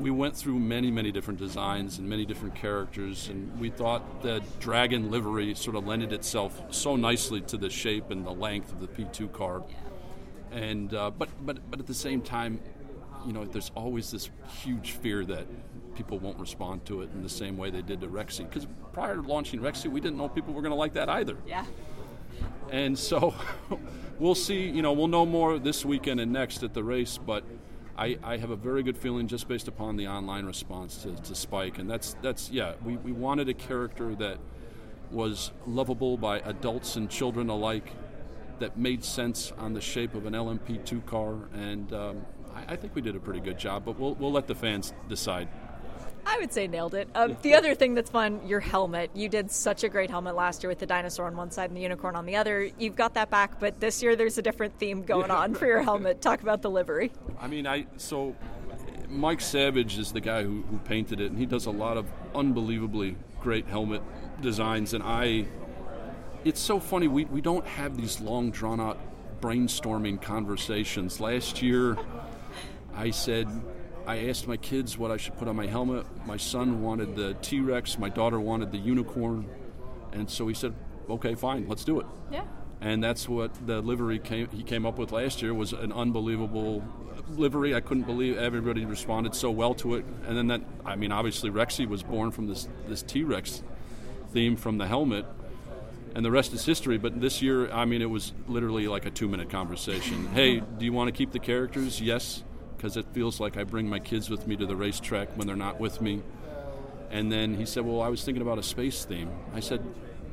we 0.00 0.10
went 0.10 0.34
through 0.34 0.58
many 0.58 0.90
many 0.90 1.12
different 1.12 1.38
designs 1.38 1.98
and 1.98 2.08
many 2.08 2.26
different 2.26 2.56
characters, 2.56 3.28
and 3.28 3.56
we 3.60 3.70
thought 3.70 4.20
the 4.20 4.42
dragon 4.58 5.12
livery 5.12 5.54
sort 5.54 5.76
of 5.76 5.86
lended 5.86 6.12
itself 6.12 6.60
so 6.70 6.96
nicely 6.96 7.40
to 7.42 7.56
the 7.56 7.70
shape 7.70 8.10
and 8.10 8.26
the 8.26 8.32
length 8.32 8.72
of 8.72 8.80
the 8.80 8.88
P2 8.88 9.32
car. 9.32 9.62
And 10.50 10.92
uh, 10.92 11.12
but 11.12 11.28
but 11.46 11.70
but 11.70 11.78
at 11.78 11.86
the 11.86 11.94
same 11.94 12.20
time, 12.20 12.58
you 13.24 13.32
know, 13.32 13.44
there's 13.44 13.70
always 13.76 14.10
this 14.10 14.28
huge 14.60 14.90
fear 14.90 15.24
that 15.24 15.46
people 15.98 16.20
won't 16.20 16.38
respond 16.38 16.86
to 16.86 17.02
it 17.02 17.10
in 17.12 17.24
the 17.24 17.28
same 17.28 17.56
way 17.56 17.70
they 17.70 17.82
did 17.82 18.00
to 18.00 18.06
Rexy. 18.06 18.48
Because 18.48 18.68
prior 18.92 19.16
to 19.16 19.22
launching 19.22 19.58
Rexy, 19.58 19.90
we 19.90 20.00
didn't 20.00 20.16
know 20.16 20.28
people 20.28 20.54
were 20.54 20.62
going 20.62 20.70
to 20.70 20.76
like 20.76 20.94
that 20.94 21.08
either. 21.08 21.36
Yeah. 21.44 21.66
And 22.70 22.96
so 22.96 23.34
we'll 24.20 24.36
see, 24.36 24.68
you 24.68 24.80
know, 24.80 24.92
we'll 24.92 25.08
know 25.08 25.26
more 25.26 25.58
this 25.58 25.84
weekend 25.84 26.20
and 26.20 26.32
next 26.32 26.62
at 26.62 26.72
the 26.72 26.84
race, 26.84 27.18
but 27.18 27.42
I, 27.96 28.16
I 28.22 28.36
have 28.36 28.50
a 28.50 28.56
very 28.56 28.84
good 28.84 28.96
feeling 28.96 29.26
just 29.26 29.48
based 29.48 29.66
upon 29.66 29.96
the 29.96 30.06
online 30.06 30.46
response 30.46 31.02
to, 31.02 31.16
to 31.16 31.34
Spike. 31.34 31.78
And 31.78 31.90
that's, 31.90 32.14
that's 32.22 32.48
yeah, 32.48 32.74
we, 32.84 32.96
we 32.98 33.10
wanted 33.10 33.48
a 33.48 33.54
character 33.54 34.14
that 34.14 34.38
was 35.10 35.50
lovable 35.66 36.16
by 36.16 36.38
adults 36.40 36.94
and 36.94 37.10
children 37.10 37.48
alike, 37.48 37.90
that 38.60 38.78
made 38.78 39.02
sense 39.02 39.52
on 39.58 39.72
the 39.72 39.80
shape 39.80 40.14
of 40.14 40.26
an 40.26 40.34
LMP2 40.34 41.04
car. 41.06 41.48
And 41.54 41.92
um, 41.92 42.26
I, 42.54 42.74
I 42.74 42.76
think 42.76 42.94
we 42.94 43.02
did 43.02 43.16
a 43.16 43.20
pretty 43.20 43.40
good 43.40 43.58
job, 43.58 43.84
but 43.84 43.98
we'll, 43.98 44.14
we'll 44.14 44.32
let 44.32 44.46
the 44.46 44.54
fans 44.54 44.92
decide. 45.08 45.48
I 46.28 46.36
would 46.38 46.52
say 46.52 46.66
nailed 46.66 46.94
it. 46.94 47.08
Um, 47.14 47.38
the 47.40 47.54
other 47.54 47.74
thing 47.74 47.94
that's 47.94 48.10
fun, 48.10 48.46
your 48.46 48.60
helmet. 48.60 49.10
You 49.14 49.30
did 49.30 49.50
such 49.50 49.82
a 49.82 49.88
great 49.88 50.10
helmet 50.10 50.36
last 50.36 50.62
year 50.62 50.68
with 50.68 50.78
the 50.78 50.84
dinosaur 50.84 51.26
on 51.26 51.34
one 51.34 51.50
side 51.50 51.70
and 51.70 51.76
the 51.76 51.80
unicorn 51.80 52.16
on 52.16 52.26
the 52.26 52.36
other. 52.36 52.70
You've 52.78 52.96
got 52.96 53.14
that 53.14 53.30
back, 53.30 53.58
but 53.58 53.80
this 53.80 54.02
year 54.02 54.14
there's 54.14 54.36
a 54.36 54.42
different 54.42 54.78
theme 54.78 55.02
going 55.02 55.28
yeah. 55.28 55.38
on 55.38 55.54
for 55.54 55.66
your 55.66 55.82
helmet. 55.82 56.20
Talk 56.20 56.42
about 56.42 56.60
the 56.60 56.68
livery. 56.68 57.12
I 57.40 57.46
mean, 57.46 57.66
I 57.66 57.86
so 57.96 58.36
Mike 59.08 59.40
Savage 59.40 59.96
is 59.96 60.12
the 60.12 60.20
guy 60.20 60.42
who, 60.42 60.62
who 60.70 60.76
painted 60.80 61.18
it, 61.18 61.30
and 61.30 61.38
he 61.38 61.46
does 61.46 61.64
a 61.64 61.70
lot 61.70 61.96
of 61.96 62.04
unbelievably 62.34 63.16
great 63.40 63.66
helmet 63.66 64.02
designs. 64.42 64.92
And 64.92 65.02
I, 65.02 65.46
it's 66.44 66.60
so 66.60 66.78
funny. 66.78 67.08
We 67.08 67.24
we 67.24 67.40
don't 67.40 67.66
have 67.66 67.96
these 67.96 68.20
long 68.20 68.50
drawn 68.50 68.80
out 68.80 68.98
brainstorming 69.40 70.20
conversations. 70.20 71.20
Last 71.20 71.62
year, 71.62 71.96
I 72.94 73.12
said 73.12 73.48
I 74.08 74.30
asked 74.30 74.48
my 74.48 74.56
kids 74.56 74.96
what 74.96 75.10
I 75.10 75.18
should 75.18 75.36
put 75.36 75.48
on 75.48 75.56
my 75.56 75.66
helmet. 75.66 76.06
My 76.24 76.38
son 76.38 76.80
wanted 76.82 77.14
the 77.14 77.34
T 77.42 77.60
Rex, 77.60 77.98
my 77.98 78.08
daughter 78.08 78.40
wanted 78.40 78.72
the 78.72 78.78
unicorn. 78.78 79.46
And 80.12 80.30
so 80.30 80.48
he 80.48 80.54
said, 80.54 80.74
okay, 81.10 81.34
fine, 81.34 81.68
let's 81.68 81.84
do 81.84 82.00
it. 82.00 82.06
Yeah. 82.32 82.44
And 82.80 83.04
that's 83.04 83.28
what 83.28 83.66
the 83.66 83.82
livery 83.82 84.18
came, 84.18 84.48
he 84.48 84.62
came 84.62 84.86
up 84.86 84.96
with 84.96 85.12
last 85.12 85.42
year 85.42 85.52
was 85.52 85.74
an 85.74 85.92
unbelievable 85.92 86.82
livery. 87.28 87.74
I 87.74 87.80
couldn't 87.80 88.04
believe 88.04 88.38
everybody 88.38 88.86
responded 88.86 89.34
so 89.34 89.50
well 89.50 89.74
to 89.74 89.96
it. 89.96 90.06
And 90.26 90.38
then 90.38 90.46
that, 90.46 90.62
I 90.86 90.96
mean, 90.96 91.12
obviously 91.12 91.50
Rexy 91.50 91.86
was 91.86 92.02
born 92.02 92.30
from 92.30 92.46
this, 92.46 92.66
this 92.86 93.02
T 93.02 93.24
Rex 93.24 93.62
theme 94.32 94.56
from 94.56 94.78
the 94.78 94.86
helmet 94.86 95.26
and 96.14 96.24
the 96.24 96.30
rest 96.30 96.54
is 96.54 96.64
history. 96.64 96.96
But 96.96 97.20
this 97.20 97.42
year, 97.42 97.70
I 97.70 97.84
mean, 97.84 98.00
it 98.00 98.08
was 98.08 98.32
literally 98.46 98.88
like 98.88 99.04
a 99.04 99.10
two 99.10 99.28
minute 99.28 99.50
conversation. 99.50 100.28
hey, 100.28 100.60
do 100.60 100.86
you 100.86 100.94
want 100.94 101.08
to 101.08 101.12
keep 101.12 101.32
the 101.32 101.38
characters? 101.38 102.00
Yes 102.00 102.42
because 102.78 102.96
it 102.96 103.04
feels 103.12 103.40
like 103.40 103.56
I 103.56 103.64
bring 103.64 103.88
my 103.88 103.98
kids 103.98 104.30
with 104.30 104.46
me 104.46 104.56
to 104.56 104.64
the 104.64 104.76
racetrack 104.76 105.36
when 105.36 105.48
they're 105.48 105.56
not 105.56 105.80
with 105.80 106.00
me. 106.00 106.22
And 107.10 107.30
then 107.30 107.54
he 107.56 107.66
said, 107.66 107.84
Well, 107.84 108.00
I 108.00 108.08
was 108.08 108.24
thinking 108.24 108.40
about 108.40 108.58
a 108.58 108.62
space 108.62 109.04
theme. 109.04 109.30
I 109.52 109.60
said, 109.60 109.84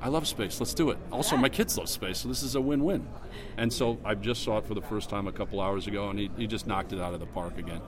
I 0.06 0.08
love 0.08 0.28
space. 0.28 0.60
Let's 0.60 0.76
do 0.76 0.92
it. 0.92 1.00
Also, 1.12 1.36
my 1.36 1.50
kids 1.50 1.80
love 1.80 1.90
space, 1.90 2.20
so 2.20 2.28
this 2.28 2.44
is 2.44 2.54
a 2.54 2.62
win-win. 2.62 3.08
And 3.58 3.74
so 3.74 3.98
I 4.06 4.14
just 4.14 4.44
saw 4.44 4.60
it 4.60 4.66
for 4.68 4.76
the 4.76 4.82
first 4.82 5.10
time 5.10 5.26
a 5.28 5.32
couple 5.32 5.60
hours 5.60 5.88
ago, 5.88 6.10
and 6.10 6.20
he, 6.20 6.30
he 6.38 6.46
just 6.46 6.68
knocked 6.68 6.94
it 6.94 7.02
out 7.02 7.16
of 7.16 7.20
the 7.20 7.26
park 7.26 7.58
again. 7.58 7.82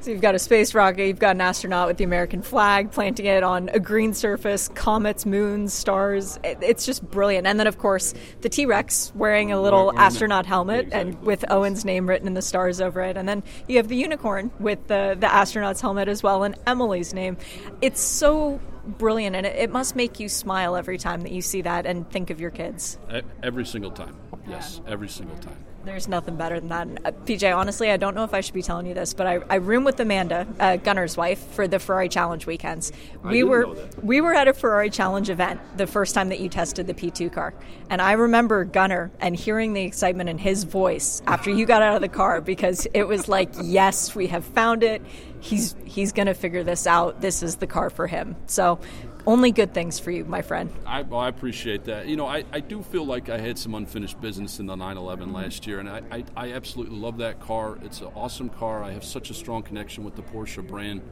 So 0.00 0.10
you've 0.10 0.22
got 0.22 0.34
a 0.34 0.38
space 0.38 0.74
rocket, 0.74 1.06
you've 1.06 1.18
got 1.18 1.36
an 1.36 1.42
astronaut 1.42 1.86
with 1.86 1.98
the 1.98 2.04
American 2.04 2.40
flag 2.40 2.90
planting 2.90 3.26
it 3.26 3.42
on 3.42 3.68
a 3.74 3.78
green 3.78 4.14
surface, 4.14 4.68
comets, 4.68 5.26
moons, 5.26 5.74
stars. 5.74 6.38
It, 6.42 6.56
it's 6.62 6.86
just 6.86 7.02
brilliant. 7.10 7.46
And 7.46 7.60
then, 7.60 7.66
of 7.66 7.76
course, 7.76 8.14
the 8.40 8.48
T 8.48 8.64
Rex 8.64 9.12
wearing 9.14 9.52
a 9.52 9.60
little 9.60 9.88
Wearing 9.88 9.98
astronaut 9.98 10.46
it. 10.46 10.48
helmet 10.48 10.86
Exactly. 10.86 11.10
and 11.12 11.22
with 11.22 11.44
Owen's 11.50 11.84
name 11.84 12.08
written 12.08 12.26
in 12.26 12.32
the 12.32 12.40
stars 12.40 12.80
over 12.80 13.02
it. 13.02 13.18
And 13.18 13.28
then 13.28 13.42
you 13.68 13.76
have 13.76 13.88
the 13.88 13.96
unicorn 13.96 14.50
with 14.60 14.86
the, 14.86 15.14
the 15.20 15.30
astronaut's 15.30 15.82
helmet 15.82 16.08
as 16.08 16.22
well 16.22 16.42
and 16.42 16.56
Emily's 16.66 17.12
name. 17.12 17.36
It's 17.82 18.00
so 18.00 18.58
brilliant, 18.98 19.36
and 19.36 19.46
it, 19.46 19.56
it 19.56 19.70
must 19.70 19.96
make 19.96 20.20
you 20.20 20.28
smile 20.28 20.76
every 20.76 20.98
time 20.98 21.22
that 21.22 21.32
you 21.32 21.42
see 21.42 21.62
that 21.62 21.86
and 21.86 22.08
think 22.10 22.30
of 22.30 22.40
your 22.40 22.50
kids. 22.50 22.98
Every 23.42 23.64
single 23.64 23.90
time. 23.90 24.16
Yes, 24.48 24.80
every 24.86 25.08
single 25.08 25.36
time. 25.38 25.56
There's 25.84 26.08
nothing 26.08 26.36
better 26.36 26.60
than 26.60 26.68
that. 26.68 26.88
Uh, 27.04 27.12
PJ, 27.24 27.56
honestly, 27.56 27.90
I 27.90 27.96
don't 27.96 28.14
know 28.14 28.24
if 28.24 28.34
I 28.34 28.42
should 28.42 28.52
be 28.54 28.62
telling 28.62 28.86
you 28.86 28.92
this, 28.92 29.14
but 29.14 29.26
I, 29.26 29.40
I 29.48 29.54
room 29.56 29.84
with 29.84 29.98
Amanda, 29.98 30.46
uh, 30.58 30.76
Gunnar's 30.76 31.16
wife, 31.16 31.38
for 31.52 31.66
the 31.66 31.78
Ferrari 31.78 32.08
Challenge 32.08 32.46
weekends. 32.46 32.92
We 33.22 33.44
were 33.44 33.66
we 34.02 34.20
were 34.20 34.34
at 34.34 34.46
a 34.46 34.52
Ferrari 34.52 34.90
Challenge 34.90 35.30
event 35.30 35.60
the 35.78 35.86
first 35.86 36.14
time 36.14 36.28
that 36.28 36.40
you 36.40 36.50
tested 36.50 36.86
the 36.86 36.94
P2 36.94 37.32
car, 37.32 37.54
and 37.88 38.02
I 38.02 38.12
remember 38.12 38.64
Gunner 38.64 39.10
and 39.20 39.34
hearing 39.34 39.72
the 39.72 39.82
excitement 39.82 40.28
in 40.28 40.36
his 40.36 40.64
voice 40.64 41.22
after 41.26 41.50
you 41.50 41.64
got 41.64 41.80
out 41.80 41.96
of 41.96 42.02
the 42.02 42.08
car 42.08 42.40
because 42.42 42.86
it 42.92 43.04
was 43.04 43.28
like, 43.28 43.50
yes, 43.62 44.14
we 44.14 44.26
have 44.26 44.44
found 44.44 44.82
it. 44.82 45.02
He's 45.40 45.74
he's 45.86 46.12
gonna 46.12 46.34
figure 46.34 46.62
this 46.62 46.86
out. 46.86 47.22
This 47.22 47.42
is 47.42 47.56
the 47.56 47.66
car 47.66 47.88
for 47.90 48.06
him. 48.06 48.36
So. 48.46 48.80
Only 49.26 49.52
good 49.52 49.74
things 49.74 49.98
for 49.98 50.10
you, 50.10 50.24
my 50.24 50.42
friend. 50.42 50.72
I, 50.86 51.02
well, 51.02 51.20
I 51.20 51.28
appreciate 51.28 51.84
that. 51.84 52.06
You 52.06 52.16
know, 52.16 52.26
I, 52.26 52.44
I 52.52 52.60
do 52.60 52.82
feel 52.82 53.04
like 53.04 53.28
I 53.28 53.38
had 53.38 53.58
some 53.58 53.74
unfinished 53.74 54.20
business 54.20 54.58
in 54.58 54.66
the 54.66 54.74
911 54.74 55.26
mm-hmm. 55.26 55.36
last 55.36 55.66
year, 55.66 55.78
and 55.78 55.88
I, 55.88 56.02
I, 56.10 56.24
I 56.36 56.52
absolutely 56.52 56.96
love 56.96 57.18
that 57.18 57.40
car. 57.40 57.78
It's 57.82 58.00
an 58.00 58.08
awesome 58.14 58.48
car. 58.48 58.82
I 58.82 58.92
have 58.92 59.04
such 59.04 59.30
a 59.30 59.34
strong 59.34 59.62
connection 59.62 60.04
with 60.04 60.16
the 60.16 60.22
Porsche 60.22 60.66
brand. 60.66 61.02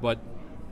But 0.00 0.18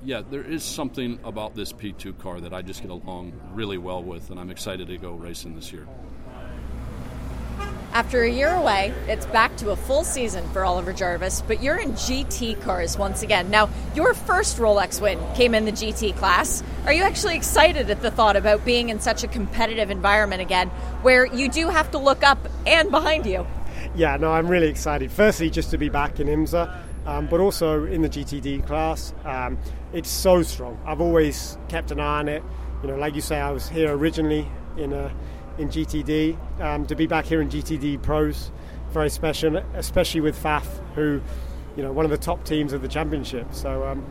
yeah, 0.04 0.22
there 0.28 0.42
is 0.42 0.62
something 0.62 1.18
about 1.24 1.54
this 1.54 1.72
P2 1.72 2.18
car 2.18 2.40
that 2.40 2.52
I 2.52 2.62
just 2.62 2.82
get 2.82 2.90
along 2.90 3.32
really 3.52 3.78
well 3.78 4.02
with, 4.02 4.30
and 4.30 4.38
I'm 4.38 4.50
excited 4.50 4.88
to 4.88 4.98
go 4.98 5.12
racing 5.12 5.54
this 5.54 5.72
year. 5.72 5.86
After 7.92 8.22
a 8.22 8.30
year 8.30 8.48
away, 8.48 8.94
it's 9.06 9.26
back 9.26 9.54
to 9.58 9.68
a 9.68 9.76
full 9.76 10.02
season 10.02 10.48
for 10.48 10.64
Oliver 10.64 10.94
Jarvis, 10.94 11.42
but 11.42 11.62
you're 11.62 11.76
in 11.76 11.92
GT 11.92 12.58
cars 12.62 12.96
once 12.96 13.22
again. 13.22 13.50
Now, 13.50 13.68
your 13.94 14.14
first 14.14 14.56
Rolex 14.56 14.98
win 14.98 15.20
came 15.34 15.54
in 15.54 15.66
the 15.66 15.72
GT 15.72 16.16
class. 16.16 16.62
Are 16.86 16.92
you 16.94 17.02
actually 17.02 17.36
excited 17.36 17.90
at 17.90 18.00
the 18.00 18.10
thought 18.10 18.34
about 18.34 18.64
being 18.64 18.88
in 18.88 18.98
such 18.98 19.24
a 19.24 19.28
competitive 19.28 19.90
environment 19.90 20.40
again 20.40 20.70
where 21.02 21.26
you 21.26 21.50
do 21.50 21.68
have 21.68 21.90
to 21.90 21.98
look 21.98 22.24
up 22.24 22.38
and 22.66 22.90
behind 22.90 23.26
you? 23.26 23.46
Yeah, 23.94 24.16
no, 24.16 24.32
I'm 24.32 24.48
really 24.48 24.68
excited. 24.68 25.12
Firstly, 25.12 25.50
just 25.50 25.70
to 25.72 25.76
be 25.76 25.90
back 25.90 26.18
in 26.18 26.28
IMSA, 26.28 26.74
um, 27.04 27.26
but 27.26 27.40
also 27.40 27.84
in 27.84 28.00
the 28.00 28.08
GTD 28.08 28.66
class. 28.66 29.12
Um, 29.26 29.58
it's 29.92 30.08
so 30.08 30.42
strong. 30.42 30.80
I've 30.86 31.02
always 31.02 31.58
kept 31.68 31.90
an 31.90 32.00
eye 32.00 32.20
on 32.20 32.28
it. 32.28 32.42
You 32.80 32.88
know, 32.88 32.96
like 32.96 33.14
you 33.14 33.20
say, 33.20 33.38
I 33.38 33.50
was 33.50 33.68
here 33.68 33.92
originally 33.92 34.48
in 34.78 34.94
a, 34.94 35.12
in 35.58 35.68
GTD. 35.68 36.60
Um, 36.60 36.86
to 36.86 36.94
be 36.94 37.06
back 37.06 37.24
here 37.24 37.40
in 37.40 37.48
GTD 37.48 38.02
Pros, 38.02 38.50
very 38.90 39.10
special, 39.10 39.56
especially 39.74 40.20
with 40.20 40.40
Pfaff, 40.40 40.66
who, 40.94 41.20
you 41.76 41.82
know, 41.82 41.92
one 41.92 42.04
of 42.04 42.10
the 42.10 42.18
top 42.18 42.44
teams 42.44 42.72
of 42.72 42.82
the 42.82 42.88
championship. 42.88 43.46
So, 43.52 43.86
um, 43.86 44.06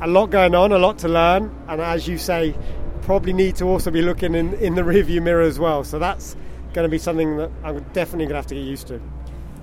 a 0.00 0.06
lot 0.06 0.30
going 0.30 0.54
on, 0.54 0.72
a 0.72 0.78
lot 0.78 0.98
to 0.98 1.08
learn, 1.08 1.54
and 1.68 1.80
as 1.80 2.08
you 2.08 2.18
say, 2.18 2.54
probably 3.02 3.32
need 3.32 3.56
to 3.56 3.64
also 3.64 3.90
be 3.90 4.02
looking 4.02 4.34
in, 4.34 4.54
in 4.54 4.74
the 4.74 4.82
rearview 4.82 5.22
mirror 5.22 5.42
as 5.42 5.58
well. 5.58 5.84
So 5.84 5.98
that's 5.98 6.36
going 6.72 6.84
to 6.84 6.90
be 6.90 6.98
something 6.98 7.36
that 7.36 7.50
I'm 7.62 7.80
definitely 7.92 8.24
going 8.24 8.30
to 8.30 8.36
have 8.36 8.46
to 8.48 8.54
get 8.54 8.64
used 8.64 8.88
to. 8.88 8.98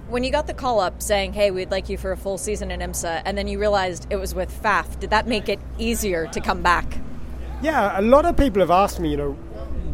When 0.08 0.24
you 0.24 0.32
got 0.32 0.48
the 0.48 0.54
call 0.54 0.80
up 0.80 1.02
saying, 1.02 1.34
hey, 1.34 1.52
we'd 1.52 1.72
like 1.72 1.90
you 1.90 1.98
for 1.98 2.12
a 2.12 2.18
full 2.18 2.38
season 2.38 2.72
in 2.72 2.80
IMSA, 2.80 3.22
and 3.26 3.38
then 3.38 3.48
you 3.48 3.60
realized 3.60 4.08
it 4.10 4.16
was 4.16 4.34
with 4.34 4.52
Pfaff, 4.64 5.00
did 5.00 5.12
that 5.12 5.28
make 5.28 5.50
it 5.50 5.60
easier 5.78 6.28
to 6.28 6.42
come 6.42 6.62
back? 6.62 6.98
Yeah, 7.62 8.00
a 8.00 8.02
lot 8.02 8.26
of 8.26 8.38
people 8.38 8.62
have 8.62 8.72
asked 8.72 9.00
me, 9.00 9.12
you 9.12 9.18
know, 9.18 9.34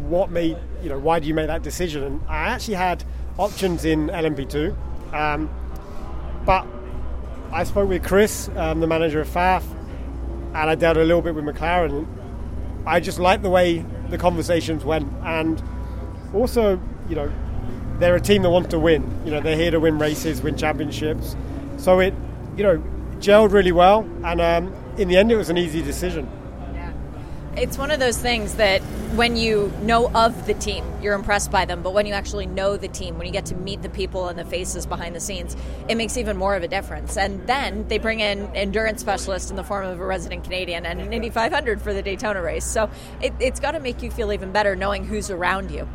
what 0.08 0.30
made, 0.30 0.56
you 0.86 0.92
know, 0.92 1.00
why 1.00 1.18
do 1.18 1.26
you 1.26 1.34
make 1.34 1.48
that 1.48 1.64
decision? 1.64 2.04
And 2.04 2.20
I 2.28 2.50
actually 2.50 2.74
had 2.74 3.02
options 3.38 3.84
in 3.84 4.06
LMP2, 4.06 4.72
um, 5.12 5.50
but 6.44 6.64
I 7.50 7.64
spoke 7.64 7.88
with 7.88 8.04
Chris, 8.04 8.48
um, 8.54 8.78
the 8.78 8.86
manager 8.86 9.20
of 9.20 9.26
Pfaff, 9.26 9.64
and 10.54 10.70
I 10.70 10.76
dealt 10.76 10.96
a 10.96 11.02
little 11.02 11.22
bit 11.22 11.34
with 11.34 11.44
McLaren. 11.44 12.06
I 12.86 13.00
just 13.00 13.18
liked 13.18 13.42
the 13.42 13.50
way 13.50 13.84
the 14.10 14.16
conversations 14.16 14.84
went, 14.84 15.12
and 15.24 15.60
also, 16.32 16.80
you 17.08 17.16
know, 17.16 17.32
they're 17.98 18.14
a 18.14 18.20
team 18.20 18.42
that 18.42 18.50
wants 18.50 18.68
to 18.68 18.78
win. 18.78 19.02
You 19.24 19.32
know, 19.32 19.40
they're 19.40 19.56
here 19.56 19.72
to 19.72 19.80
win 19.80 19.98
races, 19.98 20.40
win 20.40 20.56
championships. 20.56 21.34
So 21.78 21.98
it, 21.98 22.14
you 22.56 22.62
know, 22.62 22.80
gelled 23.18 23.50
really 23.50 23.72
well, 23.72 24.08
and 24.22 24.40
um, 24.40 24.72
in 24.98 25.08
the 25.08 25.16
end, 25.16 25.32
it 25.32 25.36
was 25.36 25.50
an 25.50 25.58
easy 25.58 25.82
decision. 25.82 26.30
It's 27.56 27.78
one 27.78 27.90
of 27.90 27.98
those 27.98 28.18
things 28.18 28.56
that 28.56 28.82
when 29.16 29.34
you 29.34 29.72
know 29.80 30.10
of 30.12 30.46
the 30.46 30.52
team, 30.52 30.84
you're 31.00 31.14
impressed 31.14 31.50
by 31.50 31.64
them. 31.64 31.80
But 31.80 31.94
when 31.94 32.04
you 32.04 32.12
actually 32.12 32.44
know 32.44 32.76
the 32.76 32.88
team, 32.88 33.16
when 33.16 33.26
you 33.26 33.32
get 33.32 33.46
to 33.46 33.56
meet 33.56 33.80
the 33.80 33.88
people 33.88 34.28
and 34.28 34.38
the 34.38 34.44
faces 34.44 34.84
behind 34.84 35.16
the 35.16 35.20
scenes, 35.20 35.56
it 35.88 35.94
makes 35.94 36.18
even 36.18 36.36
more 36.36 36.54
of 36.54 36.62
a 36.62 36.68
difference. 36.68 37.16
And 37.16 37.46
then 37.46 37.88
they 37.88 37.96
bring 37.96 38.20
in 38.20 38.54
endurance 38.54 39.00
specialists 39.00 39.48
in 39.48 39.56
the 39.56 39.64
form 39.64 39.86
of 39.86 39.98
a 39.98 40.04
resident 40.04 40.44
Canadian 40.44 40.84
and 40.84 41.00
an 41.00 41.14
Indy 41.14 41.30
500 41.30 41.80
for 41.80 41.94
the 41.94 42.02
Daytona 42.02 42.42
race. 42.42 42.66
So 42.66 42.90
it, 43.22 43.32
it's 43.40 43.58
got 43.58 43.70
to 43.70 43.80
make 43.80 44.02
you 44.02 44.10
feel 44.10 44.34
even 44.34 44.52
better 44.52 44.76
knowing 44.76 45.04
who's 45.04 45.30
around 45.30 45.70
you. 45.70 45.88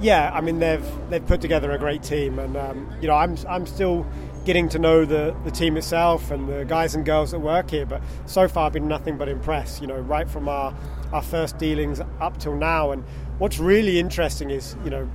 Yeah, 0.00 0.30
I 0.32 0.40
mean 0.40 0.58
they've 0.58 0.84
they've 1.10 1.24
put 1.26 1.42
together 1.42 1.70
a 1.72 1.78
great 1.78 2.02
team, 2.02 2.38
and 2.38 2.56
um, 2.56 2.90
you 3.02 3.08
know 3.08 3.14
I'm 3.14 3.36
I'm 3.46 3.66
still 3.66 4.06
getting 4.44 4.68
to 4.70 4.78
know 4.78 5.04
the, 5.04 5.36
the 5.44 5.50
team 5.50 5.76
itself 5.76 6.30
and 6.30 6.48
the 6.48 6.64
guys 6.64 6.94
and 6.94 7.04
girls 7.04 7.30
that 7.32 7.40
work 7.40 7.70
here. 7.70 7.86
But 7.86 8.02
so 8.26 8.48
far, 8.48 8.66
I've 8.66 8.72
been 8.72 8.88
nothing 8.88 9.16
but 9.18 9.28
impressed. 9.28 9.80
You 9.80 9.86
know, 9.86 9.98
right 9.98 10.28
from 10.28 10.48
our 10.48 10.74
our 11.12 11.22
first 11.22 11.58
dealings 11.58 12.00
up 12.20 12.38
till 12.38 12.56
now. 12.56 12.92
And 12.92 13.04
what's 13.38 13.58
really 13.58 13.98
interesting 13.98 14.50
is 14.50 14.76
you 14.84 14.90
know 14.90 15.08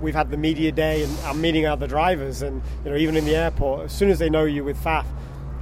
we've 0.00 0.14
had 0.14 0.30
the 0.30 0.36
media 0.36 0.72
day 0.72 1.02
and 1.02 1.18
I'm 1.20 1.40
meeting 1.40 1.66
other 1.66 1.86
drivers, 1.86 2.42
and 2.42 2.62
you 2.84 2.90
know 2.90 2.96
even 2.96 3.16
in 3.16 3.24
the 3.24 3.36
airport, 3.36 3.86
as 3.86 3.92
soon 3.92 4.10
as 4.10 4.18
they 4.18 4.30
know 4.30 4.44
you 4.44 4.64
with 4.64 4.82
Pfaff. 4.82 5.06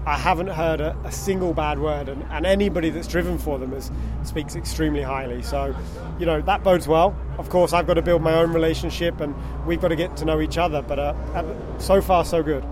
I 0.07 0.19
haven't 0.19 0.49
heard 0.49 0.83
a, 0.83 0.95
a 1.05 1.11
single 1.11 1.55
bad 1.55 1.79
word, 1.79 2.11
and, 2.11 2.23
and 2.25 2.45
anybody 2.45 2.91
that's 2.91 3.09
driven 3.09 3.39
for 3.39 3.59
them 3.59 3.73
is, 3.73 3.91
speaks 4.23 4.55
extremely 4.55 5.01
highly. 5.01 5.41
So, 5.41 5.75
you 6.19 6.27
know, 6.27 6.43
that 6.43 6.63
bodes 6.63 6.87
well. 6.87 7.17
Of 7.39 7.49
course, 7.49 7.73
I've 7.73 7.87
got 7.87 7.95
to 7.95 8.03
build 8.03 8.21
my 8.21 8.35
own 8.35 8.53
relationship, 8.53 9.21
and 9.21 9.35
we've 9.65 9.81
got 9.81 9.89
to 9.89 9.97
get 9.97 10.15
to 10.19 10.27
know 10.27 10.43
each 10.43 10.59
other. 10.59 10.83
But 10.83 10.99
uh, 10.99 11.15
uh, 11.33 11.79
so 11.79 12.03
far, 12.03 12.23
so 12.27 12.43
good. 12.43 12.63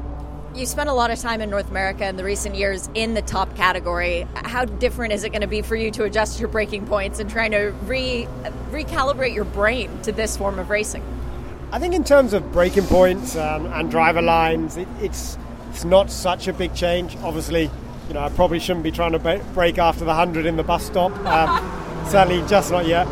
You 0.55 0.67
spent 0.67 0.91
a 0.91 0.93
lot 0.93 1.11
of 1.11 1.19
time 1.19 1.41
in 1.41 1.49
North 1.49 1.71
America 1.71 2.07
in 2.07 2.17
the 2.17 2.25
recent 2.25 2.57
years 2.57 2.91
in 2.95 3.15
the 3.15 3.23
top 3.23 3.57
category. 3.57 4.27
How 4.35 4.67
different 4.67 5.15
is 5.15 5.25
it 5.25 5.31
going 5.31 5.41
to 5.41 5.47
be 5.47 5.63
for 5.63 5.77
you 5.77 5.91
to 5.93 6.05
adjust 6.05 6.39
your 6.41 6.51
braking 6.51 6.87
points 6.87 7.21
and 7.21 7.31
trying 7.31 7.53
to 7.53 7.71
re 7.87 8.29
recalibrate 8.71 9.35
your 9.35 9.47
brain 9.47 10.03
to 10.03 10.13
this 10.13 10.37
form 10.37 10.59
of 10.59 10.69
racing? 10.69 11.03
I 11.71 11.79
think 11.79 11.95
in 11.95 12.05
terms 12.05 12.35
of 12.35 12.53
braking 12.53 12.85
points 12.85 13.35
um, 13.35 13.65
and 13.65 13.91
driver 13.91 14.21
lines, 14.21 14.77
it, 14.77 14.89
it's 15.01 15.39
it's 15.71 15.85
not 15.87 16.11
such 16.11 16.49
a 16.49 16.53
big 16.53 16.75
change. 16.75 17.17
Obviously, 17.23 17.71
you 18.09 18.15
know, 18.15 18.21
I 18.21 18.29
probably 18.29 18.59
shouldn't 18.59 18.85
be 18.85 18.93
trying 18.93 19.13
to 19.13 19.43
brake 19.55 19.79
after 19.79 20.05
the 20.05 20.15
hundred 20.15 20.45
in 20.45 20.57
the 20.57 20.63
bus 20.63 20.85
stop. 20.85 21.13
Um, 21.25 22.07
certainly, 22.11 22.47
just 22.47 22.71
not 22.71 22.85
yet. 22.85 23.09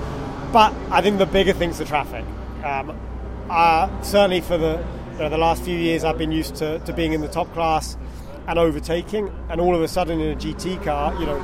But 0.52 0.74
I 0.90 1.00
think 1.00 1.16
the 1.16 1.24
bigger 1.24 1.54
thing's 1.54 1.78
the 1.78 1.86
traffic. 1.86 2.26
Um, 2.62 2.94
uh, 3.48 4.02
certainly, 4.02 4.42
for 4.42 4.58
the 4.58 4.84
you 5.20 5.24
know, 5.26 5.30
the 5.30 5.36
last 5.36 5.62
few 5.62 5.76
years, 5.76 6.02
I've 6.02 6.16
been 6.16 6.32
used 6.32 6.54
to, 6.56 6.78
to 6.78 6.94
being 6.94 7.12
in 7.12 7.20
the 7.20 7.28
top 7.28 7.52
class 7.52 7.94
and 8.48 8.58
overtaking, 8.58 9.30
and 9.50 9.60
all 9.60 9.74
of 9.74 9.82
a 9.82 9.86
sudden 9.86 10.18
in 10.18 10.32
a 10.32 10.34
GT 10.34 10.82
car, 10.82 11.12
you 11.20 11.26
know, 11.26 11.36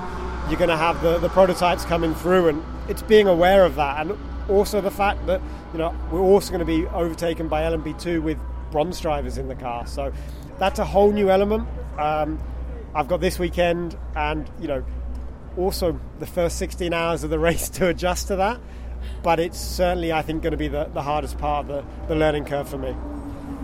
you're 0.49 0.59
going 0.59 0.71
to 0.71 0.79
have 0.79 1.03
the, 1.03 1.19
the 1.19 1.29
prototypes 1.29 1.85
coming 1.85 2.15
through, 2.15 2.49
and 2.49 2.65
it's 2.89 3.03
being 3.03 3.29
aware 3.29 3.67
of 3.67 3.75
that, 3.75 4.01
and 4.01 4.19
also 4.49 4.81
the 4.81 4.91
fact 4.91 5.27
that 5.27 5.43
you 5.75 5.79
know 5.79 5.95
we're 6.11 6.23
also 6.23 6.49
going 6.49 6.61
to 6.61 6.65
be 6.65 6.87
overtaken 6.87 7.49
by 7.49 7.65
LMP2 7.65 8.23
with 8.23 8.39
bronze 8.71 8.99
drivers 8.99 9.37
in 9.37 9.47
the 9.47 9.55
car. 9.55 9.87
So 9.87 10.11
that's 10.59 10.79
a 10.79 10.85
whole 10.87 11.12
new 11.12 11.29
element. 11.29 11.69
Um, 11.99 12.41
I've 12.95 13.09
got 13.09 13.21
this 13.21 13.39
weekend, 13.39 13.95
and 14.15 14.51
you 14.59 14.68
know, 14.68 14.87
also 15.59 16.01
the 16.18 16.27
first 16.27 16.57
16 16.57 16.95
hours 16.95 17.24
of 17.24 17.29
the 17.29 17.39
race 17.51 17.68
to 17.70 17.89
adjust 17.89 18.29
to 18.29 18.37
that. 18.37 18.59
But 19.22 19.39
it's 19.39 19.61
certainly, 19.61 20.14
I 20.14 20.22
think, 20.22 20.43
going 20.43 20.53
to 20.53 20.57
be 20.57 20.68
the, 20.68 20.85
the 20.95 21.03
hardest 21.03 21.37
part 21.37 21.68
of 21.68 21.68
the, 21.68 22.09
the 22.09 22.18
learning 22.18 22.47
curve 22.47 22.70
for 22.70 22.79
me. 22.79 22.97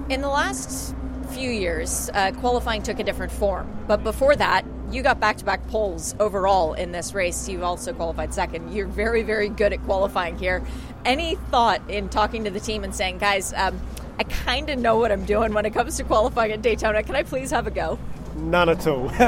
In 0.09 0.20
the 0.20 0.28
last 0.28 0.94
few 1.30 1.50
years, 1.50 2.11
uh, 2.12 2.32
qualifying 2.32 2.82
took 2.82 2.98
a 2.98 3.05
different 3.05 3.32
form. 3.32 3.84
But 3.86 4.03
before 4.03 4.36
that, 4.36 4.64
you 4.90 5.03
got 5.03 5.20
back 5.20 5.38
to 5.38 5.44
back 5.44 5.66
poles 5.68 6.14
overall 6.20 6.74
in 6.74 6.92
this 6.92 7.14
race. 7.14 7.48
You 7.48 7.64
also 7.64 7.92
qualified 7.94 8.34
second. 8.34 8.74
You're 8.74 8.86
very, 8.86 9.22
very 9.22 9.48
good 9.48 9.72
at 9.72 9.82
qualifying 9.84 10.38
here. 10.38 10.62
Any 11.05 11.36
thought 11.50 11.80
in 11.88 12.09
talking 12.09 12.44
to 12.44 12.50
the 12.50 12.61
team 12.61 12.84
and 12.84 12.94
saying, 12.94 13.18
guys, 13.18 13.55
um, 13.55 13.80
I 14.18 14.24
kind 14.24 14.68
of 14.68 14.78
know 14.78 14.98
what 14.98 15.11
I'm 15.11 15.24
doing 15.24 15.55
when 15.55 15.64
it 15.64 15.72
comes 15.72 15.96
to 15.96 16.05
qualifying 16.05 16.53
at 16.53 16.62
Daytona. 16.62 17.03
Can 17.03 17.16
I 17.16 17.22
please 17.22 17.50
have 17.50 17.66
a 17.66 17.70
go? 17.70 17.98
None 18.36 18.68
at 18.68 18.86
all. 18.86 19.09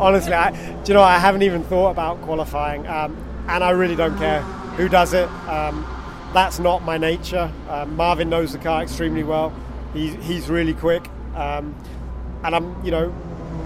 Honestly, 0.00 0.32
I, 0.32 0.50
do 0.82 0.92
you 0.92 0.94
know 0.94 1.02
I 1.02 1.18
haven't 1.18 1.42
even 1.42 1.62
thought 1.64 1.90
about 1.90 2.20
qualifying, 2.22 2.86
um, 2.86 3.16
and 3.46 3.62
I 3.62 3.70
really 3.70 3.96
don't 3.96 4.16
care 4.18 4.42
who 4.76 4.88
does 4.88 5.12
it. 5.12 5.28
Um, 5.48 5.86
that's 6.32 6.58
not 6.58 6.82
my 6.82 6.98
nature. 6.98 7.52
Um, 7.68 7.96
Marvin 7.96 8.28
knows 8.28 8.52
the 8.52 8.58
car 8.58 8.82
extremely 8.82 9.22
well. 9.22 9.52
He's 9.92 10.14
he's 10.24 10.48
really 10.48 10.74
quick, 10.74 11.08
um, 11.34 11.74
and 12.44 12.54
I'm 12.54 12.84
you 12.84 12.90
know 12.90 13.14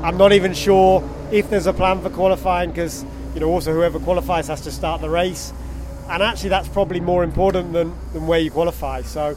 I'm 0.03 0.17
not 0.17 0.33
even 0.33 0.55
sure 0.55 1.09
if 1.31 1.51
there's 1.51 1.67
a 1.67 1.73
plan 1.73 2.01
for 2.01 2.11
qualifying 2.11 2.71
because 2.71 3.05
you 3.35 3.41
know 3.41 3.49
also 3.49 3.73
whoever 3.73 3.99
qualifies 3.99 4.49
has 4.49 4.61
to 4.63 4.71
start 4.71 5.01
the 5.01 5.11
race, 5.11 5.53
and 6.09 6.23
actually 6.23 6.51
that's 6.51 6.69
probably 6.69 7.01
more 7.01 7.25
important 7.25 7.73
than, 7.73 7.93
than 8.13 8.27
where 8.27 8.39
you 8.39 8.51
qualify. 8.51 9.03
So 9.03 9.37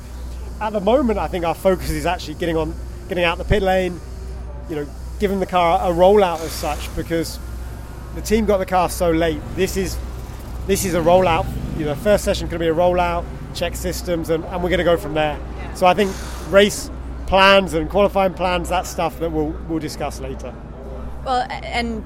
at 0.62 0.74
the 0.74 0.80
moment, 0.80 1.20
I 1.20 1.28
think 1.28 1.46
our 1.46 1.56
focus 1.56 1.90
is 1.90 2.06
actually 2.06 2.36
getting 2.36 2.58
on 2.58 2.74
getting 3.10 3.24
out 3.24 3.38
the 3.38 3.46
pit 3.46 3.62
lane, 3.62 4.00
you 4.70 4.76
know, 4.76 4.88
giving 5.20 5.40
the 5.40 5.46
car 5.46 5.80
a 5.90 5.94
rollout 5.94 6.42
as 6.42 6.52
such 6.52 6.94
because 6.96 7.40
the 8.16 8.22
team 8.22 8.46
got 8.46 8.58
the 8.58 8.66
car 8.66 8.90
so 8.90 9.12
late. 9.12 9.40
This 9.56 9.78
is 9.78 9.98
this 10.68 10.86
is 10.86 10.94
a 10.94 11.02
rollout. 11.02 11.46
You 11.78 11.86
know, 11.86 11.96
first 11.96 12.24
session 12.24 12.48
to 12.50 12.60
be 12.60 12.68
a 12.68 12.74
rollout, 12.74 13.26
check 13.54 13.76
systems, 13.76 14.30
and, 14.30 14.44
and 14.46 14.64
we're 14.64 14.70
going 14.70 14.78
to 14.80 14.86
go 14.86 14.98
from 14.98 15.14
there. 15.14 15.38
So 15.76 15.86
I 15.86 15.94
think 15.94 16.12
race 16.50 16.90
plans 17.28 17.74
and 17.74 17.90
qualifying 17.90 18.34
plans, 18.34 18.70
that 18.70 18.88
stuff 18.88 19.20
that 19.20 19.32
we'll 19.32 19.50
we'll 19.68 19.80
discuss 19.80 20.20
later. 20.20 20.54
Well, 21.26 21.46
and 21.50 22.04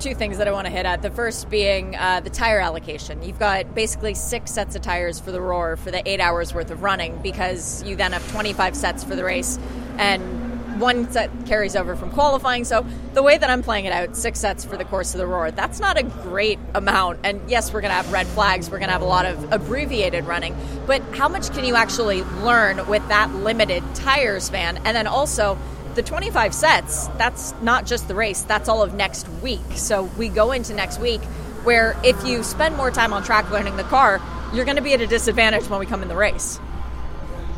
two 0.00 0.14
things 0.14 0.38
that 0.38 0.48
I 0.48 0.52
want 0.52 0.66
to 0.66 0.72
hit 0.72 0.84
at. 0.84 1.02
The 1.02 1.10
first 1.10 1.48
being 1.48 1.94
uh, 1.94 2.20
the 2.20 2.30
tire 2.30 2.58
allocation. 2.58 3.22
You've 3.22 3.38
got 3.38 3.74
basically 3.74 4.14
six 4.14 4.50
sets 4.50 4.74
of 4.74 4.82
tires 4.82 5.20
for 5.20 5.30
the 5.30 5.40
Roar 5.40 5.76
for 5.76 5.90
the 5.90 6.06
eight 6.08 6.20
hours 6.20 6.52
worth 6.52 6.70
of 6.70 6.82
running 6.82 7.16
because 7.22 7.82
you 7.84 7.94
then 7.94 8.12
have 8.12 8.28
25 8.32 8.74
sets 8.74 9.04
for 9.04 9.14
the 9.14 9.24
race. 9.24 9.58
And 9.98 10.51
one 10.78 11.10
set 11.10 11.30
carries 11.46 11.76
over 11.76 11.96
from 11.96 12.10
qualifying. 12.10 12.64
So 12.64 12.86
the 13.14 13.22
way 13.22 13.38
that 13.38 13.50
I'm 13.50 13.62
playing 13.62 13.84
it 13.84 13.92
out, 13.92 14.16
six 14.16 14.40
sets 14.40 14.64
for 14.64 14.76
the 14.76 14.84
course 14.84 15.14
of 15.14 15.18
the 15.18 15.26
Roar, 15.26 15.50
that's 15.50 15.80
not 15.80 15.98
a 15.98 16.02
great 16.02 16.58
amount. 16.74 17.20
And 17.24 17.40
yes, 17.50 17.72
we're 17.72 17.80
going 17.80 17.90
to 17.90 17.96
have 17.96 18.12
red 18.12 18.26
flags. 18.28 18.70
We're 18.70 18.78
going 18.78 18.88
to 18.88 18.94
have 18.94 19.02
a 19.02 19.06
lot 19.06 19.26
of 19.26 19.52
abbreviated 19.52 20.24
running. 20.24 20.56
But 20.86 21.02
how 21.14 21.28
much 21.28 21.50
can 21.52 21.64
you 21.64 21.76
actually 21.76 22.22
learn 22.22 22.86
with 22.88 23.06
that 23.08 23.32
limited 23.34 23.82
tire 23.94 24.40
span? 24.40 24.78
And 24.78 24.96
then 24.96 25.06
also 25.06 25.58
the 25.94 26.02
25 26.02 26.54
sets, 26.54 27.08
that's 27.18 27.54
not 27.60 27.86
just 27.86 28.08
the 28.08 28.14
race, 28.14 28.42
that's 28.42 28.68
all 28.68 28.82
of 28.82 28.94
next 28.94 29.28
week. 29.42 29.60
So 29.74 30.04
we 30.16 30.28
go 30.28 30.52
into 30.52 30.74
next 30.74 30.98
week 31.00 31.20
where 31.64 31.96
if 32.02 32.24
you 32.26 32.42
spend 32.42 32.76
more 32.76 32.90
time 32.90 33.12
on 33.12 33.22
track 33.22 33.50
learning 33.50 33.76
the 33.76 33.84
car, 33.84 34.20
you're 34.52 34.64
going 34.64 34.76
to 34.76 34.82
be 34.82 34.94
at 34.94 35.00
a 35.00 35.06
disadvantage 35.06 35.68
when 35.68 35.80
we 35.80 35.86
come 35.86 36.02
in 36.02 36.08
the 36.08 36.16
race. 36.16 36.58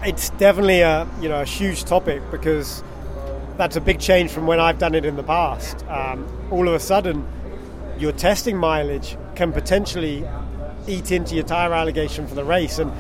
It's 0.03 0.31
definitely 0.31 0.81
a 0.81 1.09
you 1.21 1.29
know 1.29 1.41
a 1.41 1.45
huge 1.45 1.85
topic 1.85 2.23
because 2.31 2.83
that's 3.57 3.77
a 3.77 3.81
big 3.81 4.01
change 4.01 4.31
from 4.31 4.47
when 4.47 4.61
I've 4.61 4.79
done 4.79 4.95
it 4.95 5.05
in 5.05 5.17
the 5.17 5.23
past. 5.23 5.87
Um, 5.89 6.27
all 6.51 6.67
of 6.69 6.75
a 6.75 6.81
sudden, 6.81 7.27
your 7.99 8.13
testing 8.13 8.57
mileage 8.57 9.17
can 9.35 9.53
potentially 9.53 10.27
eat 10.87 11.13
into 11.13 11.35
your 11.35 11.45
tire 11.45 11.73
allocation 11.73 12.27
for 12.27 12.35
the 12.35 12.45
race, 12.45 12.79
and 12.79 12.93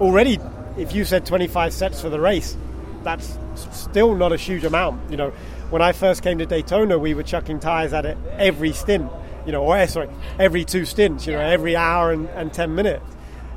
already, 0.00 0.38
if 0.76 0.94
you 0.94 1.04
said 1.04 1.26
25 1.26 1.72
sets 1.72 2.00
for 2.00 2.08
the 2.08 2.20
race, 2.20 2.56
that's 3.02 3.38
still 3.72 4.14
not 4.14 4.32
a 4.32 4.36
huge 4.36 4.64
amount. 4.64 5.10
You 5.10 5.16
know, 5.16 5.30
when 5.70 5.82
I 5.82 5.92
first 5.92 6.22
came 6.22 6.38
to 6.38 6.46
Daytona, 6.46 6.98
we 6.98 7.14
were 7.14 7.22
chucking 7.22 7.60
tires 7.60 7.92
at 7.92 8.06
it 8.06 8.16
every 8.32 8.72
stint. 8.72 9.10
You 9.44 9.52
know, 9.52 9.62
or 9.64 9.76
eh, 9.76 9.86
sorry, 9.86 10.08
every 10.38 10.64
two 10.64 10.84
stints. 10.84 11.26
You 11.26 11.32
know, 11.32 11.40
every 11.40 11.74
hour 11.74 12.12
and, 12.12 12.28
and 12.30 12.52
10 12.52 12.74
minutes. 12.74 13.04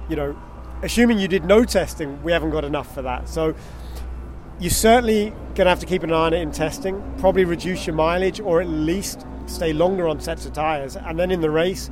You 0.09 0.15
know, 0.15 0.41
assuming 0.81 1.19
you 1.19 1.27
did 1.27 1.45
no 1.45 1.63
testing, 1.63 2.21
we 2.23 2.31
haven't 2.31 2.51
got 2.51 2.63
enough 2.65 2.93
for 2.93 3.01
that. 3.03 3.29
So 3.29 3.55
you're 4.59 4.69
certainly 4.69 5.29
going 5.29 5.65
to 5.65 5.69
have 5.69 5.79
to 5.79 5.85
keep 5.85 6.03
an 6.03 6.11
eye 6.11 6.15
on 6.27 6.33
it 6.33 6.41
in 6.41 6.51
testing, 6.51 7.01
probably 7.19 7.45
reduce 7.45 7.87
your 7.87 7.95
mileage 7.95 8.39
or 8.39 8.61
at 8.61 8.67
least 8.67 9.25
stay 9.47 9.73
longer 9.73 10.07
on 10.07 10.19
sets 10.19 10.45
of 10.45 10.53
tyres. 10.53 10.95
And 10.95 11.19
then 11.19 11.31
in 11.31 11.41
the 11.41 11.49
race, 11.49 11.89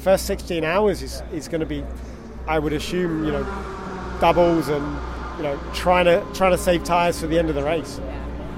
first 0.00 0.26
16 0.26 0.64
hours 0.64 1.02
is, 1.02 1.22
is 1.32 1.48
going 1.48 1.60
to 1.60 1.66
be, 1.66 1.84
I 2.46 2.58
would 2.58 2.72
assume, 2.72 3.24
you 3.24 3.32
know, 3.32 3.44
doubles 4.20 4.68
and, 4.68 4.84
you 5.36 5.42
know, 5.42 5.58
trying 5.74 6.06
to, 6.06 6.24
trying 6.34 6.52
to 6.52 6.58
save 6.58 6.84
tyres 6.84 7.20
for 7.20 7.26
the 7.26 7.38
end 7.38 7.48
of 7.48 7.54
the 7.54 7.62
race. 7.62 8.00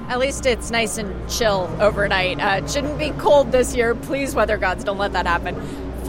At 0.07 0.19
least 0.19 0.45
it's 0.45 0.71
nice 0.71 0.97
and 0.97 1.29
chill 1.29 1.73
overnight. 1.79 2.39
Uh, 2.39 2.63
it 2.63 2.69
shouldn't 2.69 2.99
be 2.99 3.11
cold 3.11 3.51
this 3.51 3.75
year. 3.75 3.95
Please, 3.95 4.35
weather 4.35 4.57
gods, 4.57 4.83
don't 4.83 4.97
let 4.97 5.13
that 5.13 5.25
happen 5.25 5.55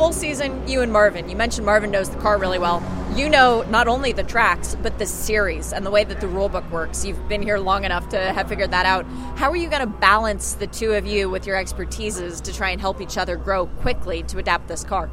full 0.03 0.13
season, 0.13 0.67
you 0.67 0.81
and 0.81 0.93
Marvin, 0.93 1.29
you 1.29 1.37
mentioned 1.37 1.65
Marvin 1.65 1.89
knows 1.89 2.11
the 2.11 2.19
car 2.19 2.37
really 2.37 2.59
well. 2.59 2.83
You 3.15 3.29
know 3.29 3.63
not 3.71 3.87
only 3.87 4.11
the 4.11 4.25
tracks, 4.25 4.75
but 4.83 4.99
the 4.99 5.07
series 5.07 5.73
and 5.73 5.87
the 5.87 5.93
way 5.93 6.03
that 6.03 6.21
the 6.21 6.27
rulebook 6.27 6.69
works. 6.73 7.05
You've 7.05 7.29
been 7.29 7.41
here 7.41 7.59
long 7.59 7.85
enough 7.85 8.09
to 8.09 8.19
have 8.19 8.49
figured 8.49 8.73
that 8.73 8.85
out. 8.85 9.07
How 9.37 9.49
are 9.49 9.55
you 9.55 9.69
going 9.69 9.83
to 9.83 9.87
balance 9.87 10.55
the 10.55 10.67
two 10.67 10.95
of 10.95 11.07
you 11.07 11.31
with 11.31 11.47
your 11.47 11.57
expertises 11.57 12.43
to 12.43 12.53
try 12.53 12.71
and 12.71 12.81
help 12.81 13.01
each 13.01 13.17
other 13.17 13.37
grow 13.37 13.67
quickly 13.67 14.25
to 14.25 14.39
adapt 14.39 14.67
this 14.67 14.83
car? 14.83 15.09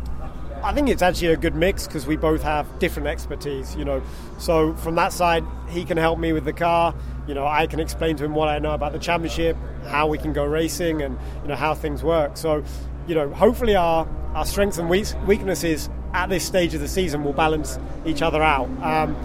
I 0.63 0.73
think 0.73 0.89
it's 0.89 1.03
actually 1.03 1.33
a 1.33 1.37
good 1.37 1.53
mix 1.53 1.85
because 1.85 2.07
we 2.07 2.17
both 2.17 2.41
have 2.41 2.79
different 2.79 3.09
expertise, 3.09 3.75
you 3.75 3.85
know. 3.85 4.01
So 4.39 4.73
from 4.73 4.95
that 4.95 5.13
side, 5.13 5.45
he 5.69 5.85
can 5.85 5.97
help 5.97 6.17
me 6.17 6.33
with 6.33 6.45
the 6.45 6.53
car. 6.53 6.95
You 7.27 7.35
know, 7.35 7.45
I 7.45 7.67
can 7.67 7.79
explain 7.79 8.15
to 8.17 8.25
him 8.25 8.33
what 8.33 8.47
I 8.47 8.57
know 8.57 8.71
about 8.71 8.93
the 8.93 8.99
championship, 8.99 9.55
how 9.85 10.07
we 10.07 10.17
can 10.17 10.33
go 10.33 10.45
racing, 10.45 11.03
and 11.03 11.15
you 11.43 11.49
know 11.49 11.55
how 11.55 11.75
things 11.75 12.01
work. 12.01 12.37
So, 12.37 12.63
you 13.09 13.15
know, 13.15 13.29
hopefully 13.29 13.75
our 13.75 14.07
our 14.35 14.45
strengths 14.45 14.77
and 14.77 14.87
weaknesses 14.87 15.89
at 16.13 16.29
this 16.29 16.45
stage 16.45 16.75
of 16.75 16.81
the 16.81 16.87
season 16.87 17.23
will 17.23 17.33
balance 17.33 17.79
each 18.05 18.21
other 18.21 18.43
out. 18.43 18.69
Um, 18.83 19.15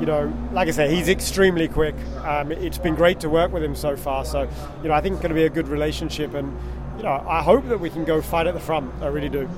you 0.00 0.06
know, 0.06 0.32
like 0.52 0.68
I 0.68 0.70
said, 0.70 0.90
he's 0.90 1.08
extremely 1.08 1.68
quick. 1.68 1.94
Um, 2.24 2.50
it's 2.50 2.78
been 2.78 2.94
great 2.94 3.20
to 3.20 3.28
work 3.28 3.52
with 3.52 3.62
him 3.62 3.76
so 3.76 3.96
far. 3.96 4.24
So, 4.24 4.48
you 4.82 4.88
know, 4.88 4.94
I 4.94 5.02
think 5.02 5.12
it's 5.12 5.22
going 5.22 5.28
to 5.28 5.34
be 5.34 5.44
a 5.44 5.50
good 5.50 5.68
relationship, 5.68 6.32
and 6.32 6.58
you 6.96 7.04
know, 7.04 7.22
I 7.28 7.42
hope 7.42 7.68
that 7.68 7.78
we 7.78 7.90
can 7.90 8.04
go 8.06 8.22
fight 8.22 8.46
at 8.46 8.54
the 8.54 8.60
front. 8.60 8.90
I 9.02 9.08
really 9.08 9.28
do. 9.28 9.48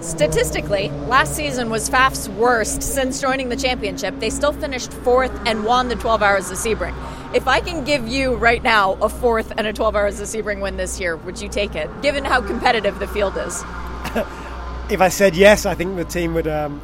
Statistically, 0.00 0.88
last 1.08 1.34
season 1.34 1.68
was 1.68 1.88
Pfaff's 1.88 2.28
worst 2.30 2.82
since 2.82 3.20
joining 3.20 3.48
the 3.48 3.56
championship. 3.56 4.18
They 4.18 4.30
still 4.30 4.52
finished 4.52 4.92
fourth 4.92 5.32
and 5.46 5.64
won 5.64 5.88
the 5.88 5.96
12 5.96 6.22
Hours 6.22 6.50
of 6.50 6.56
Sebring. 6.56 6.94
If 7.34 7.46
I 7.46 7.60
can 7.60 7.84
give 7.84 8.08
you 8.08 8.34
right 8.36 8.62
now 8.62 8.94
a 9.02 9.08
fourth 9.08 9.52
and 9.58 9.66
a 9.66 9.72
12 9.72 9.96
Hours 9.96 10.20
of 10.20 10.28
Sebring 10.28 10.62
win 10.62 10.76
this 10.76 10.98
year, 10.98 11.16
would 11.16 11.42
you 11.42 11.48
take 11.48 11.74
it, 11.74 11.90
given 12.02 12.24
how 12.24 12.40
competitive 12.40 12.98
the 12.98 13.08
field 13.08 13.36
is? 13.36 13.62
if 14.90 15.00
I 15.00 15.08
said 15.08 15.36
yes, 15.36 15.66
I 15.66 15.74
think 15.74 15.96
the 15.96 16.04
team 16.04 16.34
would 16.34 16.48
um, 16.48 16.80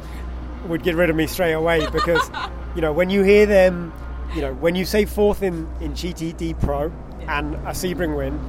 would 0.67 0.83
get 0.83 0.95
rid 0.95 1.09
of 1.09 1.15
me 1.15 1.27
straight 1.27 1.53
away 1.53 1.87
because 1.91 2.29
you 2.75 2.81
know 2.81 2.93
when 2.93 3.09
you 3.09 3.23
hear 3.23 3.45
them, 3.45 3.93
you 4.35 4.41
know 4.41 4.53
when 4.53 4.75
you 4.75 4.85
say 4.85 5.05
fourth 5.05 5.41
in 5.41 5.67
in 5.81 5.93
GTD 5.93 6.59
Pro 6.61 6.91
and 7.27 7.55
a 7.55 7.71
Sebring 7.71 8.15
win, 8.15 8.39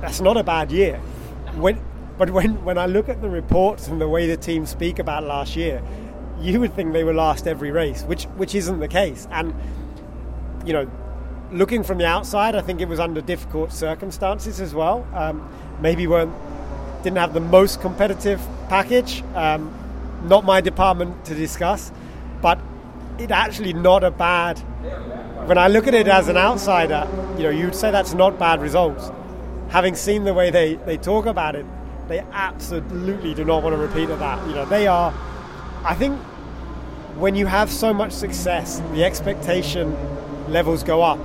that's 0.00 0.20
not 0.20 0.36
a 0.36 0.42
bad 0.42 0.72
year. 0.72 0.98
When 1.54 1.80
but 2.18 2.30
when 2.30 2.64
when 2.64 2.76
I 2.76 2.86
look 2.86 3.08
at 3.08 3.22
the 3.22 3.28
reports 3.30 3.86
and 3.86 4.00
the 4.00 4.08
way 4.08 4.26
the 4.26 4.36
team 4.36 4.66
speak 4.66 4.98
about 4.98 5.24
last 5.24 5.56
year, 5.56 5.82
you 6.40 6.60
would 6.60 6.74
think 6.74 6.92
they 6.92 7.04
were 7.04 7.14
last 7.14 7.46
every 7.46 7.70
race, 7.70 8.02
which 8.02 8.24
which 8.36 8.54
isn't 8.54 8.80
the 8.80 8.88
case. 8.88 9.28
And 9.30 9.54
you 10.66 10.72
know, 10.72 10.90
looking 11.52 11.82
from 11.82 11.98
the 11.98 12.06
outside, 12.06 12.54
I 12.54 12.60
think 12.60 12.80
it 12.80 12.88
was 12.88 13.00
under 13.00 13.20
difficult 13.20 13.72
circumstances 13.72 14.60
as 14.60 14.74
well. 14.74 15.06
Um, 15.14 15.48
maybe 15.80 16.06
weren't 16.06 16.34
didn't 17.02 17.18
have 17.18 17.32
the 17.32 17.40
most 17.40 17.80
competitive 17.80 18.40
package. 18.68 19.22
Um, 19.34 19.72
not 20.24 20.44
my 20.44 20.60
department 20.60 21.24
to 21.26 21.34
discuss, 21.34 21.92
but 22.42 22.58
it 23.18 23.30
actually 23.30 23.72
not 23.72 24.02
a 24.04 24.10
bad. 24.10 24.58
When 25.46 25.58
I 25.58 25.68
look 25.68 25.86
at 25.86 25.94
it 25.94 26.08
as 26.08 26.28
an 26.28 26.36
outsider, 26.36 27.08
you 27.36 27.44
know, 27.44 27.50
you'd 27.50 27.74
say 27.74 27.90
that's 27.90 28.14
not 28.14 28.38
bad 28.38 28.60
results. 28.60 29.10
Having 29.68 29.94
seen 29.94 30.24
the 30.24 30.34
way 30.34 30.50
they, 30.50 30.74
they 30.74 30.96
talk 30.96 31.26
about 31.26 31.54
it, 31.54 31.64
they 32.08 32.20
absolutely 32.32 33.34
do 33.34 33.44
not 33.44 33.62
want 33.62 33.74
to 33.74 33.80
repeat 33.80 34.06
that. 34.06 34.48
You 34.48 34.54
know, 34.54 34.64
they 34.64 34.86
are. 34.86 35.14
I 35.84 35.94
think 35.94 36.18
when 37.16 37.34
you 37.34 37.46
have 37.46 37.70
so 37.70 37.92
much 37.92 38.12
success, 38.12 38.80
the 38.92 39.04
expectation 39.04 39.94
levels 40.50 40.82
go 40.82 41.02
up, 41.02 41.20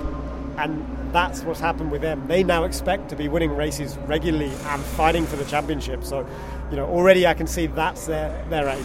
and 0.58 0.84
that's 1.12 1.42
what's 1.42 1.60
happened 1.60 1.90
with 1.90 2.02
them. 2.02 2.26
They 2.26 2.42
now 2.42 2.64
expect 2.64 3.08
to 3.10 3.16
be 3.16 3.28
winning 3.28 3.56
races 3.56 3.96
regularly 4.06 4.52
and 4.66 4.82
fighting 4.82 5.26
for 5.26 5.36
the 5.36 5.44
championship. 5.44 6.04
So, 6.04 6.26
you 6.70 6.76
know, 6.76 6.86
already 6.86 7.26
I 7.26 7.34
can 7.34 7.46
see 7.46 7.66
that's 7.66 8.06
their, 8.06 8.44
their 8.50 8.68
aim. 8.68 8.84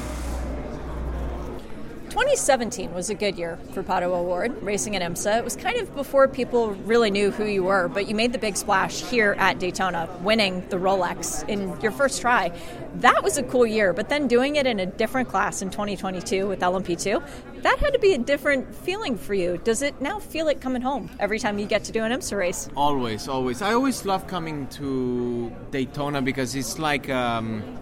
2017 2.19 2.93
was 2.93 3.09
a 3.09 3.15
good 3.15 3.37
year 3.37 3.57
for 3.71 3.81
Pato 3.81 4.07
O'Ward, 4.07 4.61
racing 4.61 4.93
at 4.93 5.01
IMSA. 5.01 5.37
It 5.37 5.43
was 5.45 5.55
kind 5.55 5.77
of 5.77 5.95
before 5.95 6.27
people 6.27 6.71
really 6.83 7.09
knew 7.09 7.31
who 7.31 7.45
you 7.45 7.63
were, 7.63 7.87
but 7.87 8.09
you 8.09 8.13
made 8.13 8.33
the 8.33 8.37
big 8.37 8.57
splash 8.57 9.01
here 9.03 9.37
at 9.39 9.57
Daytona, 9.57 10.09
winning 10.21 10.67
the 10.67 10.75
Rolex 10.75 11.47
in 11.47 11.79
your 11.79 11.93
first 11.93 12.19
try. 12.19 12.51
That 12.95 13.23
was 13.23 13.37
a 13.37 13.43
cool 13.43 13.65
year, 13.65 13.93
but 13.93 14.09
then 14.09 14.27
doing 14.27 14.57
it 14.57 14.67
in 14.67 14.81
a 14.81 14.85
different 14.85 15.29
class 15.29 15.61
in 15.61 15.69
2022 15.69 16.45
with 16.45 16.59
LMP2, 16.59 17.23
that 17.61 17.79
had 17.79 17.93
to 17.93 17.99
be 17.99 18.13
a 18.13 18.17
different 18.17 18.75
feeling 18.75 19.17
for 19.17 19.33
you. 19.33 19.57
Does 19.63 19.81
it 19.81 20.01
now 20.01 20.19
feel 20.19 20.45
like 20.45 20.59
coming 20.59 20.81
home 20.81 21.09
every 21.21 21.39
time 21.39 21.57
you 21.57 21.67
get 21.67 21.85
to 21.85 21.93
do 21.93 22.03
an 22.03 22.11
IMSA 22.11 22.37
race? 22.37 22.69
Always, 22.75 23.29
always. 23.29 23.61
I 23.61 23.71
always 23.71 24.03
love 24.03 24.27
coming 24.27 24.67
to 24.71 25.55
Daytona 25.71 26.21
because 26.21 26.53
it's 26.53 26.79
like 26.79 27.09
um, 27.09 27.79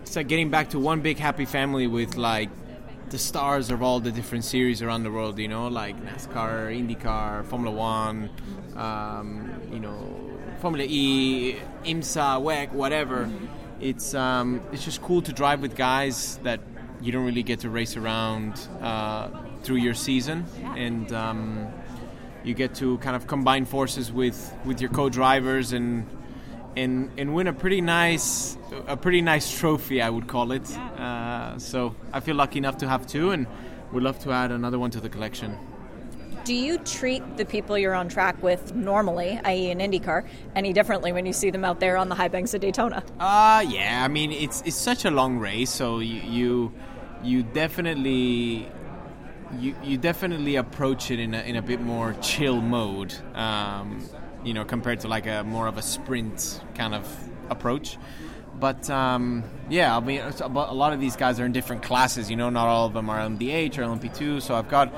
it's 0.00 0.16
like 0.16 0.28
getting 0.28 0.48
back 0.48 0.70
to 0.70 0.78
one 0.78 1.02
big 1.02 1.18
happy 1.18 1.44
family 1.44 1.86
with 1.86 2.16
like 2.16 2.48
the 3.10 3.18
stars 3.18 3.70
of 3.70 3.82
all 3.82 4.00
the 4.00 4.10
different 4.10 4.44
series 4.44 4.82
around 4.82 5.04
the 5.04 5.10
world, 5.10 5.38
you 5.38 5.48
know, 5.48 5.68
like 5.68 5.96
NASCAR, 6.04 6.70
IndyCar, 6.74 7.44
Formula 7.46 7.74
One, 7.74 8.30
um, 8.74 9.52
you 9.70 9.78
know, 9.78 10.16
Formula 10.60 10.86
E, 10.88 11.56
IMSA, 11.84 12.42
WEC, 12.42 12.72
whatever. 12.72 13.30
It's 13.80 14.14
um, 14.14 14.60
it's 14.72 14.84
just 14.84 15.02
cool 15.02 15.22
to 15.22 15.32
drive 15.32 15.60
with 15.60 15.76
guys 15.76 16.38
that 16.42 16.60
you 17.00 17.12
don't 17.12 17.24
really 17.24 17.42
get 17.42 17.60
to 17.60 17.70
race 17.70 17.96
around 17.96 18.58
uh, 18.80 19.28
through 19.62 19.76
your 19.76 19.94
season, 19.94 20.46
and 20.74 21.12
um, 21.12 21.68
you 22.42 22.54
get 22.54 22.74
to 22.76 22.98
kind 22.98 23.14
of 23.14 23.26
combine 23.26 23.66
forces 23.66 24.10
with 24.10 24.54
with 24.64 24.80
your 24.80 24.90
co-drivers 24.90 25.72
and 25.72 26.06
and 26.76 27.10
and 27.18 27.34
win 27.34 27.46
a 27.46 27.52
pretty 27.52 27.80
nice 27.80 28.56
a 28.86 28.96
pretty 28.96 29.22
nice 29.22 29.58
trophy, 29.58 30.02
I 30.02 30.10
would 30.10 30.26
call 30.26 30.52
it. 30.52 30.70
Uh, 30.76 31.58
so 31.58 31.94
I 32.12 32.20
feel 32.20 32.36
lucky 32.36 32.58
enough 32.58 32.78
to 32.78 32.88
have 32.88 33.06
two, 33.06 33.30
and 33.30 33.46
would 33.92 34.02
love 34.02 34.18
to 34.20 34.32
add 34.32 34.52
another 34.52 34.78
one 34.78 34.90
to 34.90 35.00
the 35.00 35.08
collection. 35.08 35.56
Do 36.44 36.54
you 36.54 36.78
treat 36.78 37.36
the 37.36 37.44
people 37.44 37.76
you're 37.76 37.94
on 37.94 38.08
track 38.08 38.40
with 38.40 38.72
normally, 38.72 39.40
i.e., 39.44 39.70
in 39.70 39.78
IndyCar, 39.78 40.28
any 40.54 40.72
differently 40.72 41.10
when 41.10 41.26
you 41.26 41.32
see 41.32 41.50
them 41.50 41.64
out 41.64 41.80
there 41.80 41.96
on 41.96 42.08
the 42.08 42.14
high 42.14 42.28
banks 42.28 42.54
of 42.54 42.60
Daytona? 42.60 43.02
Uh 43.18 43.64
yeah. 43.68 44.02
I 44.04 44.08
mean, 44.08 44.30
it's 44.30 44.62
it's 44.64 44.76
such 44.76 45.04
a 45.04 45.10
long 45.10 45.38
race, 45.38 45.70
so 45.70 45.98
you 45.98 46.20
you, 46.20 46.72
you 47.22 47.42
definitely. 47.42 48.68
You, 49.60 49.76
you 49.84 49.96
definitely 49.96 50.56
approach 50.56 51.12
it 51.12 51.20
in 51.20 51.32
a, 51.32 51.40
in 51.42 51.54
a 51.54 51.62
bit 51.62 51.80
more 51.80 52.14
chill 52.20 52.60
mode, 52.60 53.14
um, 53.32 54.02
you 54.46 54.54
know, 54.54 54.64
compared 54.64 55.00
to 55.00 55.08
like 55.08 55.26
a 55.26 55.42
more 55.42 55.66
of 55.66 55.76
a 55.76 55.82
sprint 55.82 56.60
kind 56.74 56.94
of 56.94 57.06
approach. 57.50 57.98
But 58.58 58.88
um, 58.88 59.44
yeah, 59.68 59.96
I 59.96 60.00
mean, 60.00 60.20
a 60.20 60.48
lot 60.48 60.92
of 60.92 61.00
these 61.00 61.16
guys 61.16 61.38
are 61.40 61.44
in 61.44 61.52
different 61.52 61.82
classes. 61.82 62.30
You 62.30 62.36
know, 62.36 62.48
not 62.48 62.68
all 62.68 62.86
of 62.86 62.94
them 62.94 63.10
are 63.10 63.18
LMDH 63.18 63.76
or 63.78 63.82
LMP2. 63.82 64.40
So 64.40 64.54
I've 64.54 64.68
got, 64.68 64.94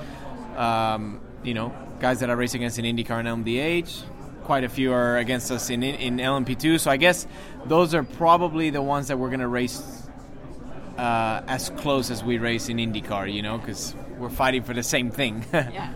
um, 0.57 1.21
you 1.43 1.55
know, 1.55 1.75
guys 1.99 2.21
that 2.21 2.31
I 2.31 2.35
race 2.35 2.55
against 2.55 2.79
in 2.79 2.85
IndyCar 2.85 3.27
and 3.27 3.45
LMDH. 3.45 4.03
Quite 4.45 4.65
a 4.65 4.69
few 4.69 4.93
are 4.93 5.17
against 5.19 5.51
us 5.51 5.71
in 5.71 5.83
in 5.83 6.19
LMP2. 6.19 6.79
So 6.79 6.91
I 6.91 6.99
guess 6.99 7.27
those 7.67 7.95
are 7.95 8.05
probably 8.05 8.71
the 8.71 8.83
ones 8.83 9.09
that 9.09 9.19
we're 9.19 9.31
gonna 9.31 9.49
race 9.49 9.83
uh, 10.97 11.43
as 11.47 11.71
close 11.71 12.11
as 12.11 12.23
we 12.23 12.39
race 12.39 12.69
in 12.69 12.77
IndyCar. 12.77 13.33
You 13.33 13.43
know, 13.43 13.59
because 13.59 13.95
we're 14.19 14.31
fighting 14.31 14.63
for 14.63 14.75
the 14.75 14.83
same 14.83 15.11
thing. 15.11 15.45
Yeah. 15.53 15.93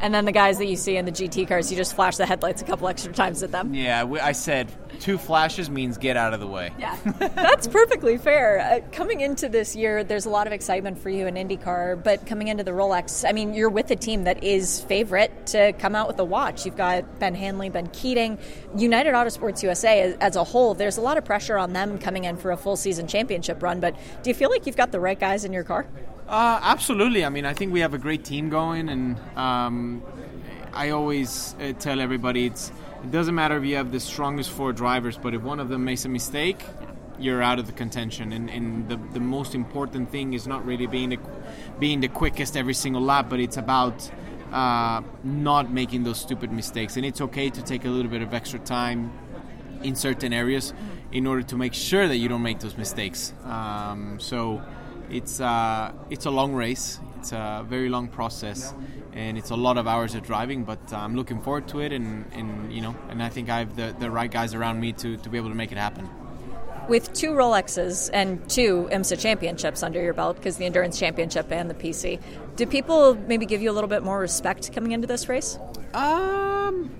And 0.00 0.12
then 0.12 0.24
the 0.24 0.32
guys 0.32 0.58
that 0.58 0.66
you 0.66 0.76
see 0.76 0.96
in 0.96 1.04
the 1.04 1.12
GT 1.12 1.48
cars, 1.48 1.70
you 1.70 1.76
just 1.76 1.94
flash 1.94 2.16
the 2.16 2.26
headlights 2.26 2.60
a 2.62 2.64
couple 2.64 2.88
extra 2.88 3.12
times 3.12 3.42
at 3.42 3.52
them. 3.52 3.74
yeah, 3.74 4.04
we, 4.04 4.20
I 4.20 4.32
said 4.32 4.70
two 5.00 5.18
flashes 5.18 5.70
means 5.70 5.98
get 5.98 6.16
out 6.16 6.34
of 6.34 6.40
the 6.40 6.46
way. 6.46 6.72
Yeah, 6.78 6.96
that's 7.18 7.66
perfectly 7.66 8.18
fair. 8.18 8.60
Uh, 8.60 8.80
coming 8.92 9.20
into 9.20 9.48
this 9.48 9.74
year, 9.74 10.04
there's 10.04 10.26
a 10.26 10.30
lot 10.30 10.46
of 10.46 10.52
excitement 10.52 10.98
for 10.98 11.08
you 11.08 11.26
in 11.26 11.34
IndyCar, 11.34 12.02
but 12.02 12.26
coming 12.26 12.48
into 12.48 12.64
the 12.64 12.70
Rolex, 12.72 13.28
I 13.28 13.32
mean, 13.32 13.54
you're 13.54 13.70
with 13.70 13.90
a 13.90 13.96
team 13.96 14.24
that 14.24 14.44
is 14.44 14.80
favorite 14.82 15.46
to 15.48 15.72
come 15.74 15.94
out 15.94 16.06
with 16.08 16.18
a 16.18 16.24
watch. 16.24 16.64
You've 16.64 16.76
got 16.76 17.18
Ben 17.18 17.34
Hanley, 17.34 17.70
Ben 17.70 17.88
Keating, 17.88 18.38
United 18.76 19.14
Autosports 19.14 19.62
USA 19.62 20.02
as, 20.02 20.16
as 20.20 20.36
a 20.36 20.44
whole. 20.44 20.74
There's 20.74 20.96
a 20.96 21.02
lot 21.02 21.16
of 21.16 21.24
pressure 21.24 21.56
on 21.56 21.72
them 21.72 21.98
coming 21.98 22.24
in 22.24 22.36
for 22.36 22.50
a 22.50 22.56
full 22.56 22.76
season 22.76 23.06
championship 23.06 23.62
run, 23.62 23.80
but 23.80 23.96
do 24.22 24.30
you 24.30 24.34
feel 24.34 24.50
like 24.50 24.66
you've 24.66 24.76
got 24.76 24.92
the 24.92 25.00
right 25.00 25.18
guys 25.18 25.44
in 25.44 25.52
your 25.52 25.64
car? 25.64 25.86
Uh, 26.34 26.58
absolutely. 26.64 27.24
I 27.24 27.28
mean, 27.28 27.46
I 27.46 27.54
think 27.54 27.72
we 27.72 27.78
have 27.78 27.94
a 27.94 27.98
great 27.98 28.24
team 28.24 28.48
going, 28.48 28.88
and 28.88 29.20
um, 29.36 30.02
I 30.72 30.90
always 30.90 31.54
uh, 31.60 31.74
tell 31.74 32.00
everybody 32.00 32.46
it's 32.46 32.72
it 33.04 33.12
doesn't 33.12 33.36
matter 33.36 33.56
if 33.56 33.64
you 33.64 33.76
have 33.76 33.92
the 33.92 34.00
strongest 34.00 34.50
four 34.50 34.72
drivers, 34.72 35.16
but 35.16 35.32
if 35.32 35.42
one 35.42 35.60
of 35.60 35.68
them 35.68 35.84
makes 35.84 36.04
a 36.04 36.08
mistake, 36.08 36.64
you're 37.20 37.40
out 37.40 37.60
of 37.60 37.68
the 37.68 37.72
contention. 37.72 38.32
And, 38.32 38.50
and 38.50 38.88
the, 38.88 38.96
the 39.12 39.20
most 39.20 39.54
important 39.54 40.10
thing 40.10 40.32
is 40.32 40.48
not 40.48 40.66
really 40.66 40.88
being 40.88 41.10
the, 41.10 41.18
being 41.78 42.00
the 42.00 42.08
quickest 42.08 42.56
every 42.56 42.74
single 42.74 43.02
lap, 43.02 43.26
but 43.30 43.38
it's 43.38 43.56
about 43.56 44.10
uh, 44.52 45.02
not 45.22 45.70
making 45.70 46.02
those 46.02 46.18
stupid 46.18 46.50
mistakes. 46.50 46.96
And 46.96 47.06
it's 47.06 47.20
okay 47.20 47.48
to 47.48 47.62
take 47.62 47.84
a 47.84 47.90
little 47.90 48.10
bit 48.10 48.22
of 48.22 48.34
extra 48.34 48.58
time 48.58 49.12
in 49.84 49.94
certain 49.94 50.32
areas 50.32 50.74
in 51.12 51.28
order 51.28 51.42
to 51.42 51.56
make 51.56 51.74
sure 51.74 52.08
that 52.08 52.16
you 52.16 52.28
don't 52.28 52.42
make 52.42 52.58
those 52.58 52.76
mistakes. 52.76 53.32
Um, 53.44 54.18
so 54.18 54.60
it's 55.10 55.40
uh, 55.40 55.92
it's 56.10 56.26
a 56.26 56.30
long 56.30 56.54
race. 56.54 56.98
It's 57.18 57.32
a 57.32 57.64
very 57.66 57.88
long 57.88 58.08
process, 58.08 58.74
and 59.12 59.38
it's 59.38 59.50
a 59.50 59.56
lot 59.56 59.78
of 59.78 59.86
hours 59.86 60.14
of 60.14 60.22
driving. 60.22 60.64
But 60.64 60.92
I'm 60.92 61.16
looking 61.16 61.40
forward 61.40 61.68
to 61.68 61.80
it, 61.80 61.92
and, 61.92 62.26
and 62.32 62.72
you 62.72 62.82
know, 62.82 62.94
and 63.08 63.22
I 63.22 63.28
think 63.30 63.48
I 63.48 63.60
have 63.60 63.76
the, 63.76 63.94
the 63.98 64.10
right 64.10 64.30
guys 64.30 64.52
around 64.54 64.80
me 64.80 64.92
to, 64.92 65.16
to 65.16 65.28
be 65.28 65.38
able 65.38 65.48
to 65.48 65.54
make 65.54 65.72
it 65.72 65.78
happen. 65.78 66.08
With 66.86 67.14
two 67.14 67.30
Rolexes 67.30 68.10
and 68.12 68.46
two 68.50 68.90
IMSA 68.92 69.18
championships 69.18 69.82
under 69.82 70.02
your 70.02 70.12
belt, 70.12 70.36
because 70.36 70.58
the 70.58 70.66
Endurance 70.66 70.98
Championship 70.98 71.50
and 71.50 71.70
the 71.70 71.74
PC, 71.74 72.20
do 72.56 72.66
people 72.66 73.14
maybe 73.14 73.46
give 73.46 73.62
you 73.62 73.70
a 73.70 73.72
little 73.72 73.88
bit 73.88 74.02
more 74.02 74.18
respect 74.18 74.70
coming 74.74 74.92
into 74.92 75.06
this 75.06 75.26
race? 75.26 75.58
Um, 75.94 76.94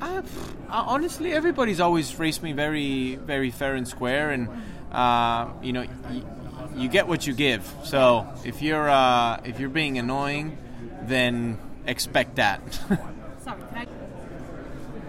I, 0.00 0.22
honestly, 0.70 1.32
everybody's 1.32 1.78
always 1.78 2.18
raced 2.18 2.42
me 2.42 2.52
very, 2.52 3.14
very 3.14 3.52
fair 3.52 3.74
and 3.74 3.86
square, 3.86 4.30
and 4.30 4.48
uh, 4.90 5.50
you 5.62 5.72
know, 5.72 5.86
y- 6.10 6.22
you 6.78 6.88
get 6.88 7.08
what 7.08 7.26
you 7.26 7.34
give. 7.34 7.70
So 7.84 8.26
if 8.44 8.62
you're 8.62 8.88
uh, 8.88 9.40
if 9.44 9.60
you're 9.60 9.68
being 9.68 9.98
annoying, 9.98 10.56
then 11.02 11.58
expect 11.86 12.36
that. 12.36 12.60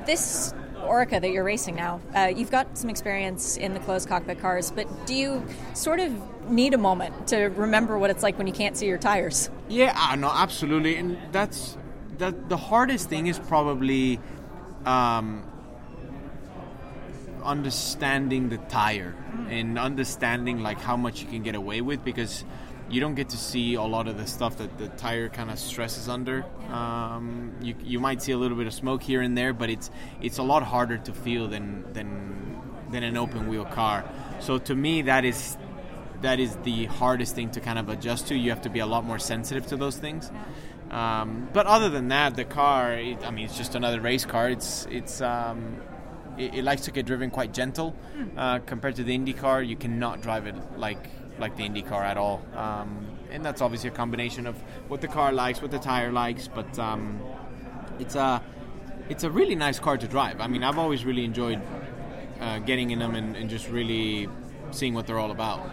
This 0.05 0.55
Oreca 0.77 1.21
that 1.21 1.29
you're 1.29 1.43
racing 1.43 1.75
now, 1.75 2.01
uh, 2.15 2.31
you've 2.35 2.49
got 2.49 2.75
some 2.75 2.89
experience 2.89 3.57
in 3.57 3.75
the 3.75 3.79
closed 3.81 4.09
cockpit 4.09 4.39
cars, 4.39 4.71
but 4.71 4.87
do 5.05 5.13
you 5.13 5.45
sort 5.75 5.99
of 5.99 6.49
need 6.49 6.73
a 6.73 6.79
moment 6.79 7.27
to 7.27 7.37
remember 7.49 7.99
what 7.99 8.09
it's 8.09 8.23
like 8.23 8.35
when 8.39 8.47
you 8.47 8.53
can't 8.53 8.75
see 8.75 8.87
your 8.87 8.97
tires? 8.97 9.51
Yeah, 9.67 9.95
uh, 9.95 10.15
no, 10.15 10.31
absolutely, 10.33 10.95
and 10.95 11.15
that's 11.31 11.77
that. 12.17 12.49
The 12.49 12.57
hardest 12.57 13.07
thing 13.07 13.27
is 13.27 13.37
probably 13.37 14.19
um, 14.85 15.43
understanding 17.43 18.49
the 18.49 18.57
tire 18.57 19.15
and 19.49 19.77
understanding 19.77 20.61
like 20.61 20.79
how 20.79 20.97
much 20.97 21.21
you 21.21 21.27
can 21.27 21.43
get 21.43 21.55
away 21.55 21.81
with 21.81 22.03
because 22.03 22.43
you 22.89 22.99
don't 22.99 23.15
get 23.15 23.29
to 23.29 23.37
see 23.37 23.75
a 23.75 23.83
lot 23.83 24.07
of 24.07 24.17
the 24.17 24.25
stuff 24.25 24.57
that 24.57 24.77
the 24.77 24.87
tire 24.89 25.29
kind 25.29 25.51
of 25.51 25.59
stresses 25.59 26.09
under. 26.09 26.43
Um, 26.71 27.53
you, 27.61 27.75
you 27.83 27.99
might 27.99 28.21
see 28.21 28.31
a 28.31 28.37
little 28.37 28.57
bit 28.57 28.67
of 28.67 28.73
smoke 28.73 29.03
here 29.03 29.21
and 29.21 29.37
there, 29.37 29.53
but 29.53 29.69
it's 29.69 29.91
it's 30.21 30.37
a 30.37 30.43
lot 30.43 30.63
harder 30.63 30.97
to 30.97 31.13
feel 31.13 31.47
than 31.47 31.91
than 31.93 32.61
than 32.91 33.03
an 33.03 33.17
open 33.17 33.47
wheel 33.47 33.65
car. 33.65 34.03
So 34.39 34.57
to 34.57 34.75
me, 34.75 35.03
that 35.03 35.23
is 35.23 35.57
that 36.21 36.39
is 36.39 36.55
the 36.63 36.85
hardest 36.85 37.35
thing 37.35 37.51
to 37.51 37.61
kind 37.61 37.79
of 37.79 37.89
adjust 37.89 38.27
to. 38.27 38.35
You 38.35 38.49
have 38.49 38.63
to 38.63 38.69
be 38.69 38.79
a 38.79 38.85
lot 38.85 39.05
more 39.05 39.19
sensitive 39.19 39.67
to 39.67 39.77
those 39.77 39.97
things. 39.97 40.31
Um, 40.91 41.47
but 41.53 41.67
other 41.67 41.89
than 41.89 42.07
that, 42.07 42.35
the 42.35 42.45
car, 42.45 42.93
it, 42.93 43.23
I 43.25 43.29
mean, 43.29 43.45
it's 43.45 43.57
just 43.57 43.75
another 43.75 44.01
race 44.01 44.25
car. 44.25 44.49
It's 44.49 44.87
it's 44.89 45.21
um, 45.21 45.81
it, 46.39 46.55
it 46.55 46.63
likes 46.63 46.81
to 46.83 46.91
get 46.91 47.05
driven 47.05 47.29
quite 47.29 47.53
gentle 47.53 47.95
uh, 48.37 48.59
compared 48.59 48.95
to 48.95 49.03
the 49.03 49.13
Indy 49.13 49.33
car. 49.33 49.61
You 49.61 49.75
cannot 49.75 50.21
drive 50.21 50.47
it 50.47 50.55
like 50.77 51.09
like 51.37 51.55
the 51.55 51.63
Indy 51.63 51.81
car 51.81 52.03
at 52.03 52.17
all, 52.17 52.41
um, 52.55 53.07
and 53.31 53.45
that's 53.45 53.61
obviously 53.61 53.89
a 53.89 53.93
combination 53.93 54.45
of 54.47 54.57
what 54.89 54.99
the 55.01 55.07
car 55.07 55.31
likes, 55.31 55.61
what 55.61 55.71
the 55.71 55.79
tire 55.79 56.11
likes. 56.11 56.47
But 56.47 56.77
um, 56.79 57.21
it's 57.99 58.15
a 58.15 58.41
it's 59.09 59.23
a 59.23 59.29
really 59.29 59.55
nice 59.55 59.79
car 59.79 59.97
to 59.97 60.07
drive. 60.07 60.41
I 60.41 60.47
mean, 60.47 60.63
I've 60.63 60.77
always 60.77 61.05
really 61.05 61.25
enjoyed 61.25 61.61
uh, 62.39 62.59
getting 62.59 62.91
in 62.91 62.99
them 62.99 63.15
and, 63.15 63.35
and 63.35 63.49
just 63.49 63.69
really 63.69 64.29
seeing 64.71 64.93
what 64.93 65.07
they're 65.07 65.19
all 65.19 65.31
about. 65.31 65.69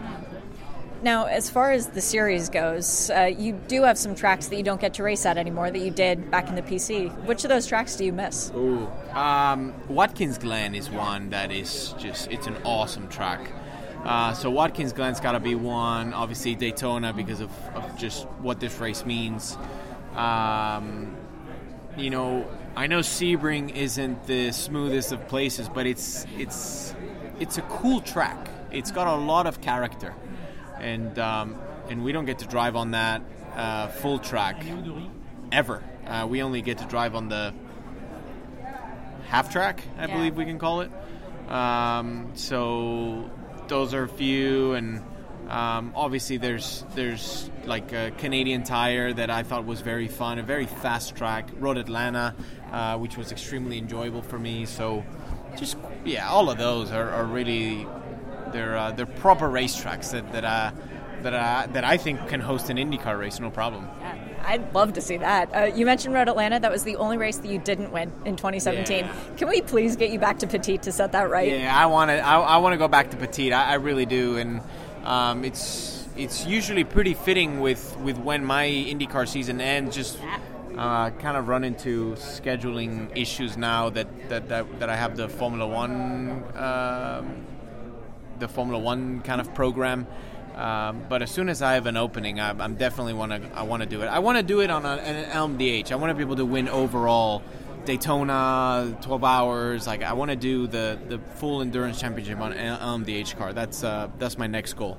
Now, 1.02 1.26
as 1.26 1.50
far 1.50 1.72
as 1.72 1.88
the 1.88 2.00
series 2.00 2.48
goes, 2.48 3.10
uh, 3.10 3.24
you 3.24 3.52
do 3.68 3.82
have 3.82 3.98
some 3.98 4.14
tracks 4.14 4.46
that 4.48 4.56
you 4.56 4.62
don't 4.62 4.80
get 4.80 4.94
to 4.94 5.02
race 5.02 5.26
at 5.26 5.36
anymore 5.36 5.70
that 5.70 5.78
you 5.78 5.90
did 5.90 6.30
back 6.30 6.48
in 6.48 6.54
the 6.54 6.62
PC. 6.62 7.14
Which 7.24 7.44
of 7.44 7.50
those 7.50 7.66
tracks 7.66 7.96
do 7.96 8.04
you 8.04 8.12
miss? 8.12 8.50
Ooh. 8.56 8.86
Um, 9.12 9.74
Watkins 9.88 10.38
Glen 10.38 10.74
is 10.74 10.90
one 10.90 11.30
that 11.30 11.52
is 11.52 11.94
just, 11.98 12.30
it's 12.30 12.46
an 12.46 12.56
awesome 12.64 13.08
track. 13.08 13.40
Uh, 14.04 14.32
so 14.32 14.50
Watkins 14.50 14.92
Glen's 14.92 15.20
got 15.20 15.32
to 15.32 15.40
be 15.40 15.54
one. 15.54 16.14
Obviously 16.14 16.54
Daytona 16.54 17.12
because 17.12 17.40
of, 17.40 17.50
of 17.74 17.98
just 17.98 18.24
what 18.40 18.60
this 18.60 18.78
race 18.78 19.04
means. 19.04 19.58
Um, 20.14 21.16
you 21.96 22.10
know, 22.10 22.48
I 22.76 22.86
know 22.86 23.00
Sebring 23.00 23.74
isn't 23.74 24.26
the 24.26 24.52
smoothest 24.52 25.10
of 25.12 25.26
places, 25.28 25.68
but 25.68 25.86
it's 25.86 26.26
it's 26.38 26.94
it's 27.40 27.58
a 27.58 27.62
cool 27.62 28.00
track. 28.00 28.48
It's 28.70 28.90
got 28.90 29.06
a 29.06 29.16
lot 29.16 29.46
of 29.46 29.60
character, 29.60 30.14
and 30.80 31.18
um, 31.18 31.56
and 31.88 32.02
we 32.04 32.12
don't 32.12 32.24
get 32.26 32.38
to 32.40 32.46
drive 32.46 32.76
on 32.76 32.92
that 32.92 33.22
uh, 33.54 33.88
full 33.88 34.18
track 34.18 34.64
ever. 35.52 35.82
Uh, 36.06 36.26
we 36.28 36.42
only 36.42 36.62
get 36.62 36.78
to 36.78 36.84
drive 36.86 37.14
on 37.14 37.28
the 37.28 37.52
half 39.28 39.50
track, 39.52 39.82
I 39.98 40.06
Yeah. 40.06 40.14
believe 40.16 40.36
we 40.36 40.44
can 40.44 40.58
call 40.58 40.80
it. 40.82 40.90
Um, 41.50 42.32
so 42.34 43.30
those 43.68 43.94
are 43.94 44.02
a 44.04 44.08
few, 44.08 44.74
and 44.74 45.02
um, 45.48 45.92
obviously 45.94 46.36
there's 46.38 46.84
there's 46.94 47.50
like 47.64 47.92
a 47.92 48.12
Canadian 48.18 48.62
Tire 48.64 49.12
that 49.12 49.30
I 49.30 49.42
thought 49.42 49.64
was 49.64 49.80
very 49.80 50.08
fun, 50.08 50.38
a 50.38 50.42
very 50.42 50.66
fast 50.66 51.14
track. 51.16 51.48
Road 51.58 51.78
Atlanta, 51.78 52.34
uh, 52.72 52.98
which 52.98 53.16
was 53.16 53.32
extremely 53.32 53.78
enjoyable 53.78 54.22
for 54.22 54.38
me. 54.38 54.66
So 54.66 55.04
just 55.56 55.76
yeah, 56.04 56.28
all 56.28 56.50
of 56.50 56.58
those 56.58 56.90
are, 56.92 57.10
are 57.10 57.24
really 57.24 57.86
they're 58.52 58.76
uh, 58.76 58.92
they're 58.92 59.06
proper 59.06 59.48
racetracks 59.48 60.10
that 60.12 60.30
that 60.32 60.44
uh, 60.44 60.70
that 61.22 61.34
uh, 61.34 61.66
that 61.72 61.84
I 61.84 61.96
think 61.96 62.28
can 62.28 62.40
host 62.40 62.70
an 62.70 62.76
IndyCar 62.76 63.18
race, 63.18 63.40
no 63.40 63.50
problem. 63.50 63.88
Yeah, 64.00 64.16
I'd 64.44 64.74
love 64.74 64.92
to 64.94 65.00
see 65.00 65.16
that. 65.16 65.54
Uh, 65.54 65.64
you 65.74 65.86
mentioned 65.86 66.14
Road 66.14 66.28
Atlanta. 66.28 66.60
That 66.60 66.70
was 66.70 66.84
the 66.84 66.96
only 66.96 67.16
race 67.16 67.38
that 67.38 67.48
you 67.48 67.58
didn't 67.58 67.92
win 67.92 68.12
in 68.24 68.36
2017. 68.36 69.04
Yeah. 69.04 69.14
Can 69.36 69.48
we 69.48 69.60
please 69.60 69.96
get 69.96 70.10
you 70.10 70.18
back 70.18 70.38
to 70.40 70.46
Petit 70.46 70.78
to 70.78 70.92
set 70.92 71.12
that 71.12 71.30
right? 71.30 71.50
Yeah, 71.50 71.76
I 71.76 71.86
want 71.86 72.10
to. 72.10 72.18
I, 72.18 72.38
I 72.38 72.56
want 72.58 72.74
to 72.74 72.78
go 72.78 72.88
back 72.88 73.10
to 73.10 73.16
Petit. 73.16 73.52
I, 73.52 73.72
I 73.72 73.74
really 73.74 74.06
do, 74.06 74.36
and 74.36 74.60
um, 75.04 75.44
it's 75.44 76.08
it's 76.16 76.46
usually 76.46 76.84
pretty 76.84 77.14
fitting 77.14 77.60
with 77.60 77.96
with 77.98 78.18
when 78.18 78.44
my 78.44 78.66
IndyCar 78.66 79.28
season 79.28 79.60
ends. 79.60 79.96
Just 79.96 80.18
uh, 80.76 81.10
kind 81.10 81.36
of 81.36 81.48
run 81.48 81.64
into 81.64 82.12
scheduling 82.16 83.10
issues 83.16 83.56
now 83.56 83.90
that 83.90 84.28
that, 84.28 84.48
that, 84.48 84.80
that 84.80 84.90
I 84.90 84.96
have 84.96 85.16
the 85.16 85.28
Formula 85.28 85.66
One 85.66 86.44
um, 86.54 87.46
the 88.38 88.48
Formula 88.48 88.82
One 88.82 89.20
kind 89.20 89.40
of 89.40 89.54
program. 89.54 90.06
Um, 90.54 91.04
but 91.08 91.20
as 91.20 91.30
soon 91.30 91.50
as 91.50 91.60
I 91.60 91.74
have 91.74 91.84
an 91.86 91.98
opening, 91.98 92.40
I, 92.40 92.50
am 92.64 92.76
definitely 92.76 93.12
want 93.12 93.32
to. 93.32 93.50
I 93.54 93.62
want 93.62 93.82
to 93.82 93.88
do 93.88 94.02
it. 94.02 94.06
I 94.06 94.20
want 94.20 94.38
to 94.38 94.42
do 94.42 94.60
it 94.60 94.70
on 94.70 94.86
a, 94.86 94.92
an 94.94 95.30
LMDH. 95.30 95.92
I 95.92 95.96
want 95.96 96.10
to 96.10 96.14
be 96.14 96.22
able 96.22 96.36
to 96.36 96.46
win 96.46 96.68
overall 96.68 97.42
Daytona, 97.84 98.96
12 99.02 99.24
hours. 99.24 99.86
Like 99.86 100.02
I 100.02 100.14
want 100.14 100.30
to 100.30 100.36
do 100.36 100.66
the 100.66 100.98
the 101.08 101.18
full 101.36 101.60
endurance 101.60 102.00
championship 102.00 102.40
on 102.40 102.52
an 102.52 102.78
LMDH 102.78 103.36
car. 103.36 103.52
That's 103.52 103.84
uh, 103.84 104.08
that's 104.18 104.38
my 104.38 104.46
next 104.46 104.74
goal. 104.74 104.98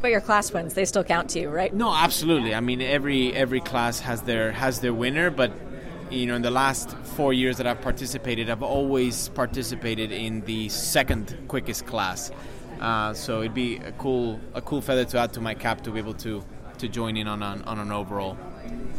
But 0.00 0.10
your 0.10 0.20
class 0.20 0.52
wins, 0.52 0.74
they 0.74 0.84
still 0.84 1.04
count 1.04 1.30
to 1.30 1.40
you, 1.40 1.48
right? 1.48 1.72
No, 1.72 1.90
absolutely. 1.94 2.54
I 2.54 2.60
mean, 2.60 2.82
every 2.82 3.32
every 3.32 3.60
class 3.60 4.00
has 4.00 4.22
their 4.22 4.52
has 4.52 4.80
their 4.80 4.92
winner, 4.92 5.30
but 5.30 5.52
you 6.10 6.26
know, 6.26 6.34
in 6.34 6.42
the 6.42 6.50
last 6.50 6.90
four 7.16 7.32
years 7.32 7.56
that 7.56 7.66
I've 7.66 7.80
participated, 7.80 8.50
I've 8.50 8.62
always 8.62 9.28
participated 9.30 10.12
in 10.12 10.42
the 10.42 10.68
second 10.68 11.36
quickest 11.48 11.86
class. 11.86 12.30
Uh, 12.84 13.14
so 13.14 13.40
it'd 13.40 13.54
be 13.54 13.76
a 13.78 13.92
cool 13.92 14.38
a 14.52 14.60
cool 14.60 14.82
feather 14.82 15.06
to 15.06 15.18
add 15.18 15.32
to 15.32 15.40
my 15.40 15.54
cap 15.54 15.80
to 15.80 15.90
be 15.90 15.98
able 15.98 16.12
to 16.12 16.44
to 16.76 16.86
join 16.86 17.16
in 17.16 17.26
on 17.26 17.42
an, 17.42 17.62
on 17.62 17.78
an 17.78 17.90
overall. 17.90 18.36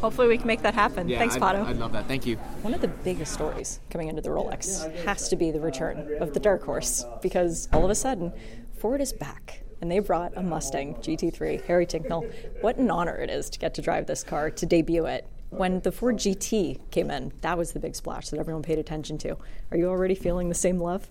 Hopefully, 0.01 0.27
we 0.27 0.37
can 0.39 0.47
make 0.47 0.63
that 0.63 0.73
happen. 0.73 1.07
Yeah, 1.07 1.19
Thanks, 1.19 1.37
Pato. 1.37 1.63
I 1.63 1.73
love 1.73 1.91
that. 1.93 2.07
Thank 2.07 2.25
you. 2.25 2.37
One 2.63 2.73
of 2.73 2.81
the 2.81 2.87
biggest 2.87 3.33
stories 3.33 3.79
coming 3.91 4.07
into 4.07 4.23
the 4.23 4.29
Rolex 4.29 4.91
has 5.05 5.29
to 5.29 5.35
be 5.35 5.51
the 5.51 5.59
return 5.59 6.17
of 6.19 6.33
the 6.33 6.39
Dark 6.39 6.63
Horse 6.63 7.05
because 7.21 7.69
all 7.73 7.83
of 7.85 7.91
a 7.91 7.95
sudden, 7.95 8.33
Ford 8.77 9.01
is 9.01 9.13
back 9.13 9.61
and 9.81 9.91
they 9.91 9.99
brought 9.99 10.33
a 10.35 10.41
Mustang 10.41 10.95
GT3. 10.95 11.65
Harry 11.65 11.85
Tincknell, 11.85 12.31
what 12.61 12.77
an 12.77 12.89
honor 12.89 13.15
it 13.15 13.29
is 13.29 13.51
to 13.51 13.59
get 13.59 13.75
to 13.75 13.81
drive 13.83 14.07
this 14.07 14.23
car, 14.23 14.49
to 14.49 14.65
debut 14.65 15.05
it. 15.05 15.27
When 15.49 15.79
the 15.81 15.91
Ford 15.91 16.17
GT 16.17 16.79
came 16.89 17.11
in, 17.11 17.33
that 17.41 17.57
was 17.57 17.73
the 17.73 17.79
big 17.79 17.95
splash 17.95 18.29
that 18.29 18.39
everyone 18.39 18.63
paid 18.63 18.79
attention 18.79 19.17
to. 19.19 19.37
Are 19.71 19.77
you 19.77 19.89
already 19.89 20.15
feeling 20.15 20.49
the 20.49 20.55
same 20.55 20.79
love? 20.79 21.07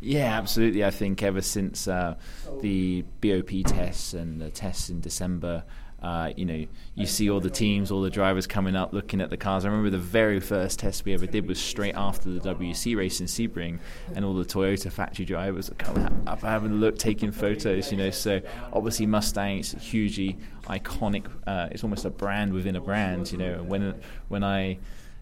Yeah, 0.00 0.38
absolutely. 0.38 0.84
I 0.84 0.90
think 0.90 1.22
ever 1.22 1.40
since 1.40 1.88
uh, 1.88 2.14
the 2.60 3.02
BOP 3.20 3.50
tests 3.64 4.14
and 4.14 4.40
the 4.40 4.50
tests 4.50 4.90
in 4.90 5.00
December, 5.00 5.64
uh, 6.00 6.32
you 6.36 6.44
know, 6.44 6.64
you 6.94 7.06
see 7.06 7.28
all 7.28 7.40
the 7.40 7.50
teams, 7.50 7.90
all 7.90 8.00
the 8.02 8.10
drivers 8.10 8.46
coming 8.46 8.76
up, 8.76 8.92
looking 8.92 9.20
at 9.20 9.30
the 9.30 9.36
cars. 9.36 9.64
I 9.64 9.68
remember 9.68 9.90
the 9.90 9.98
very 9.98 10.38
first 10.38 10.78
test 10.78 11.04
we 11.04 11.12
ever 11.12 11.26
did 11.26 11.48
was 11.48 11.58
straight 11.58 11.96
after 11.96 12.30
the 12.30 12.38
WEC 12.54 12.96
race 12.96 13.20
in 13.20 13.26
Sebring, 13.26 13.80
and 14.14 14.24
all 14.24 14.34
the 14.34 14.44
Toyota 14.44 14.92
factory 14.92 15.24
drivers 15.24 15.68
are 15.70 15.74
coming 15.74 16.06
up, 16.26 16.40
having 16.42 16.70
a 16.70 16.74
look, 16.74 16.98
taking 16.98 17.32
photos. 17.32 17.90
You 17.90 17.98
know, 17.98 18.10
so 18.10 18.40
obviously 18.72 19.06
Mustang 19.06 19.58
is 19.58 19.72
hugely 19.72 20.38
iconic. 20.66 21.26
Uh, 21.48 21.68
it's 21.72 21.82
almost 21.82 22.04
a 22.04 22.10
brand 22.10 22.52
within 22.52 22.76
a 22.76 22.80
brand. 22.80 23.32
You 23.32 23.38
know, 23.38 23.64
when 23.64 24.00
when 24.28 24.44
I 24.44 24.78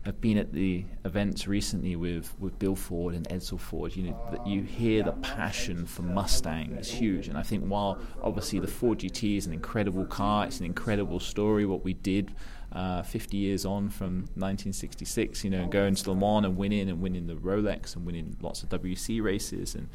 I've 0.06 0.20
been 0.20 0.38
at 0.38 0.52
the 0.52 0.84
events 1.04 1.48
recently 1.48 1.96
with, 1.96 2.32
with 2.38 2.56
Bill 2.60 2.76
Ford 2.76 3.14
and 3.14 3.28
Edsel 3.28 3.58
Ford. 3.58 3.96
You 3.96 4.04
know, 4.04 4.28
that 4.30 4.46
you 4.46 4.62
hear 4.62 5.02
the 5.02 5.12
passion 5.12 5.84
for 5.84 6.02
Mustang 6.02 6.76
is 6.76 6.88
huge, 6.88 7.26
and 7.26 7.36
I 7.36 7.42
think 7.42 7.64
while 7.64 7.98
obviously 8.22 8.60
the 8.60 8.68
Ford 8.68 9.00
GT 9.00 9.36
is 9.36 9.46
an 9.46 9.52
incredible 9.52 10.04
car, 10.04 10.46
it's 10.46 10.60
an 10.60 10.66
incredible 10.66 11.18
story. 11.18 11.66
What 11.66 11.82
we 11.82 11.94
did 11.94 12.32
uh, 12.70 13.02
50 13.02 13.36
years 13.36 13.64
on 13.64 13.88
from 13.88 14.18
1966, 14.34 15.42
you 15.42 15.50
know, 15.50 15.66
going 15.66 15.96
to 15.96 16.10
Le 16.10 16.16
Mans 16.16 16.46
and 16.46 16.56
winning 16.56 16.88
and 16.88 17.00
winning 17.00 17.26
the 17.26 17.34
Rolex 17.34 17.96
and 17.96 18.06
winning 18.06 18.36
lots 18.40 18.62
of 18.62 18.68
WEC 18.68 19.20
races, 19.20 19.74
and 19.74 19.88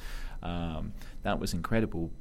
um, 0.44 0.92
that 1.24 1.40
was 1.40 1.54
incredible. 1.54 2.12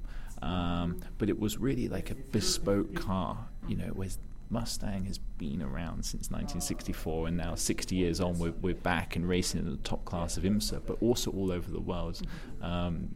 Um, 0.42 1.00
but 1.18 1.28
it 1.28 1.38
was 1.38 1.58
really 1.58 1.88
like 1.88 2.10
a 2.10 2.14
bespoke 2.14 2.94
car, 2.94 3.48
you 3.66 3.76
know, 3.76 3.88
where 3.88 4.08
Mustang 4.50 5.04
has 5.06 5.18
been 5.18 5.62
around 5.62 6.04
since 6.04 6.30
1964, 6.30 7.28
and 7.28 7.36
now 7.36 7.54
60 7.54 7.94
years 7.94 8.20
on, 8.20 8.38
we're, 8.38 8.52
we're 8.60 8.74
back 8.74 9.14
and 9.16 9.28
racing 9.28 9.60
in 9.60 9.70
the 9.70 9.76
top 9.78 10.04
class 10.04 10.36
of 10.36 10.42
IMSA, 10.42 10.82
but 10.86 11.00
also 11.00 11.30
all 11.30 11.52
over 11.52 11.70
the 11.70 11.80
world. 11.80 12.20
Um, 12.60 13.14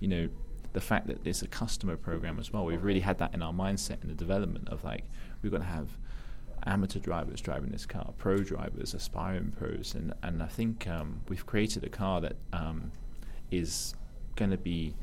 you 0.00 0.08
know, 0.08 0.28
the 0.72 0.80
fact 0.80 1.06
that 1.06 1.22
there's 1.22 1.42
a 1.42 1.46
customer 1.46 1.96
program 1.96 2.38
as 2.40 2.52
well, 2.52 2.64
we've 2.64 2.82
really 2.82 3.00
had 3.00 3.18
that 3.18 3.32
in 3.32 3.42
our 3.42 3.52
mindset 3.52 4.02
in 4.02 4.08
the 4.08 4.14
development 4.14 4.68
of 4.68 4.82
like, 4.82 5.04
we've 5.40 5.52
got 5.52 5.58
to 5.58 5.64
have 5.64 5.88
amateur 6.66 6.98
drivers 6.98 7.40
driving 7.40 7.70
this 7.70 7.86
car, 7.86 8.12
pro 8.18 8.38
drivers, 8.38 8.94
aspiring 8.94 9.52
pros, 9.56 9.94
and, 9.94 10.12
and 10.22 10.42
I 10.42 10.46
think 10.46 10.88
um, 10.88 11.20
we've 11.28 11.46
created 11.46 11.84
a 11.84 11.88
car 11.88 12.20
that 12.20 12.36
um, 12.52 12.90
is 13.50 13.94
going 14.34 14.50
to 14.50 14.56
be 14.56 14.94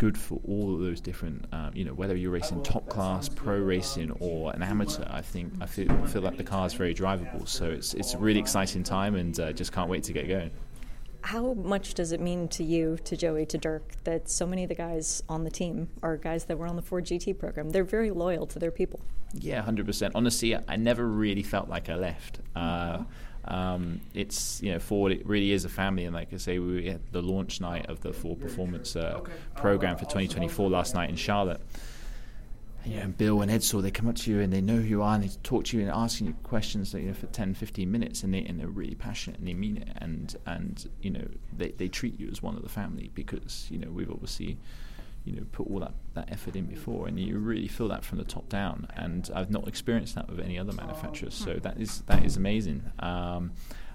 good 0.00 0.16
for 0.16 0.40
all 0.48 0.72
of 0.74 0.80
those 0.80 0.98
different, 0.98 1.44
um, 1.52 1.70
you 1.74 1.84
know, 1.84 1.92
whether 1.92 2.16
you're 2.16 2.30
racing 2.30 2.62
top 2.62 2.88
class, 2.88 3.28
pro 3.28 3.58
racing, 3.58 4.10
or 4.18 4.50
an 4.54 4.62
amateur. 4.62 5.04
I 5.10 5.20
think 5.20 5.52
I 5.60 5.66
feel 5.66 5.94
feel 6.06 6.22
like 6.22 6.38
the 6.38 6.42
car 6.42 6.66
is 6.66 6.72
very 6.72 6.94
drivable. 6.94 7.46
So 7.46 7.66
it's 7.66 7.92
it's 7.92 8.14
a 8.14 8.18
really 8.18 8.40
exciting 8.40 8.82
time, 8.82 9.14
and 9.14 9.38
uh, 9.38 9.52
just 9.52 9.72
can't 9.72 9.90
wait 9.90 10.02
to 10.04 10.14
get 10.14 10.26
going. 10.26 10.52
How 11.20 11.52
much 11.52 11.92
does 11.92 12.12
it 12.12 12.20
mean 12.20 12.48
to 12.48 12.64
you, 12.64 12.96
to 13.04 13.14
Joey, 13.14 13.44
to 13.44 13.58
Dirk, 13.58 13.92
that 14.04 14.30
so 14.30 14.46
many 14.46 14.62
of 14.62 14.70
the 14.70 14.74
guys 14.74 15.22
on 15.28 15.44
the 15.44 15.50
team 15.50 15.90
are 16.02 16.16
guys 16.16 16.46
that 16.46 16.58
were 16.58 16.66
on 16.66 16.76
the 16.76 16.82
Ford 16.82 17.04
GT 17.04 17.38
program? 17.38 17.68
They're 17.68 17.84
very 17.84 18.10
loyal 18.10 18.46
to 18.46 18.58
their 18.58 18.70
people. 18.70 19.00
Yeah, 19.34 19.60
hundred 19.60 19.84
percent. 19.84 20.14
Honestly, 20.14 20.56
I 20.56 20.76
never 20.76 21.06
really 21.06 21.42
felt 21.42 21.68
like 21.68 21.90
I 21.90 21.96
left. 21.96 22.40
Uh, 22.56 23.04
um, 23.50 24.00
it's 24.14 24.62
you 24.62 24.72
know 24.72 24.78
Ford. 24.78 25.12
It 25.12 25.26
really 25.26 25.52
is 25.52 25.64
a 25.64 25.68
family, 25.68 26.04
and 26.04 26.14
like 26.14 26.32
I 26.32 26.36
say, 26.36 26.58
we 26.58 26.86
had 26.86 27.00
the 27.12 27.20
launch 27.22 27.60
night 27.60 27.86
of 27.86 28.00
the 28.00 28.12
Ford 28.12 28.40
Performance 28.40 28.94
uh, 28.96 29.20
program 29.56 29.96
for 29.96 30.04
2024 30.04 30.70
last 30.70 30.94
night 30.94 31.10
in 31.10 31.16
Charlotte. 31.16 31.60
And, 32.84 32.92
you 32.94 33.00
know, 33.00 33.08
Bill 33.08 33.42
and 33.42 33.50
Edsel 33.50 33.82
they 33.82 33.90
come 33.90 34.08
up 34.08 34.16
to 34.16 34.30
you 34.30 34.40
and 34.40 34.52
they 34.52 34.60
know 34.60 34.76
who 34.76 34.88
you 34.88 35.02
are 35.02 35.14
and 35.14 35.24
they 35.24 35.30
talk 35.42 35.64
to 35.66 35.76
you 35.76 35.82
and 35.82 35.92
asking 35.92 36.28
you 36.28 36.32
questions 36.44 36.94
you 36.94 37.08
know, 37.08 37.12
for 37.12 37.26
10, 37.26 37.52
15 37.52 37.90
minutes 37.90 38.22
and, 38.22 38.32
they, 38.32 38.42
and 38.44 38.58
they're 38.58 38.68
really 38.68 38.94
passionate 38.94 39.38
and 39.38 39.46
they 39.46 39.52
mean 39.52 39.76
it 39.76 39.88
and, 39.96 40.36
and 40.46 40.88
you 41.02 41.10
know, 41.10 41.26
they, 41.54 41.72
they 41.72 41.88
treat 41.88 42.18
you 42.18 42.28
as 42.30 42.42
one 42.42 42.56
of 42.56 42.62
the 42.62 42.70
family 42.70 43.10
because, 43.14 43.66
you 43.70 43.78
know, 43.78 43.90
we've 43.90 44.10
obviously 44.10 44.56
you 45.30 45.36
know 45.40 45.46
put 45.52 45.68
all 45.68 45.78
that, 45.80 45.94
that 46.14 46.30
effort 46.32 46.56
in 46.56 46.66
before 46.66 47.06
and 47.06 47.18
you 47.18 47.38
really 47.38 47.68
feel 47.68 47.88
that 47.88 48.04
from 48.04 48.18
the 48.18 48.24
top 48.24 48.48
down. 48.48 48.88
And 48.96 49.30
I've 49.34 49.50
not 49.50 49.68
experienced 49.68 50.14
that 50.16 50.28
with 50.28 50.40
any 50.40 50.58
other 50.58 50.72
manufacturers 50.72 51.34
so 51.34 51.54
that 51.62 51.80
is 51.80 52.02
that 52.02 52.24
is 52.24 52.36
amazing. 52.36 52.82
Um, 52.98 53.52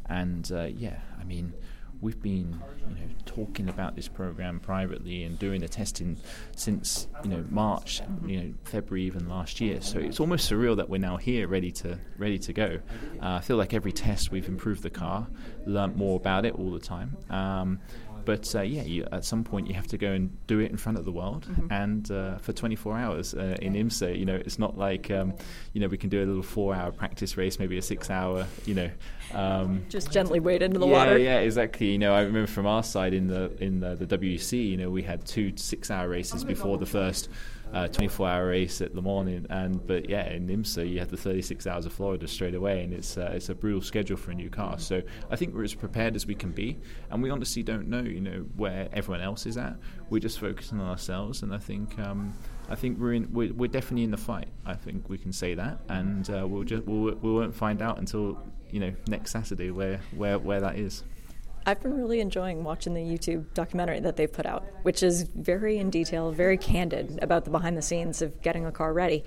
and 0.07 0.49
uh, 0.51 0.63
yeah 0.63 0.99
I 1.19 1.23
mean 1.23 1.53
we've 2.01 2.21
been 2.21 2.61
you 2.88 2.95
know 2.95 3.11
talking 3.25 3.69
about 3.69 3.95
this 3.95 4.07
program 4.07 4.59
privately 4.59 5.23
and 5.23 5.39
doing 5.39 5.61
the 5.61 5.67
testing 5.67 6.17
since 6.55 7.07
you 7.23 7.29
know 7.29 7.43
March 7.49 8.01
you 8.25 8.41
know 8.41 8.53
February 8.63 9.03
even 9.03 9.27
last 9.27 9.59
year. 9.59 9.81
So 9.81 9.99
it's 9.99 10.19
almost 10.19 10.49
surreal 10.49 10.77
that 10.77 10.89
we're 10.89 10.99
now 10.99 11.17
here 11.17 11.47
ready 11.47 11.71
to 11.71 11.97
ready 12.17 12.38
to 12.39 12.53
go. 12.53 12.79
Uh, 13.21 13.36
I 13.36 13.41
feel 13.41 13.57
like 13.57 13.73
every 13.73 13.91
test 13.91 14.31
we've 14.31 14.47
improved 14.47 14.83
the 14.83 14.89
car 14.89 15.27
learnt 15.65 15.97
more 15.97 16.15
about 16.17 16.45
it 16.45 16.53
all 16.55 16.71
the 16.71 16.79
time. 16.79 17.17
Um, 17.29 17.79
but 18.26 18.53
uh, 18.55 18.61
yeah, 18.61 18.84
you, 18.84 19.07
at 19.11 19.23
some 19.23 19.43
point 19.43 19.67
you 19.67 19.73
have 19.73 19.88
to 19.88 19.97
go 19.97 20.11
and 20.11 20.36
do 20.47 20.59
it 20.59 20.71
in 20.71 20.78
front 20.78 20.97
of 20.97 21.05
the 21.05 21.11
world, 21.11 21.47
mm-hmm. 21.49 21.71
and 21.71 22.09
uh, 22.11 22.38
for 22.38 22.53
24 22.53 22.97
hours 22.97 23.34
uh, 23.34 23.55
in 23.61 23.73
IMSA, 23.73 24.17
you 24.17 24.26
know, 24.26 24.36
it's 24.36 24.59
not 24.59 24.78
like 24.78 25.11
um, 25.11 25.34
you 25.73 25.82
know 25.82 25.88
we 25.88 25.97
can 25.97 26.09
do 26.09 26.23
a 26.23 26.26
little 26.26 26.43
four-hour 26.43 26.91
practice 26.91 27.38
race, 27.38 27.59
maybe 27.59 27.78
a 27.78 27.82
six-hour, 27.82 28.45
you 28.65 28.73
know, 28.73 28.89
um, 29.34 29.86
just 29.89 30.11
gently 30.11 30.39
wade 30.39 30.61
into 30.61 30.80
the 30.80 30.88
yeah, 30.88 30.93
water. 30.93 31.17
Yeah, 31.17 31.39
exactly. 31.39 31.91
You 31.91 31.97
know, 31.97 32.13
I 32.13 32.21
remember 32.21 32.47
from 32.47 32.65
our 32.65 32.84
side 32.84 33.13
in 33.13 33.28
the 33.28 33.51
in 33.63 33.80
the, 33.80 33.95
the 33.95 34.17
WEC, 34.17 34.69
you 34.69 34.78
know, 34.78 34.89
we 34.89 35.03
had 35.03 35.26
two 35.26 35.53
six-hour 35.55 36.09
races 36.09 36.43
before 36.43 36.78
the 36.78 36.86
first 36.86 37.30
uh, 37.76 37.89
24 37.89 38.28
hour 38.28 38.47
race 38.47 38.80
at 38.80 38.95
the 38.95 39.01
morning. 39.01 39.45
And 39.49 39.86
but 39.86 40.09
yeah, 40.09 40.30
in 40.30 40.47
IMSA 40.47 40.89
you 40.89 40.99
have 40.99 41.11
the 41.11 41.17
36 41.17 41.67
hours 41.67 41.86
of 41.86 41.93
Florida 41.93 42.28
straight 42.28 42.55
away, 42.55 42.84
and 42.84 42.93
it's 42.93 43.17
uh, 43.17 43.34
it's 43.34 43.49
a 43.49 43.55
brutal 43.55 43.82
schedule 43.82 44.15
for 44.15 44.32
a 44.32 44.34
new 44.34 44.49
car. 44.49 44.80
So 44.80 45.01
I 45.30 45.36
think 45.36 45.53
we're 45.53 45.63
as 45.63 45.73
prepared 45.73 46.15
as 46.15 46.26
we 46.26 46.36
can 46.36 46.51
be, 46.51 46.80
and 47.11 47.21
we 47.21 47.30
honestly 47.30 47.63
don't 47.63 47.89
know, 47.89 48.01
you 48.01 48.21
know, 48.21 48.45
where 48.55 48.88
everyone 48.93 49.21
else 49.21 49.45
is 49.45 49.57
at. 49.57 49.76
We're 50.09 50.19
just 50.19 50.39
focusing 50.39 50.80
on 50.80 50.89
ourselves, 50.89 51.43
and 51.43 51.53
I 51.53 51.59
think. 51.59 51.99
Um, 51.99 52.34
I 52.67 52.73
think 52.73 52.97
we're 52.97 53.13
in. 53.13 53.32
We're, 53.32 53.53
we're, 53.53 53.69
definitely 53.69 54.05
in 54.05 54.09
the 54.09 54.17
fight. 54.17 54.47
I 54.65 54.73
think 54.73 55.07
we 55.07 55.19
can 55.19 55.32
say 55.32 55.53
that, 55.53 55.82
and 55.88 56.28
uh, 56.32 56.47
we'll 56.47 56.63
just 56.63 56.84
we'll, 56.88 57.13
we 57.13 57.32
won't 57.32 57.53
find 57.53 57.80
out 57.80 57.99
until 57.99 58.41
you 58.71 58.80
know 58.80 58.91
next 59.07 59.34
Saturday 59.34 59.69
where 59.69 59.99
where 60.15 60.39
where 60.39 60.61
that 60.61 60.80
is. 60.80 61.03
I've 61.66 61.82
been 61.82 61.97
really 61.97 62.20
enjoying 62.20 62.63
watching 62.63 62.93
the 62.93 63.01
YouTube 63.01 63.45
documentary 63.55 63.99
that 64.01 64.18
they've 64.18 64.32
put 64.32 64.45
out, 64.45 64.66
which 64.84 65.01
is 65.01 65.24
very 65.24 65.78
in 65.78 65.89
detail, 65.89 66.32
very 66.32 66.57
candid 66.57 67.18
about 67.24 67.45
the 67.45 67.49
behind 67.49 67.76
the 67.76 67.82
scenes 67.82 68.22
of 68.22 68.39
getting 68.43 68.66
a 68.66 68.72
car 68.72 68.93
ready. 68.93 69.24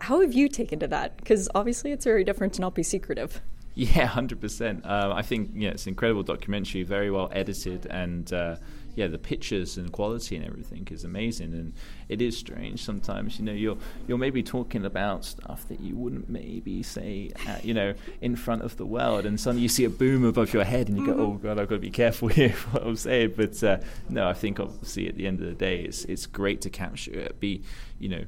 How 0.00 0.20
have 0.20 0.32
you 0.32 0.48
taken 0.48 0.78
to 0.78 0.86
that? 0.88 1.16
Because 1.16 1.48
obviously 1.56 1.90
it's 1.90 2.04
very 2.04 2.22
different 2.22 2.52
to 2.54 2.60
not 2.60 2.74
be 2.74 2.82
secretive. 2.82 3.40
Yeah, 3.74 4.06
hundred 4.06 4.38
uh, 4.38 4.40
percent. 4.40 4.84
I 4.84 5.22
think 5.22 5.52
yeah, 5.54 5.68
it's 5.68 5.86
an 5.86 5.90
incredible 5.90 6.24
documentary, 6.24 6.82
very 6.82 7.12
well 7.12 7.28
edited, 7.30 7.86
and 7.86 8.32
uh, 8.32 8.56
yeah, 8.98 9.06
the 9.06 9.16
pictures 9.16 9.76
and 9.76 9.92
quality 9.92 10.34
and 10.34 10.44
everything 10.44 10.88
is 10.90 11.04
amazing. 11.04 11.52
And 11.52 11.72
it 12.08 12.20
is 12.20 12.36
strange 12.36 12.84
sometimes. 12.84 13.38
You 13.38 13.44
know, 13.44 13.52
you're 13.52 13.78
you're 14.08 14.18
maybe 14.18 14.42
talking 14.42 14.84
about 14.84 15.24
stuff 15.24 15.68
that 15.68 15.78
you 15.78 15.94
wouldn't 15.94 16.28
maybe 16.28 16.82
say, 16.82 17.30
at, 17.46 17.64
you 17.64 17.74
know, 17.74 17.94
in 18.20 18.34
front 18.34 18.62
of 18.62 18.76
the 18.76 18.84
world, 18.84 19.24
and 19.24 19.38
suddenly 19.38 19.62
you 19.62 19.68
see 19.68 19.84
a 19.84 19.90
boom 19.90 20.24
above 20.24 20.52
your 20.52 20.64
head, 20.64 20.88
and 20.88 20.98
you 20.98 21.04
mm-hmm. 21.04 21.16
go, 21.16 21.26
"Oh 21.26 21.32
God, 21.34 21.60
I've 21.60 21.68
got 21.68 21.76
to 21.76 21.80
be 21.80 21.90
careful 21.90 22.26
here 22.38 22.50
what 22.72 22.82
I'm 22.82 22.96
saying." 22.96 23.34
But 23.36 23.62
uh, 23.62 23.78
no, 24.08 24.28
I 24.28 24.32
think 24.32 24.58
obviously 24.58 25.08
at 25.08 25.14
the 25.14 25.28
end 25.28 25.40
of 25.40 25.46
the 25.46 25.54
day, 25.54 25.82
it's 25.82 26.04
it's 26.06 26.26
great 26.26 26.60
to 26.62 26.70
capture 26.70 27.12
it. 27.12 27.38
Be 27.38 27.62
you 28.00 28.08
know. 28.08 28.24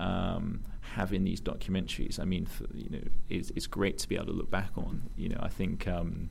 Um, 0.00 0.60
having 0.94 1.24
these 1.24 1.40
documentaries, 1.40 2.18
I 2.18 2.24
mean, 2.24 2.46
for, 2.46 2.64
you 2.74 2.88
know, 2.88 3.02
it's, 3.28 3.50
it's 3.50 3.66
great 3.66 3.98
to 3.98 4.08
be 4.08 4.14
able 4.14 4.26
to 4.26 4.32
look 4.32 4.50
back 4.50 4.70
on. 4.76 5.10
You 5.16 5.30
know, 5.30 5.38
I 5.40 5.48
think 5.48 5.86
um, 5.88 6.30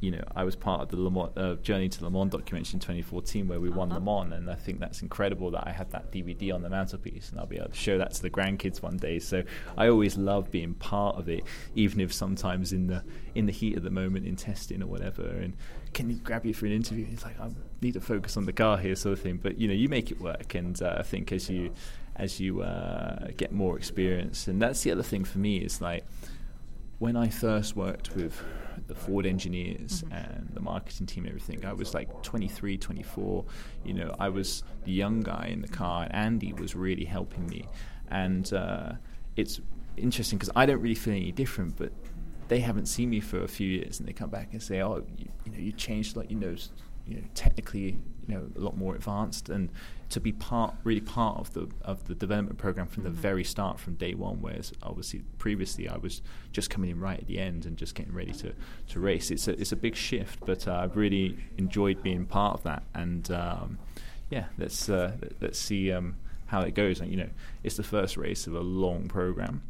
you 0.00 0.10
know, 0.10 0.22
I 0.34 0.44
was 0.44 0.56
part 0.56 0.80
of 0.80 0.88
the 0.88 0.96
Le 0.96 1.10
Mans, 1.10 1.30
uh, 1.36 1.56
Journey 1.56 1.88
to 1.90 2.04
Le 2.04 2.10
Mans 2.10 2.30
documentary 2.30 2.74
in 2.74 2.80
2014 2.80 3.46
where 3.46 3.60
we 3.60 3.68
uh-huh. 3.68 3.78
won 3.78 3.90
Le 3.90 4.00
Mans, 4.00 4.32
and 4.32 4.50
I 4.50 4.54
think 4.54 4.80
that's 4.80 5.02
incredible 5.02 5.50
that 5.50 5.66
I 5.66 5.72
had 5.72 5.90
that 5.90 6.10
DVD 6.10 6.54
on 6.54 6.62
the 6.62 6.70
mantelpiece, 6.70 7.30
and 7.30 7.38
I'll 7.38 7.46
be 7.46 7.58
able 7.58 7.68
to 7.68 7.74
show 7.74 7.98
that 7.98 8.12
to 8.14 8.22
the 8.22 8.30
grandkids 8.30 8.82
one 8.82 8.96
day. 8.96 9.18
So 9.18 9.42
I 9.76 9.88
always 9.88 10.16
love 10.16 10.50
being 10.50 10.74
part 10.74 11.16
of 11.16 11.28
it, 11.28 11.44
even 11.74 12.00
if 12.00 12.12
sometimes 12.12 12.72
in 12.72 12.86
the 12.86 13.04
in 13.34 13.46
the 13.46 13.52
heat 13.52 13.76
of 13.76 13.82
the 13.82 13.90
moment 13.90 14.26
in 14.26 14.36
testing 14.36 14.82
or 14.82 14.86
whatever, 14.86 15.22
and 15.22 15.54
can 15.92 16.08
you 16.08 16.16
grab 16.16 16.46
you 16.46 16.54
for 16.54 16.66
an 16.66 16.72
interview? 16.72 17.06
It's 17.12 17.24
like 17.24 17.38
I 17.38 17.50
need 17.82 17.94
to 17.94 18.00
focus 18.00 18.36
on 18.36 18.46
the 18.46 18.52
car 18.52 18.78
here, 18.78 18.96
sort 18.96 19.12
of 19.12 19.20
thing. 19.20 19.38
But 19.42 19.58
you 19.58 19.68
know, 19.68 19.74
you 19.74 19.88
make 19.88 20.10
it 20.10 20.20
work, 20.20 20.54
and 20.54 20.80
uh, 20.80 20.96
I 20.98 21.02
think 21.02 21.30
as 21.30 21.50
you 21.50 21.72
as 22.16 22.40
you 22.40 22.62
uh, 22.62 23.28
get 23.36 23.52
more 23.52 23.76
experience, 23.76 24.48
and 24.48 24.62
that's 24.62 24.82
the 24.82 24.92
other 24.92 25.02
thing 25.02 25.24
for 25.24 25.38
me 25.38 25.58
is 25.58 25.80
like 25.80 26.04
when 27.00 27.16
I 27.16 27.28
first 27.28 27.74
worked 27.76 28.14
with 28.14 28.40
the 28.86 28.94
Ford 28.94 29.26
engineers 29.26 30.02
mm-hmm. 30.02 30.12
and 30.12 30.50
the 30.52 30.60
marketing 30.60 31.06
team 31.06 31.24
and 31.24 31.30
everything, 31.30 31.64
I 31.64 31.72
was 31.72 31.94
like 31.94 32.22
23, 32.22 32.76
24. 32.76 33.44
You 33.84 33.94
know, 33.94 34.14
I 34.20 34.28
was 34.28 34.62
the 34.84 34.92
young 34.92 35.20
guy 35.20 35.48
in 35.50 35.62
the 35.62 35.68
car, 35.68 36.04
and 36.04 36.14
Andy 36.14 36.52
was 36.52 36.76
really 36.76 37.06
helping 37.06 37.46
me. 37.46 37.66
And 38.08 38.52
uh, 38.52 38.92
it's 39.34 39.60
interesting 39.96 40.38
because 40.38 40.52
I 40.54 40.66
don't 40.66 40.80
really 40.80 40.94
feel 40.94 41.14
any 41.14 41.32
different, 41.32 41.76
but 41.76 41.90
they 42.48 42.60
haven't 42.60 42.86
seen 42.86 43.08
me 43.08 43.20
for 43.20 43.42
a 43.42 43.48
few 43.48 43.68
years, 43.68 43.98
and 43.98 44.06
they 44.06 44.12
come 44.12 44.28
back 44.28 44.52
and 44.52 44.62
say, 44.62 44.82
"Oh, 44.82 45.02
you, 45.16 45.26
you 45.46 45.52
know, 45.52 45.58
you 45.58 45.72
changed, 45.72 46.16
like 46.16 46.30
you 46.30 46.36
know, 46.36 46.54
you 47.10 47.16
know, 47.16 47.26
technically, 47.34 47.98
you 48.26 48.34
know, 48.34 48.48
a 48.56 48.60
lot 48.60 48.76
more 48.76 48.94
advanced." 48.94 49.48
And 49.48 49.70
to 50.10 50.20
be 50.20 50.32
part, 50.32 50.74
really 50.84 51.00
part 51.00 51.38
of 51.38 51.52
the 51.52 51.68
of 51.82 52.06
the 52.06 52.14
development 52.14 52.58
program 52.58 52.86
from 52.86 53.04
mm-hmm. 53.04 53.14
the 53.14 53.20
very 53.20 53.44
start, 53.44 53.78
from 53.78 53.94
day 53.94 54.14
one. 54.14 54.40
Whereas 54.40 54.72
obviously 54.82 55.22
previously 55.38 55.88
I 55.88 55.96
was 55.96 56.22
just 56.52 56.70
coming 56.70 56.90
in 56.90 57.00
right 57.00 57.18
at 57.18 57.26
the 57.26 57.38
end 57.38 57.66
and 57.66 57.76
just 57.76 57.94
getting 57.94 58.14
ready 58.14 58.32
to, 58.32 58.52
to 58.88 59.00
race. 59.00 59.30
It's 59.30 59.48
a 59.48 59.52
it's 59.60 59.72
a 59.72 59.76
big 59.76 59.96
shift, 59.96 60.40
but 60.44 60.66
uh, 60.66 60.74
I've 60.82 60.96
really 60.96 61.36
enjoyed 61.58 62.02
being 62.02 62.26
part 62.26 62.54
of 62.54 62.62
that. 62.64 62.82
And 62.94 63.30
um, 63.30 63.78
yeah, 64.30 64.46
let's 64.58 64.88
uh, 64.88 65.16
let's 65.40 65.58
see 65.58 65.92
um, 65.92 66.16
how 66.46 66.60
it 66.62 66.74
goes. 66.74 67.00
And, 67.00 67.10
you 67.10 67.16
know, 67.16 67.30
it's 67.62 67.76
the 67.76 67.82
first 67.82 68.16
race 68.16 68.46
of 68.46 68.54
a 68.54 68.60
long 68.60 69.08
program, 69.08 69.62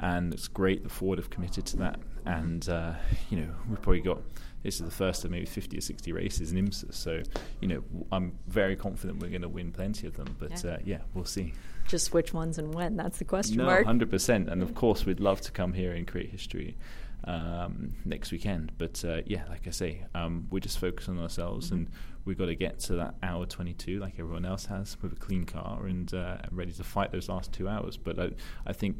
and 0.00 0.32
it's 0.34 0.48
great 0.48 0.82
the 0.82 0.88
Ford 0.88 1.18
have 1.18 1.30
committed 1.30 1.66
to 1.66 1.76
that. 1.78 2.00
And 2.24 2.68
uh, 2.68 2.94
you 3.30 3.38
know, 3.38 3.50
we've 3.68 3.80
probably 3.82 4.00
got 4.00 4.20
this 4.64 4.76
is 4.76 4.80
the 4.80 4.90
first 4.90 5.24
of 5.24 5.30
maybe 5.30 5.44
50 5.44 5.76
or 5.76 5.80
60 5.80 6.12
races 6.12 6.50
in 6.50 6.66
IMSA. 6.66 6.92
So, 6.94 7.22
you 7.60 7.68
know, 7.68 7.84
I'm 8.10 8.36
very 8.48 8.74
confident 8.74 9.20
we're 9.20 9.28
going 9.28 9.42
to 9.42 9.48
win 9.48 9.70
plenty 9.70 10.06
of 10.06 10.16
them. 10.16 10.34
But 10.40 10.64
yeah. 10.64 10.70
Uh, 10.70 10.78
yeah, 10.84 10.98
we'll 11.12 11.26
see. 11.26 11.52
Just 11.86 12.14
which 12.14 12.32
ones 12.32 12.58
and 12.58 12.74
when? 12.74 12.96
That's 12.96 13.18
the 13.18 13.26
question 13.26 13.58
no, 13.58 13.66
mark. 13.66 13.86
100%. 13.86 14.50
And 14.50 14.62
of 14.62 14.74
course, 14.74 15.04
we'd 15.04 15.20
love 15.20 15.42
to 15.42 15.52
come 15.52 15.74
here 15.74 15.92
and 15.92 16.08
create 16.08 16.30
history 16.30 16.78
um, 17.24 17.94
next 18.06 18.32
weekend. 18.32 18.72
But 18.78 19.04
uh, 19.04 19.20
yeah, 19.26 19.44
like 19.50 19.66
I 19.66 19.70
say, 19.70 20.02
um, 20.14 20.46
we 20.50 20.60
just 20.60 20.78
focus 20.78 21.10
on 21.10 21.18
ourselves 21.20 21.66
mm-hmm. 21.66 21.74
and 21.76 21.88
we've 22.24 22.38
got 22.38 22.46
to 22.46 22.54
get 22.54 22.78
to 22.80 22.94
that 22.94 23.16
hour 23.22 23.44
22 23.44 24.00
like 24.00 24.14
everyone 24.18 24.46
else 24.46 24.64
has 24.64 24.96
with 25.02 25.12
a 25.12 25.16
clean 25.16 25.44
car 25.44 25.84
and 25.84 26.14
uh, 26.14 26.38
ready 26.50 26.72
to 26.72 26.82
fight 26.82 27.12
those 27.12 27.28
last 27.28 27.52
two 27.52 27.68
hours. 27.68 27.98
But 27.98 28.18
I, 28.18 28.30
I 28.66 28.72
think 28.72 28.96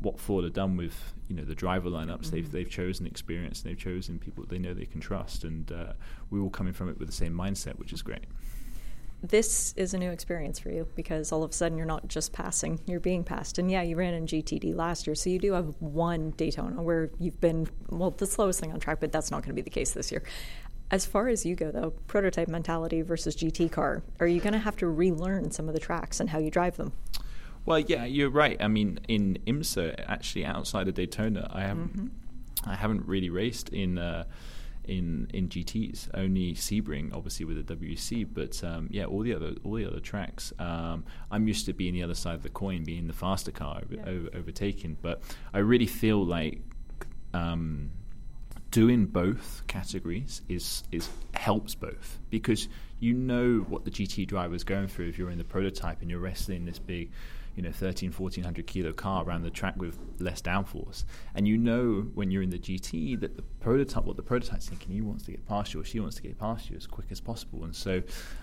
what 0.00 0.18
Ford 0.18 0.44
have 0.44 0.52
done 0.52 0.76
with 0.76 1.12
you 1.28 1.36
know 1.36 1.44
the 1.44 1.54
driver 1.54 1.90
lineups. 1.90 2.26
Mm-hmm. 2.26 2.30
They've 2.36 2.52
they've 2.52 2.70
chosen 2.70 3.06
experience. 3.06 3.62
They've 3.62 3.78
chosen 3.78 4.18
people 4.18 4.44
they 4.48 4.58
know 4.58 4.74
they 4.74 4.86
can 4.86 5.00
trust, 5.00 5.44
and 5.44 5.70
uh, 5.70 5.92
we're 6.30 6.40
all 6.40 6.50
coming 6.50 6.72
from 6.72 6.88
it 6.88 6.98
with 6.98 7.08
the 7.08 7.14
same 7.14 7.34
mindset, 7.34 7.78
which 7.78 7.92
is 7.92 8.02
great. 8.02 8.24
This 9.20 9.74
is 9.76 9.94
a 9.94 9.98
new 9.98 10.12
experience 10.12 10.60
for 10.60 10.70
you 10.70 10.86
because 10.94 11.32
all 11.32 11.42
of 11.42 11.50
a 11.50 11.52
sudden 11.52 11.76
you're 11.76 11.88
not 11.88 12.06
just 12.06 12.32
passing, 12.32 12.78
you're 12.86 13.00
being 13.00 13.24
passed. 13.24 13.58
And 13.58 13.68
yeah, 13.68 13.82
you 13.82 13.96
ran 13.96 14.14
in 14.14 14.26
GTD 14.26 14.76
last 14.76 15.08
year, 15.08 15.16
so 15.16 15.28
you 15.28 15.40
do 15.40 15.54
have 15.54 15.74
one 15.80 16.30
Daytona 16.36 16.80
where 16.80 17.10
you've 17.18 17.40
been, 17.40 17.68
well, 17.88 18.12
the 18.12 18.26
slowest 18.26 18.60
thing 18.60 18.72
on 18.72 18.78
track, 18.78 19.00
but 19.00 19.10
that's 19.10 19.32
not 19.32 19.42
going 19.42 19.48
to 19.48 19.54
be 19.54 19.62
the 19.62 19.70
case 19.70 19.90
this 19.90 20.12
year. 20.12 20.22
As 20.92 21.04
far 21.04 21.26
as 21.26 21.44
you 21.44 21.56
go, 21.56 21.72
though, 21.72 21.90
prototype 22.06 22.46
mentality 22.46 23.02
versus 23.02 23.34
GT 23.34 23.72
car, 23.72 24.04
are 24.20 24.28
you 24.28 24.40
going 24.40 24.52
to 24.52 24.58
have 24.60 24.76
to 24.76 24.86
relearn 24.86 25.50
some 25.50 25.66
of 25.66 25.74
the 25.74 25.80
tracks 25.80 26.20
and 26.20 26.30
how 26.30 26.38
you 26.38 26.50
drive 26.50 26.76
them? 26.76 26.92
Well, 27.68 27.80
yeah, 27.80 28.06
you're 28.06 28.30
right. 28.30 28.56
I 28.60 28.68
mean, 28.68 28.98
in 29.08 29.38
IMSA, 29.46 30.04
actually 30.08 30.46
outside 30.46 30.88
of 30.88 30.94
Daytona, 30.94 31.50
I 31.52 31.60
haven't, 31.62 31.96
mm-hmm. 31.96 32.70
I 32.70 32.74
haven't 32.74 33.06
really 33.06 33.30
raced 33.30 33.68
in. 33.68 33.98
Uh, 33.98 34.24
in 34.84 35.28
in 35.34 35.50
GTS. 35.50 36.08
Only 36.14 36.54
Sebring, 36.54 37.14
obviously 37.14 37.44
with 37.44 37.66
the 37.66 37.76
WEC, 37.76 38.26
but 38.32 38.64
um, 38.64 38.88
yeah, 38.90 39.04
all 39.04 39.20
the 39.20 39.34
other 39.34 39.52
all 39.62 39.74
the 39.74 39.84
other 39.84 40.00
tracks. 40.00 40.50
Um, 40.58 41.04
I'm 41.30 41.46
used 41.46 41.66
to 41.66 41.74
being 41.74 41.92
the 41.92 42.02
other 42.02 42.14
side 42.14 42.36
of 42.36 42.42
the 42.42 42.48
coin, 42.48 42.84
being 42.84 43.06
the 43.06 43.12
faster 43.12 43.50
car 43.50 43.82
yeah. 43.90 44.00
over, 44.06 44.30
overtaken. 44.34 44.96
But 45.02 45.20
I 45.52 45.58
really 45.58 45.86
feel 45.86 46.24
like 46.24 46.62
um, 47.34 47.90
doing 48.70 49.04
both 49.04 49.62
categories 49.66 50.40
is 50.48 50.84
is 50.90 51.10
helps 51.34 51.74
both 51.74 52.18
because 52.30 52.66
you 52.98 53.12
know 53.12 53.58
what 53.68 53.84
the 53.84 53.90
GT 53.90 54.26
driver 54.26 54.54
is 54.54 54.64
going 54.64 54.88
through 54.88 55.08
if 55.08 55.18
you're 55.18 55.30
in 55.30 55.38
the 55.38 55.44
prototype 55.44 56.00
and 56.00 56.10
you're 56.10 56.18
wrestling 56.18 56.64
this 56.64 56.78
big 56.78 57.10
you 57.58 57.64
know 57.64 57.72
13 57.72 58.12
1400 58.12 58.66
kilo 58.68 58.92
car 58.92 59.24
around 59.24 59.42
the 59.42 59.50
track 59.50 59.74
with 59.76 59.98
less 60.20 60.40
downforce. 60.40 61.04
And 61.34 61.48
you 61.48 61.58
know 61.58 62.08
when 62.14 62.30
you're 62.30 62.42
in 62.42 62.50
the 62.50 62.58
GT 62.58 63.18
that 63.18 63.36
the 63.36 63.42
prototype 63.42 64.04
what 64.04 64.16
the 64.16 64.22
prototype's 64.22 64.68
thinking 64.68 64.94
he 64.94 65.00
wants 65.00 65.24
to 65.24 65.32
get 65.32 65.44
past 65.44 65.74
you 65.74 65.80
or 65.80 65.84
she 65.84 65.98
wants 65.98 66.14
to 66.16 66.22
get 66.22 66.38
past 66.38 66.70
you 66.70 66.76
as 66.76 66.86
quick 66.86 67.08
as 67.10 67.20
possible. 67.20 67.64
And 67.64 67.74
so 67.74 68.00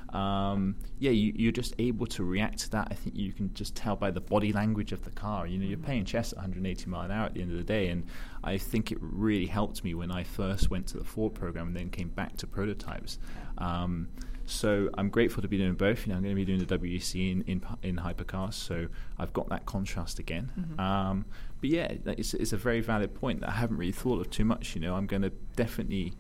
um, 0.10 0.76
yeah 1.00 1.12
you, 1.12 1.48
are 1.48 1.54
just 1.54 1.76
able 1.80 2.06
to 2.08 2.26
react 2.26 2.60
to 2.60 2.72
that. 2.72 2.90
I 2.92 2.94
think 2.94 3.16
you 3.16 3.32
can 3.32 3.54
just 3.54 3.74
tell 3.74 3.96
by 3.96 4.12
the 4.12 4.20
body 4.20 4.52
language 4.52 4.92
of 4.92 5.02
the 5.06 5.12
car. 5.12 5.48
You 5.48 5.60
know 5.60 5.66
you're 5.66 5.78
playing 5.78 6.04
chess 6.04 6.34
at 6.34 6.40
180 6.40 6.90
mile 6.90 7.06
an 7.06 7.12
hour 7.12 7.28
at 7.28 7.36
the 7.36 7.42
end 7.42 7.52
of 7.52 7.58
the 7.58 7.64
day. 7.64 7.88
And 7.88 8.06
I 8.44 8.58
think 8.58 8.92
it 8.92 8.98
really 9.00 9.46
helped 9.46 9.82
me 9.86 9.94
when 9.94 10.12
I 10.12 10.26
first 10.26 10.70
went 10.70 10.88
to 10.88 10.98
the 10.98 11.06
Ford 11.06 11.34
program 11.34 11.68
and 11.68 11.76
then 11.78 11.90
came 11.90 12.10
back 12.10 12.36
to 12.38 12.48
prototypes. 12.48 13.18
Um, 13.60 14.10
so 14.46 14.90
I'm 14.96 15.10
grateful 15.10 15.42
to 15.42 15.48
be 15.48 15.58
doing 15.58 15.74
both. 15.74 16.06
You 16.06 16.12
know, 16.12 16.18
I'm 16.18 16.24
going 16.24 16.36
to 16.36 16.40
be 16.40 16.46
doing 16.46 16.64
the 16.64 16.78
WEC 16.78 17.32
in 17.32 17.42
in, 17.44 17.66
in 17.84 17.98
hypercars, 17.98 18.54
so 18.54 18.88
I've 19.18 19.34
got 19.34 19.50
that 19.50 19.66
contrast 19.66 20.20
again. 20.20 20.52
Mm-hmm. 20.60 20.80
Um, 20.80 21.26
but 21.62 21.70
yeah, 21.70 21.94
it's, 22.06 22.34
it's 22.34 22.54
a 22.54 22.58
very 22.58 22.82
valid 22.82 23.16
point 23.16 23.42
that 23.42 23.50
I 23.50 23.54
haven't 23.54 23.78
really 23.78 23.92
thought 23.92 24.22
of 24.22 24.30
too 24.30 24.46
much. 24.46 24.76
You 24.76 24.82
know, 24.82 24.96
I'm 24.96 25.08
going 25.08 25.24
to 25.24 25.32
definitely 25.56 26.14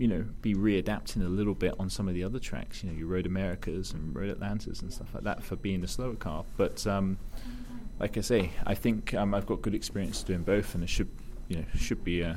you 0.00 0.08
know, 0.08 0.24
be 0.40 0.54
readapting 0.54 1.22
a 1.22 1.28
little 1.28 1.54
bit 1.54 1.74
on 1.78 1.90
some 1.90 2.08
of 2.08 2.14
the 2.14 2.24
other 2.24 2.38
tracks, 2.38 2.82
you 2.82 2.88
know, 2.90 2.98
your 2.98 3.06
Road 3.06 3.26
Americas 3.26 3.92
and 3.92 4.16
Road 4.16 4.30
Atlantas 4.30 4.80
and 4.80 4.90
stuff 4.90 5.12
like 5.12 5.24
that 5.24 5.44
for 5.44 5.56
being 5.56 5.82
the 5.82 5.88
slower 5.88 6.14
car. 6.14 6.42
But 6.56 6.86
um, 6.86 7.18
like 7.98 8.16
I 8.16 8.22
say, 8.22 8.50
I 8.66 8.74
think 8.74 9.12
um, 9.12 9.34
I've 9.34 9.44
got 9.44 9.60
good 9.60 9.74
experience 9.74 10.22
doing 10.22 10.42
both, 10.42 10.74
and 10.74 10.82
it 10.82 10.88
should, 10.88 11.10
you 11.48 11.56
know, 11.56 11.64
should 11.76 12.02
be 12.02 12.24
uh, 12.24 12.36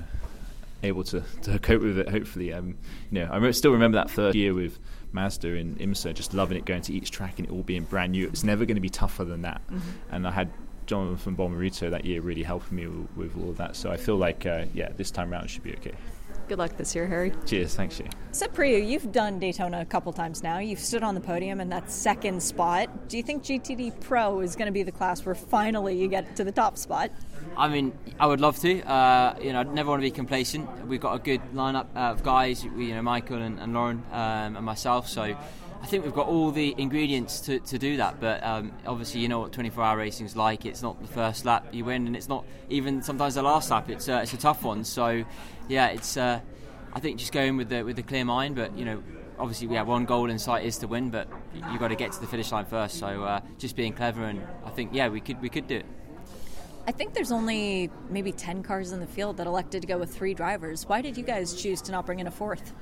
able 0.84 1.04
to, 1.06 1.24
to 1.44 1.60
cope 1.60 1.82
with 1.82 1.98
it. 1.98 2.10
Hopefully, 2.10 2.54
um, 2.54 2.78
you 3.12 3.20
know, 3.20 3.30
I 3.32 3.52
still 3.52 3.72
remember 3.72 3.98
that 3.98 4.10
first 4.10 4.36
year 4.36 4.54
with 4.54 4.80
Mazda 5.12 5.56
in 5.56 5.76
IMSA, 5.76 6.14
just 6.14 6.34
loving 6.34 6.58
it, 6.58 6.66
going 6.66 6.82
to 6.84 6.94
each 6.94 7.12
track 7.12 7.40
and 7.40 7.48
it 7.48 7.52
all 7.52 7.64
being 7.64 7.84
brand 7.84 8.12
new. 8.12 8.28
It's 8.28 8.44
never 8.44 8.66
going 8.66 8.76
to 8.76 8.82
be 8.82 8.90
tougher 8.90 9.24
than 9.24 9.44
that. 9.44 9.62
Mm-hmm. 9.68 10.16
And 10.16 10.28
I 10.28 10.32
had 10.32 10.52
Jonathan 10.86 11.36
Bomarito 11.36 11.90
that 11.90 12.06
year 12.06 12.22
really 12.22 12.44
helping 12.44 12.76
me 12.78 12.88
with, 12.88 13.08
with 13.16 13.38
all 13.38 13.50
of 13.50 13.58
that. 13.58 13.76
So 13.76 13.92
I 13.92 13.98
feel 13.98 14.18
like, 14.18 14.46
uh, 14.46 14.66
yeah, 14.74 14.90
this 14.96 15.12
time 15.12 15.32
around 15.32 15.50
should 15.50 15.64
be 15.64 15.74
okay. 15.74 15.94
Good 16.50 16.58
luck 16.58 16.76
this 16.76 16.94
year, 16.94 17.08
Harry. 17.08 17.32
Cheers, 17.46 17.76
thanks, 17.76 18.00
you. 18.00 18.06
Except 18.30 18.54
for 18.54 18.66
you've 18.66 19.12
done 19.14 19.40
Daytona 19.40 19.80
a 19.80 19.86
couple 19.86 20.12
times 20.12 20.44
now. 20.44 20.58
You've 20.58 20.80
stood 20.80 21.02
on 21.02 21.16
the 21.16 21.22
podium 21.22 21.62
in 21.62 21.70
that 21.70 21.90
second 21.90 22.44
spot. 22.44 23.08
Do 23.08 23.16
you 23.16 23.24
think 23.24 23.44
GTD 23.44 24.02
Pro 24.02 24.42
is 24.42 24.56
going 24.56 24.66
to 24.66 24.72
be 24.72 24.84
the 24.84 24.92
class 24.92 25.26
where 25.26 25.36
finally 25.36 25.98
you 25.98 26.10
get 26.10 26.36
to 26.36 26.44
the 26.44 26.52
top 26.52 26.78
spot? 26.78 27.12
I 27.56 27.68
mean, 27.68 27.98
I 28.20 28.26
would 28.26 28.42
love 28.42 28.60
to. 28.60 28.82
Uh, 28.82 29.36
you 29.42 29.54
know, 29.54 29.60
I'd 29.60 29.74
never 29.74 29.90
want 29.90 30.02
to 30.02 30.08
be 30.08 30.12
complacent. 30.12 30.88
We've 30.88 31.00
got 31.00 31.16
a 31.16 31.20
good 31.20 31.42
lineup 31.54 31.88
of 31.96 32.24
guys. 32.24 32.64
You 32.64 32.96
know, 32.96 33.02
Michael 33.02 33.42
and, 33.42 33.60
and 33.60 33.74
Laurin 33.74 34.04
um, 34.12 34.56
and 34.56 34.66
myself. 34.66 35.08
So 35.08 35.22
I 35.22 35.86
think 35.86 36.04
we've 36.04 36.14
got 36.14 36.28
all 36.28 36.52
the 36.52 36.74
ingredients 36.78 37.42
to, 37.42 37.60
to 37.60 37.78
do 37.78 37.98
that. 37.98 38.20
But 38.20 38.44
um, 38.44 38.72
obviously, 38.88 39.22
you 39.22 39.28
know 39.28 39.40
what 39.40 39.52
24-hour 39.52 39.98
racing 39.98 40.26
is 40.26 40.36
like. 40.36 40.66
It's 40.66 40.82
not 40.82 41.02
the 41.02 41.08
first 41.08 41.46
lap 41.46 41.68
you 41.72 41.86
win, 41.86 42.08
and 42.08 42.16
it's 42.16 42.30
not 42.30 42.46
even 42.70 43.02
sometimes 43.02 43.36
the 43.36 43.44
last 43.44 43.70
lap. 43.70 43.90
It's 43.90 44.10
uh, 44.10 44.22
it's 44.24 44.34
a 44.34 44.38
tough 44.38 44.64
one. 44.64 44.84
So 44.84 45.24
yeah, 45.68 45.88
it's. 45.88 46.18
Uh, 46.18 46.40
I 46.96 47.00
think 47.00 47.18
just 47.18 47.32
going 47.32 47.58
with 47.58 47.70
the 47.70 47.84
with 47.84 47.96
the 47.96 48.04
clear 48.04 48.26
mind. 48.26 48.56
But 48.56 48.78
you 48.78 48.86
know, 48.86 49.04
obviously 49.38 49.68
we 49.68 49.76
have 49.76 49.88
one 49.88 50.06
goal 50.06 50.30
in 50.30 50.40
sight 50.40 50.66
is 50.66 50.78
to 50.80 50.88
win, 50.88 51.10
but 51.10 51.28
you've 51.54 51.80
got 51.80 51.90
to 51.90 51.96
get 51.96 52.12
to 52.14 52.22
the 52.22 52.28
finish 52.28 52.52
line 52.52 52.66
first. 52.66 52.98
So 52.98 53.24
uh, 53.24 53.42
just 53.58 53.76
being 53.76 53.94
clever, 53.94 54.24
and 54.24 54.42
I 54.66 54.70
think 54.70 54.92
yeah, 54.94 55.10
we 55.10 55.22
could 55.22 55.42
we 55.42 55.50
could 55.50 55.68
do 55.68 55.78
it. 55.78 55.86
I 56.86 56.92
think 56.92 57.14
there's 57.14 57.32
only 57.32 57.90
maybe 58.10 58.32
10 58.32 58.64
cars 58.64 58.92
in 58.92 59.00
the 59.00 59.08
field 59.08 59.38
that 59.38 59.48
elected 59.48 59.82
to 59.84 59.88
go 59.88 59.98
with 59.98 60.14
three 60.14 60.34
drivers. 60.34 60.86
Why 60.86 61.02
did 61.02 61.18
you 61.18 61.24
guys 61.24 61.54
choose 61.54 61.82
to 61.84 61.92
not 61.92 62.06
bring 62.06 62.20
in 62.20 62.28
a 62.28 62.32
fourth? 62.32 62.74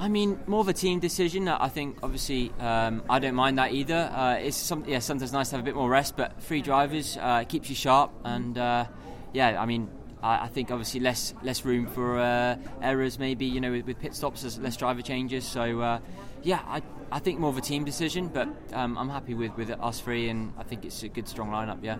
I 0.00 0.08
mean, 0.08 0.40
more 0.48 0.60
of 0.60 0.68
a 0.68 0.72
team 0.72 0.98
decision. 0.98 1.46
I 1.46 1.68
think, 1.68 1.98
obviously, 2.02 2.52
um, 2.58 3.04
I 3.08 3.20
don't 3.20 3.36
mind 3.36 3.58
that 3.58 3.72
either. 3.72 4.10
Uh, 4.12 4.34
it's 4.34 4.56
some, 4.56 4.84
yeah, 4.84 4.98
sometimes 4.98 5.32
nice 5.32 5.50
to 5.50 5.56
have 5.56 5.64
a 5.64 5.64
bit 5.64 5.76
more 5.76 5.88
rest, 5.88 6.16
but 6.16 6.42
three 6.42 6.60
drivers 6.60 7.16
uh, 7.20 7.44
keeps 7.44 7.68
you 7.68 7.76
sharp. 7.76 8.10
And 8.24 8.58
uh, 8.58 8.86
yeah, 9.32 9.62
I 9.62 9.66
mean, 9.66 9.88
I, 10.22 10.46
I, 10.46 10.48
think 10.48 10.72
obviously 10.72 10.98
less 10.98 11.34
less 11.42 11.64
room 11.64 11.86
for 11.86 12.18
uh, 12.18 12.56
errors, 12.82 13.20
maybe 13.20 13.46
you 13.46 13.60
know, 13.60 13.70
with, 13.70 13.86
with, 13.86 14.00
pit 14.00 14.14
stops, 14.14 14.42
there's 14.42 14.58
less 14.58 14.76
driver 14.76 15.02
changes. 15.02 15.46
So 15.46 15.80
uh, 15.80 16.00
yeah, 16.42 16.62
I, 16.66 16.82
I 17.12 17.20
think 17.20 17.38
more 17.38 17.50
of 17.50 17.58
a 17.58 17.60
team 17.60 17.84
decision, 17.84 18.26
but 18.26 18.48
um, 18.72 18.98
I'm 18.98 19.08
happy 19.08 19.34
with 19.34 19.56
with 19.56 19.70
us 19.70 20.00
three, 20.00 20.28
and 20.28 20.52
I 20.58 20.64
think 20.64 20.84
it's 20.84 21.04
a 21.04 21.08
good 21.08 21.28
strong 21.28 21.50
lineup. 21.50 21.78
Yeah. 21.82 21.98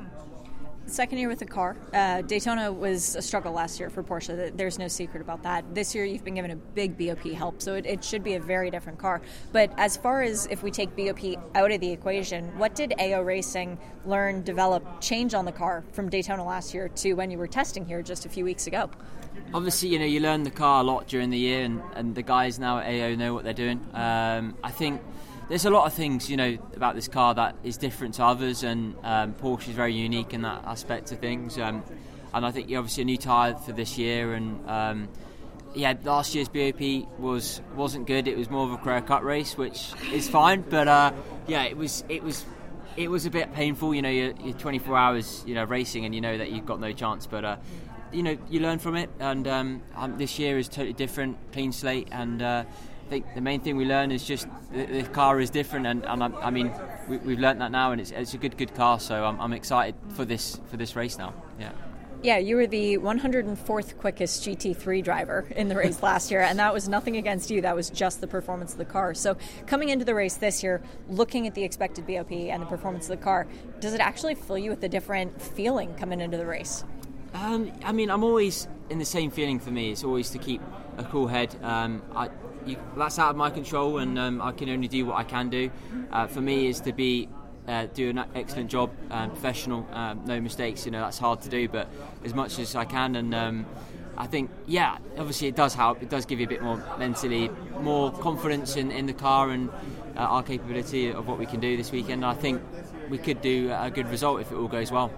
Second 0.87 1.19
year 1.19 1.29
with 1.29 1.39
the 1.39 1.47
car. 1.47 1.77
Uh, 1.95 2.21
Daytona 2.23 2.73
was 2.73 3.15
a 3.15 3.23
struggle 3.23 3.53
last 3.53 3.79
year 3.79 3.91
for 3.91 4.03
Porsche. 4.03 4.57
There's 4.57 4.77
no 4.77 4.89
secret 4.89 5.21
about 5.21 5.45
that. 5.45 5.73
This 5.73 5.95
year, 5.95 6.05
you've 6.05 6.25
been 6.25 6.35
given 6.35 6.51
a 6.51 6.57
big 6.57 6.99
BOP 6.99 7.31
help, 7.33 7.63
so 7.63 7.75
it, 7.75 7.87
it, 7.87 8.03
should 8.03 8.25
be 8.25 8.35
a 8.35 8.41
very 8.41 8.71
different 8.71 8.99
car. 8.99 9.23
But 9.53 9.73
as 9.77 9.97
far 9.97 10.23
as 10.23 10.47
if 10.47 10.65
we 10.65 10.73
take 10.73 10.97
BOP 10.97 11.37
out 11.55 11.71
of 11.71 11.81
the 11.81 11.91
equation, 11.91 12.47
what 12.59 12.75
did 12.75 12.95
AO 12.99 13.21
Racing 13.21 13.79
learn, 14.05 14.43
develop, 14.43 15.01
change 15.01 15.33
on 15.33 15.45
the 15.45 15.53
car 15.53 15.85
from 15.93 16.09
Daytona 16.09 16.45
last 16.45 16.75
year 16.75 16.89
to 16.89 17.13
when 17.13 17.31
you 17.31 17.39
were 17.39 17.47
testing 17.47 17.87
here 17.87 18.03
just 18.03 18.27
a 18.27 18.29
few 18.29 18.45
weeks 18.45 18.67
ago? 18.67 18.91
Obviously, 19.55 19.91
you 19.91 19.99
know, 20.01 20.05
you 20.07 20.19
learn 20.19 20.43
the 20.43 20.51
car 20.51 20.81
a 20.81 20.85
lot 20.85 21.07
during 21.07 21.31
the 21.31 21.39
year, 21.39 21.63
and, 21.63 21.81
and 21.95 22.15
the 22.17 22.23
guys 22.23 22.59
now 22.59 22.79
at 22.79 22.87
AO 22.87 23.15
know 23.15 23.33
what 23.33 23.45
they're 23.45 23.53
doing. 23.53 23.79
Um, 23.95 24.57
I 24.65 24.71
think 24.73 25.01
there's 25.51 25.65
a 25.65 25.71
lot 25.71 25.85
of 25.85 25.93
things 25.93 26.31
you 26.31 26.37
know 26.37 26.57
about 26.77 26.95
this 26.95 27.09
car 27.09 27.35
that 27.35 27.57
is 27.65 27.77
different 27.77 28.15
to 28.15 28.25
others, 28.25 28.63
and 28.63 28.95
um, 29.03 29.35
Porsche 29.35 29.69
is 29.69 29.75
very 29.75 29.93
unique 29.93 30.33
in 30.33 30.43
that 30.43 30.65
aspect 30.65 31.11
of 31.11 31.19
things. 31.19 31.59
Um, 31.59 31.83
and 32.33 32.47
I 32.47 32.53
think 32.53 32.67
obviously 32.69 33.03
a 33.03 33.05
new 33.05 33.17
tyre 33.17 33.57
for 33.57 33.73
this 33.73 33.99
year, 33.99 34.33
and 34.35 34.71
um, 34.71 35.09
yeah, 35.75 35.95
last 36.05 36.37
year's 36.37 36.49
BOP 36.49 37.09
was 37.19 37.61
wasn't 37.75 38.07
good. 38.07 38.29
It 38.29 38.39
was 38.39 38.49
more 38.49 38.65
of 38.65 38.73
a 38.73 38.77
Carrera 38.77 39.03
Cup 39.03 39.25
race, 39.25 39.59
which 39.59 39.91
is 40.13 40.29
fine, 40.29 40.63
but 40.63 40.87
uh, 40.87 41.13
yeah, 41.49 41.65
it 41.65 41.77
was 41.77 42.05
it 42.09 42.23
was 42.23 42.45
it 42.97 43.11
was 43.11 43.27
a 43.27 43.31
bit 43.31 43.53
painful. 43.53 43.93
You 43.93 44.03
know, 44.03 44.09
you're, 44.09 44.35
you're, 44.45 44.55
24 44.55 44.97
hours, 44.97 45.43
you 45.49 45.57
know, 45.57 45.65
racing, 45.65 46.05
and 46.05 46.15
you 46.15 46.21
know 46.21 46.39
that 46.39 46.53
you've 46.53 46.67
got 46.67 46.79
no 46.79 46.93
chance. 46.93 47.27
But 47.27 47.45
uh, 47.45 47.57
you 48.13 48.23
know, 48.23 48.39
you 48.49 48.61
learn 48.61 48.79
from 48.79 48.95
it, 48.95 49.11
and 49.19 49.49
um, 49.49 49.83
um, 49.97 50.17
this 50.17 50.39
year 50.39 50.59
is 50.59 50.69
totally 50.69 50.93
different, 50.93 51.39
clean 51.51 51.73
slate, 51.73 52.07
and 52.13 52.41
uh, 52.41 52.65
think 53.11 53.35
the 53.35 53.41
main 53.41 53.61
thing 53.61 53.77
we 53.77 53.85
learn 53.85 54.13
is 54.13 54.25
just 54.25 54.47
the, 54.73 54.87
the 54.87 55.03
car 55.03 55.41
is 55.41 55.51
different, 55.51 55.87
and, 55.87 56.07
and 56.07 56.23
I, 56.23 56.29
I 56.29 56.51
mean 56.51 56.73
we, 57.09 57.17
have 57.17 57.41
learned 57.41 57.61
that 57.61 57.73
now, 57.73 57.93
and 57.93 58.01
it's, 58.01 58.13
it's 58.13 58.35
a 58.35 58.39
good 58.39 58.57
good 58.57 58.75
car. 58.75 59.01
So 59.01 59.25
I'm, 59.25 59.39
I'm 59.41 59.53
excited 59.53 59.97
for 60.15 60.25
this 60.25 60.61
for 60.71 60.77
this 60.77 60.97
race 60.97 61.19
now. 61.19 61.35
Yeah. 61.59 61.73
Yeah, 62.23 62.37
you 62.37 62.57
were 62.57 62.67
the 62.67 62.99
104th 62.99 63.97
quickest 63.97 64.45
GT3 64.45 65.03
driver 65.03 65.47
in 65.57 65.69
the 65.69 65.75
race 65.75 66.03
last 66.03 66.31
year, 66.31 66.43
and 66.43 66.59
that 66.59 66.75
was 66.75 66.87
nothing 66.87 67.17
against 67.17 67.51
you. 67.51 67.63
That 67.63 67.75
was 67.75 67.89
just 67.89 68.21
the 68.21 68.27
performance 68.27 68.73
of 68.73 68.79
the 68.79 68.85
car. 68.85 69.15
So, 69.15 69.39
coming 69.67 69.89
into 69.89 70.05
the 70.05 70.15
race 70.15 70.35
this 70.35 70.63
year, 70.63 70.83
looking 71.09 71.47
at 71.47 71.55
the 71.55 71.63
expected 71.63 72.07
BOP 72.07 72.31
and 72.31 72.61
the 72.61 72.67
performance 72.67 73.09
of 73.09 73.19
the 73.19 73.25
car, 73.25 73.47
does 73.81 73.95
it 73.95 74.01
actually 74.01 74.35
fill 74.35 74.59
you 74.59 74.69
with 74.69 74.85
a 74.85 74.89
different 74.89 75.41
feeling 75.41 75.95
coming 75.95 76.21
into 76.21 76.37
the 76.37 76.45
race? 76.45 76.85
Um, 77.33 77.73
I 77.85 77.93
mean, 77.93 78.11
I'm 78.11 78.23
always 78.23 78.69
in 78.91 78.99
the 78.99 79.05
same 79.07 79.31
feeling 79.31 79.59
for 79.59 79.71
me. 79.71 79.91
It's 79.91 80.05
always 80.05 80.29
to 80.31 80.39
keep 80.39 80.61
a 80.99 81.05
cool 81.05 81.27
head. 81.27 81.57
Um, 81.63 82.03
I, 82.15 82.29
you, 82.67 82.77
that's 82.97 83.19
out 83.19 83.31
of 83.31 83.37
my 83.37 83.51
control, 83.51 83.99
and 83.99 84.19
um, 84.19 84.43
I 84.43 84.53
can 84.53 84.69
only 84.69 84.89
do 84.89 85.07
what 85.07 85.17
I 85.17 85.25
can 85.25 85.49
do. 85.49 85.71
Uh, 86.11 86.27
for 86.27 86.41
me, 86.41 86.69
is 86.69 86.81
to 86.81 86.93
be 86.93 87.29
uh, 87.69 87.87
do 87.95 88.11
an 88.11 88.25
excellent 88.35 88.71
job, 88.71 88.91
um, 89.11 89.31
professional, 89.31 89.87
um, 89.93 90.23
no 90.27 90.41
mistakes. 90.41 90.85
You 90.85 90.93
know 90.93 91.01
that's 91.01 91.19
hard 91.19 91.43
to 91.43 91.49
do, 91.49 91.69
but 91.69 91.89
as 92.25 92.35
much 92.35 92.59
as 92.59 92.75
I 92.75 92.85
can, 92.85 93.17
and 93.17 93.35
um, 93.35 93.67
I 94.17 94.27
think 94.27 94.51
yeah, 94.67 94.99
obviously 95.19 95.49
it 95.49 95.57
does 95.57 95.75
help. 95.75 96.03
It 96.03 96.11
does 96.11 96.27
give 96.27 96.41
you 96.41 96.47
a 96.47 96.49
bit 96.49 96.63
more 96.63 96.83
mentally, 96.99 97.51
more 97.81 98.13
confidence 98.13 98.77
in, 98.77 98.91
in 98.91 99.07
the 99.07 99.13
car 99.13 99.51
and 99.51 99.71
uh, 100.17 100.21
our 100.21 100.43
capability 100.43 101.11
of 101.11 101.27
what 101.27 101.39
we 101.39 101.47
can 101.47 101.61
do 101.61 101.77
this 101.77 101.93
weekend. 101.93 102.25
I 102.25 102.35
think 102.35 102.63
we 103.09 103.19
could 103.19 103.41
do 103.41 103.73
a 103.73 103.91
good 103.91 104.09
result 104.09 104.41
if 104.41 104.53
it 104.53 104.55
all 104.55 104.69
goes 104.69 104.91
well 104.93 105.11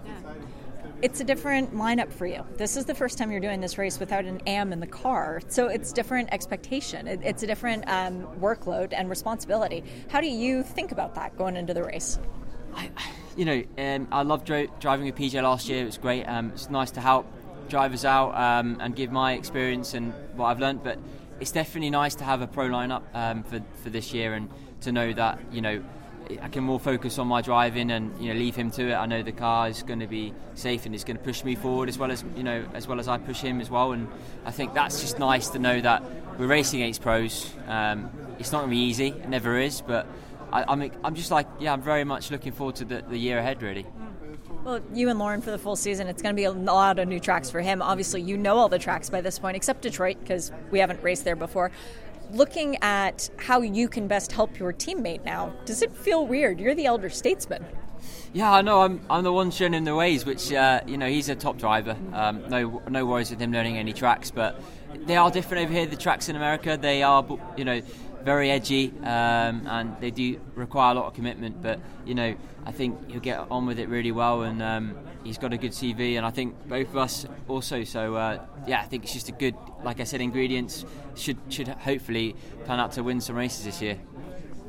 it's 1.03 1.19
a 1.21 1.25
different 1.25 1.75
lineup 1.75 2.13
for 2.13 2.27
you. 2.27 2.47
This 2.57 2.77
is 2.77 2.85
the 2.85 2.95
first 2.95 3.19
time 3.19 3.33
you're 3.33 3.41
doing 3.41 3.61
this 3.61 3.77
race 3.77 3.99
without 3.99 4.25
an 4.25 4.41
AM 4.47 4.73
in 4.73 4.79
the 4.79 4.87
car, 4.87 5.41
so 5.49 5.67
it's 5.67 5.93
different 5.93 6.29
expectation. 6.33 7.09
It, 7.09 7.21
it's 7.25 7.43
a 7.43 7.47
different 7.47 7.89
um, 7.89 8.29
workload 8.41 8.93
and 8.93 9.11
responsibility. 9.11 9.83
How 10.09 10.21
do 10.21 10.29
you 10.29 10.63
think 10.63 10.93
about 10.93 11.17
that 11.17 11.37
going 11.37 11.57
into 11.57 11.75
the 11.75 11.83
race? 11.83 12.21
I, 12.75 12.89
you 13.37 13.45
know, 13.45 13.65
um, 13.79 14.07
I 14.13 14.23
loved 14.23 14.47
dri- 14.47 14.71
driving 14.79 15.07
with 15.07 15.17
PJ 15.17 15.43
last 15.43 15.69
year. 15.69 15.83
It 15.83 15.87
was 15.87 15.99
great. 15.99 16.25
Um, 16.25 16.53
it's 16.55 16.71
nice 16.71 16.93
to 16.93 17.01
help 17.01 17.27
drivers 17.69 18.05
out 18.05 18.35
um, 18.37 18.77
and 18.81 18.95
give 18.95 19.11
my 19.11 19.33
experience 19.33 19.95
and 19.95 20.15
what 20.37 20.47
I've 20.47 20.61
learned. 20.61 20.85
But 20.85 20.99
it's 21.41 21.51
definitely 21.51 21.91
nice 21.91 22.15
to 22.17 22.25
have 22.25 22.43
a 22.43 22.47
pro 22.47 22.69
lineup 22.69 23.03
um, 23.13 23.43
for 23.43 23.61
for 23.83 23.91
this 23.91 24.15
year 24.15 24.35
and 24.35 24.49
to 24.83 24.93
know 24.93 25.13
that 25.13 25.41
you 25.51 25.61
know 25.61 25.83
I 26.41 26.49
can 26.49 26.65
more 26.65 26.81
focus 26.81 27.19
on 27.19 27.27
my 27.27 27.43
driving 27.43 27.91
and 27.91 28.21
you 28.21 28.33
know 28.33 28.39
leave 28.39 28.55
him 28.57 28.71
to 28.73 28.91
it. 28.91 28.95
I 28.95 29.07
know 29.07 29.23
the 29.23 29.33
car 29.33 29.69
is 29.69 29.83
going 29.83 30.01
to 30.01 30.07
be 30.07 30.33
safe 30.55 30.87
and 30.87 30.95
it's 30.95 31.05
going 31.05 31.17
to 31.17 31.23
push 31.23 31.45
me 31.45 31.55
forward 31.55 31.89
as 31.89 31.99
well 31.99 32.11
as 32.11 32.25
you 32.37 32.43
know 32.43 32.65
as 32.75 32.87
well 32.87 33.01
as 33.01 33.09
I 33.09 33.19
push 33.19 33.41
him 33.41 33.61
as 33.61 33.71
well. 33.71 33.93
And 33.93 34.09
I 34.45 34.51
think 34.51 34.75
that's 34.75 35.01
just 35.01 35.19
nice 35.19 35.49
to 35.51 35.59
know 35.59 35.81
that 35.81 36.03
we're 36.39 36.47
racing 36.47 36.83
against 36.83 37.03
pros. 37.03 37.53
Um, 37.67 38.11
it's 38.39 38.53
not 38.53 38.61
going 38.61 38.71
to 38.71 38.77
be 38.77 38.83
easy, 38.83 39.09
it 39.09 39.29
never 39.29 39.59
is, 39.59 39.83
but 39.83 40.07
I, 40.53 40.63
am 40.63 40.83
I'm, 40.83 40.93
I'm 41.05 41.15
just 41.15 41.31
like 41.31 41.47
yeah, 41.61 41.73
I'm 41.73 41.83
very 41.83 42.05
much 42.05 42.31
looking 42.31 42.53
forward 42.53 42.77
to 42.77 42.85
the, 42.85 43.03
the 43.03 43.19
year 43.19 43.39
ahead 43.39 43.63
really. 43.63 43.87
Well, 44.65 44.81
you 44.95 45.09
and 45.09 45.19
Laurin 45.19 45.41
for 45.41 45.51
the 45.51 45.59
full 45.59 45.75
season, 45.75 46.07
it's 46.07 46.23
going 46.23 46.35
to 46.35 46.41
be 46.41 46.45
a 46.45 46.53
lot 46.53 47.01
of 47.01 47.09
new 47.09 47.19
tracks 47.19 47.51
for 47.51 47.61
him. 47.61 47.83
Obviously, 47.83 48.23
you 48.23 48.37
know 48.37 48.59
all 48.59 48.69
the 48.69 48.79
tracks 48.79 49.11
by 49.11 49.21
this 49.21 49.37
point, 49.41 49.57
except 49.57 49.83
Detroit, 49.83 50.19
because 50.21 50.53
we 50.71 50.79
haven't 50.79 51.03
raced 51.03 51.25
there 51.25 51.35
before 51.35 51.73
looking 52.33 52.77
at 52.83 53.31
how 53.37 53.61
you 53.61 53.89
can 53.89 54.09
best 54.09 54.33
help 54.33 54.59
your 54.59 54.73
teammate 54.73 55.25
now, 55.25 55.53
does 55.65 55.83
it 55.83 55.93
feel 55.93 56.27
weird? 56.27 56.59
You're 56.59 56.75
the 56.75 56.87
elder 56.87 57.11
statesman. 57.11 57.65
Yeah, 58.33 58.51
I 58.51 58.63
know. 58.63 58.81
I'm, 58.81 59.05
I'm 59.11 59.25
the 59.25 59.33
one 59.33 59.51
showing 59.51 59.75
him 59.75 59.85
the 59.85 59.95
ways, 59.95 60.25
which, 60.25 60.53
uh, 60.53 60.81
you 60.87 60.97
know, 60.97 61.07
he's 61.07 61.29
a 61.29 61.35
top 61.35 61.59
driver. 61.59 61.97
Um, 62.13 62.49
no, 62.49 62.83
no 62.89 63.05
worries 63.05 63.31
with 63.31 63.41
him 63.41 63.53
learning 63.53 63.77
any 63.77 63.93
tracks, 63.93 64.31
but 64.31 64.61
they 65.07 65.17
are 65.17 65.31
different 65.31 65.65
over 65.65 65.73
here. 65.73 65.87
The 65.87 65.97
tracks 65.97 66.29
in 66.29 66.37
America, 66.37 66.79
they 66.81 67.03
are, 67.03 67.27
you 67.57 67.65
know, 67.65 67.83
very 68.25 68.51
edgy 68.51 68.93
um, 69.01 69.67
and 69.67 69.97
they 70.01 70.11
do 70.11 70.41
require 70.55 70.93
a 70.93 70.95
lot 70.95 71.07
of 71.07 71.15
commitment. 71.15 71.63
But 71.63 71.81
you 72.05 72.15
know, 72.15 72.35
I 72.65 72.73
think 72.73 73.11
he'll 73.11 73.21
get 73.21 73.39
on 73.51 73.67
with 73.67 73.79
it 73.79 73.89
really 73.89 74.13
well, 74.13 74.43
and 74.43 74.63
um, 74.63 74.97
he's 75.25 75.39
got 75.39 75.53
a 75.53 75.57
good 75.57 75.73
CV, 75.73 76.17
and 76.17 76.25
I 76.25 76.31
think 76.31 76.69
both 76.69 76.89
of 76.89 76.97
us 76.97 77.27
also. 77.49 77.85
So 77.85 78.17
uh, 78.17 78.45
yeah, 78.67 78.81
I 78.81 78.85
think 78.85 79.05
it's 79.05 79.13
just 79.13 79.29
a 79.29 79.33
good, 79.33 79.55
like 79.85 80.01
I 80.01 80.05
said, 80.05 80.21
ingredients 80.21 80.85
should 81.15 81.39
should 81.49 81.69
hopefully 81.69 82.37
plan 82.65 82.81
out 82.81 82.93
to 82.93 83.03
win 83.03 83.21
some 83.21 83.37
races 83.37 83.65
this 83.65 83.83
year. 83.83 83.99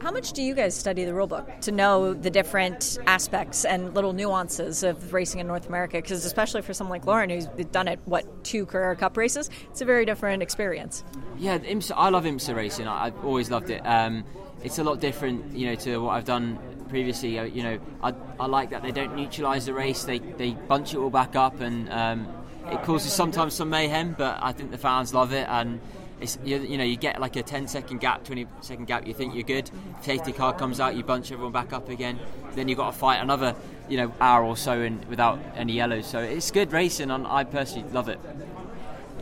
How 0.04 0.12
much 0.12 0.34
do 0.34 0.43
you 0.43 0.54
guys 0.54 0.76
study 0.76 1.06
the 1.06 1.14
rulebook 1.14 1.62
to 1.62 1.72
know 1.72 2.14
the 2.14 2.30
different 2.30 2.99
aspects 3.08 3.64
and 3.64 3.95
little 3.95 4.12
nuances 4.12 4.84
of 4.84 5.14
racing 5.14 5.39
in 5.39 5.47
North 5.47 5.70
America? 5.70 5.95
Because 5.95 6.26
especially 6.26 6.62
for 6.62 6.74
someone 6.74 6.99
like 6.99 7.08
Laurin, 7.08 7.30
who's 7.30 7.45
done 7.72 7.88
it, 7.88 8.01
what 8.04 8.43
two 8.43 8.66
Carrera 8.66 8.97
Cup 8.97 9.16
races, 9.16 9.49
it's 9.70 9.80
a 9.80 9.86
very 9.86 10.04
different 10.04 10.43
experience. 10.43 11.06
Yeah, 11.38 11.58
IMSA, 11.58 11.93
I 11.95 12.10
love 12.10 12.26
IMSA 12.26 12.54
racing. 12.54 12.86
I, 12.86 13.06
have 13.06 13.24
always 13.24 13.49
loved 13.49 13.70
it. 13.70 13.80
Um, 13.86 14.26
it's 14.62 14.78
a 14.78 14.84
lot 14.84 14.99
different, 14.99 15.56
you 15.56 15.68
know, 15.68 15.76
to 15.76 15.99
what 15.99 16.16
I've 16.16 16.26
done 16.26 16.60
previously. 16.89 17.39
Uh, 17.39 17.45
you 17.45 17.64
know, 17.64 17.80
I, 18.04 18.14
I 18.41 18.47
like 18.47 18.72
that 18.72 18.84
they 18.84 18.91
don't 18.91 19.16
neutralise 19.16 19.68
the 19.68 19.74
race; 19.74 20.04
they 20.04 20.20
they 20.20 20.51
bunch 20.51 20.93
it 20.93 20.97
all 20.97 21.12
back 21.12 21.38
up, 21.38 21.62
and 21.62 21.89
um, 21.89 22.28
it 22.70 22.84
causes 22.84 23.14
sometimes 23.14 23.54
some 23.54 23.70
mayhem. 23.70 24.16
But 24.18 24.38
I 24.41 24.51
think 24.51 24.72
the 24.72 24.78
fans 24.78 25.14
love 25.14 25.32
it, 25.32 25.47
and 25.47 25.80
it's 26.22 26.38
you, 26.43 26.59
you, 26.59 26.78
know 26.78 26.84
you 26.84 26.95
get 26.95 27.20
like 27.20 27.36
a 27.36 27.43
10 27.43 27.68
second 27.68 27.99
gap 27.99 28.24
20 28.24 28.47
second 28.61 28.86
gap 28.86 29.07
you 29.07 29.14
think 29.14 29.34
you're 29.34 29.43
good. 29.43 29.70
Safety 30.01 30.32
car 30.32 30.53
comes 30.53 30.80
out 30.80 30.95
you 30.95 31.03
bunch 31.03 31.32
everyone 31.32 31.51
back 31.51 31.74
up 31.74 31.89
again. 31.89 32.20
Then 32.55 32.68
you've 32.68 32.78
got 32.78 32.91
to 32.91 32.97
fight 32.97 33.18
another 33.18 33.55
you 33.89 33.97
know 33.97 34.14
hour 34.22 34.43
or 34.43 34.55
so 34.57 34.82
in, 34.82 35.03
without 35.09 35.39
any 35.55 35.74
yellows. 35.74 36.07
So 36.07 36.20
it's 36.20 36.51
good 36.51 36.72
racing 36.72 37.11
and 37.11 37.28
I 37.28 37.43
personally 37.43 37.89
love 37.91 38.09
it 38.09 38.20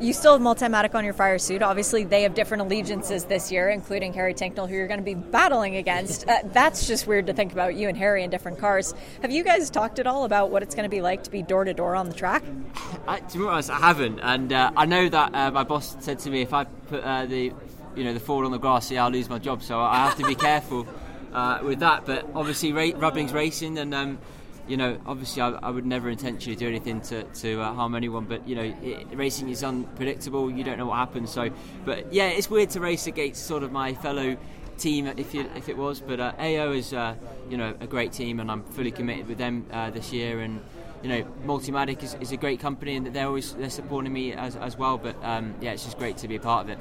you 0.01 0.13
still 0.13 0.33
have 0.33 0.41
Multimatic 0.41 0.95
on 0.95 1.05
your 1.05 1.13
fire 1.13 1.37
suit. 1.37 1.61
Obviously, 1.61 2.03
they 2.03 2.23
have 2.23 2.33
different 2.33 2.61
allegiances 2.61 3.25
this 3.25 3.51
year, 3.51 3.69
including 3.69 4.13
Harry 4.13 4.33
Tincknell, 4.33 4.67
who 4.67 4.75
you're 4.75 4.87
going 4.87 4.99
to 4.99 5.05
be 5.05 5.13
battling 5.13 5.75
against. 5.75 6.27
Uh, 6.27 6.39
that's 6.45 6.87
just 6.87 7.05
weird 7.05 7.27
to 7.27 7.33
think 7.33 7.51
about 7.53 7.75
you 7.75 7.87
and 7.87 7.97
Harry 7.97 8.23
in 8.23 8.29
different 8.29 8.57
cars. 8.57 8.93
Have 9.21 9.31
you 9.31 9.43
guys 9.43 9.69
talked 9.69 9.99
at 9.99 10.07
all 10.07 10.25
about 10.25 10.49
what 10.49 10.63
it's 10.63 10.73
going 10.73 10.83
to 10.83 10.89
be 10.89 11.01
like 11.01 11.23
to 11.23 11.31
be 11.31 11.43
door 11.43 11.63
to 11.63 11.73
door 11.73 11.95
on 11.95 12.09
the 12.09 12.15
track? 12.15 12.43
I, 13.07 13.19
to 13.19 13.37
be 13.37 13.45
honest, 13.45 13.69
I 13.69 13.77
haven't, 13.77 14.19
and 14.19 14.51
uh, 14.51 14.71
I 14.75 14.85
know 14.85 15.07
that 15.07 15.35
uh, 15.35 15.51
my 15.51 15.63
boss 15.63 15.95
said 15.99 16.19
to 16.19 16.29
me 16.29 16.41
if 16.41 16.53
I 16.53 16.63
put 16.63 17.03
uh, 17.03 17.25
the 17.25 17.53
you 17.95 18.03
know 18.03 18.13
the 18.13 18.19
Ford 18.19 18.45
on 18.45 18.51
the 18.51 18.57
grass, 18.57 18.89
yeah, 18.89 19.03
I'll 19.03 19.11
lose 19.11 19.29
my 19.29 19.39
job. 19.39 19.61
So 19.61 19.79
I 19.79 19.97
have 19.97 20.17
to 20.17 20.25
be 20.25 20.35
careful 20.49 20.87
uh, 21.33 21.59
with 21.63 21.79
that. 21.79 22.05
But 22.05 22.27
obviously, 22.33 22.73
ra- 22.73 22.97
Rubbing's 22.97 23.33
racing, 23.33 23.77
and 23.77 23.93
um, 23.93 24.17
you 24.67 24.77
know, 24.77 24.99
obviously, 25.05 25.41
I, 25.41 25.49
I, 25.49 25.69
would 25.69 25.85
never 25.85 26.09
intentionally 26.09 26.55
do 26.55 26.67
anything 26.67 27.01
to, 27.01 27.23
to 27.23 27.61
uh, 27.61 27.73
harm 27.73 27.95
anyone. 27.95 28.25
But 28.25 28.47
you 28.47 28.55
know, 28.55 28.73
it, 28.81 29.07
racing 29.13 29.49
is 29.49 29.63
unpredictable. 29.63 30.49
You 30.51 30.63
don't 30.63 30.77
know 30.77 30.87
what 30.87 30.97
happens. 30.97 31.31
So, 31.31 31.49
but 31.85 32.13
yeah, 32.13 32.27
it's 32.27 32.49
weird 32.49 32.69
to 32.71 32.79
race 32.79 33.07
against 33.07 33.45
sort 33.45 33.63
of 33.63 33.71
my 33.71 33.93
fellow 33.93 34.37
team 34.77 35.07
if 35.07 35.33
you, 35.33 35.49
if 35.55 35.69
it 35.69 35.77
was. 35.77 35.99
But 35.99 36.19
uh, 36.19 36.33
AO 36.39 36.71
is 36.71 36.93
uh, 36.93 37.15
you 37.49 37.57
know 37.57 37.75
a 37.79 37.87
great 37.87 38.11
team, 38.11 38.39
and 38.39 38.51
I'm 38.51 38.63
fully 38.63 38.91
committed 38.91 39.27
with 39.27 39.37
them 39.37 39.65
uh, 39.71 39.89
this 39.89 40.11
year. 40.11 40.39
And 40.41 40.61
you 41.03 41.09
know, 41.09 41.23
Multimatic 41.45 42.03
is, 42.03 42.15
is, 42.19 42.31
a 42.31 42.37
great 42.37 42.59
company, 42.59 42.95
and 42.95 43.07
they're 43.07 43.27
always 43.27 43.53
they're 43.53 43.69
supporting 43.69 44.13
me 44.13 44.33
as, 44.33 44.55
as 44.55 44.77
well. 44.77 44.97
But 44.97 45.15
um, 45.23 45.55
yeah, 45.61 45.71
it's 45.71 45.83
just 45.83 45.97
great 45.97 46.17
to 46.17 46.27
be 46.27 46.35
a 46.35 46.39
part 46.39 46.65
of 46.65 46.69
it. 46.69 46.79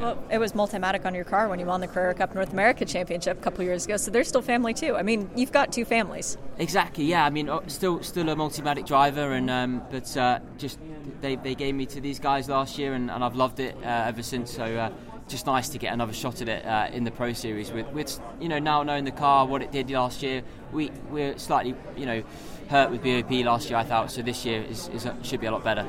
Well, 0.00 0.16
it 0.30 0.38
was 0.38 0.52
Multimatic 0.52 1.04
on 1.04 1.14
your 1.14 1.24
car 1.24 1.46
when 1.48 1.58
you 1.60 1.66
won 1.66 1.82
the 1.82 1.86
Carrera 1.86 2.14
Cup 2.14 2.34
North 2.34 2.54
America 2.54 2.86
Championship 2.86 3.38
a 3.38 3.42
couple 3.42 3.62
years 3.64 3.84
ago, 3.84 3.98
so 3.98 4.10
they're 4.10 4.24
still 4.24 4.40
family 4.40 4.72
too. 4.72 4.96
I 4.96 5.02
mean, 5.02 5.28
you've 5.36 5.52
got 5.52 5.72
two 5.72 5.84
families. 5.84 6.38
Exactly. 6.56 7.04
Yeah. 7.04 7.26
I 7.26 7.28
mean, 7.28 7.50
uh, 7.50 7.60
still 7.66 8.02
still 8.02 8.30
a 8.30 8.34
Multimatic 8.34 8.86
driver, 8.86 9.32
and 9.32 9.50
um, 9.50 9.82
but 9.90 10.16
uh, 10.16 10.38
just 10.56 10.78
they, 11.20 11.36
they 11.36 11.54
gave 11.54 11.74
me 11.74 11.84
to 11.86 12.00
these 12.00 12.18
guys 12.18 12.48
last 12.48 12.78
year, 12.78 12.94
and, 12.94 13.10
and 13.10 13.22
I've 13.22 13.36
loved 13.36 13.60
it 13.60 13.76
uh, 13.82 14.04
ever 14.06 14.22
since. 14.22 14.52
So. 14.52 14.64
Uh, 14.64 14.90
just 15.28 15.46
nice 15.46 15.68
to 15.68 15.78
get 15.78 15.92
another 15.92 16.12
shot 16.12 16.42
at 16.42 16.48
it 16.48 16.66
uh, 16.66 16.88
in 16.92 17.04
the 17.04 17.10
Pro 17.12 17.32
Series 17.32 17.70
with, 17.70 17.86
with 17.92 18.18
you 18.40 18.48
know 18.48 18.58
now 18.58 18.82
knowing 18.82 19.04
the 19.04 19.12
car 19.12 19.46
what 19.46 19.62
it 19.62 19.70
did 19.70 19.88
last 19.88 20.24
year. 20.24 20.42
We 20.72 20.90
we're 21.08 21.38
slightly 21.38 21.76
you 21.96 22.04
know 22.04 22.24
hurt 22.68 22.90
with 22.90 23.04
BOP 23.04 23.30
last 23.44 23.70
year 23.70 23.78
I 23.78 23.84
thought 23.84 24.10
so 24.10 24.22
this 24.22 24.44
year 24.44 24.62
is, 24.62 24.88
is 24.88 25.08
should 25.22 25.40
be 25.40 25.46
a 25.46 25.52
lot 25.52 25.62
better. 25.62 25.86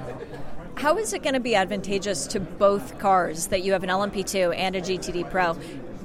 How 0.75 0.97
is 0.97 1.13
it 1.13 1.21
going 1.21 1.33
to 1.33 1.39
be 1.39 1.55
advantageous 1.55 2.27
to 2.27 2.39
both 2.39 2.97
cars 2.99 3.47
that 3.47 3.63
you 3.63 3.73
have 3.73 3.83
an 3.83 3.89
LMP2 3.89 4.55
and 4.55 4.75
a 4.75 4.81
GTD 4.81 5.29
Pro? 5.29 5.57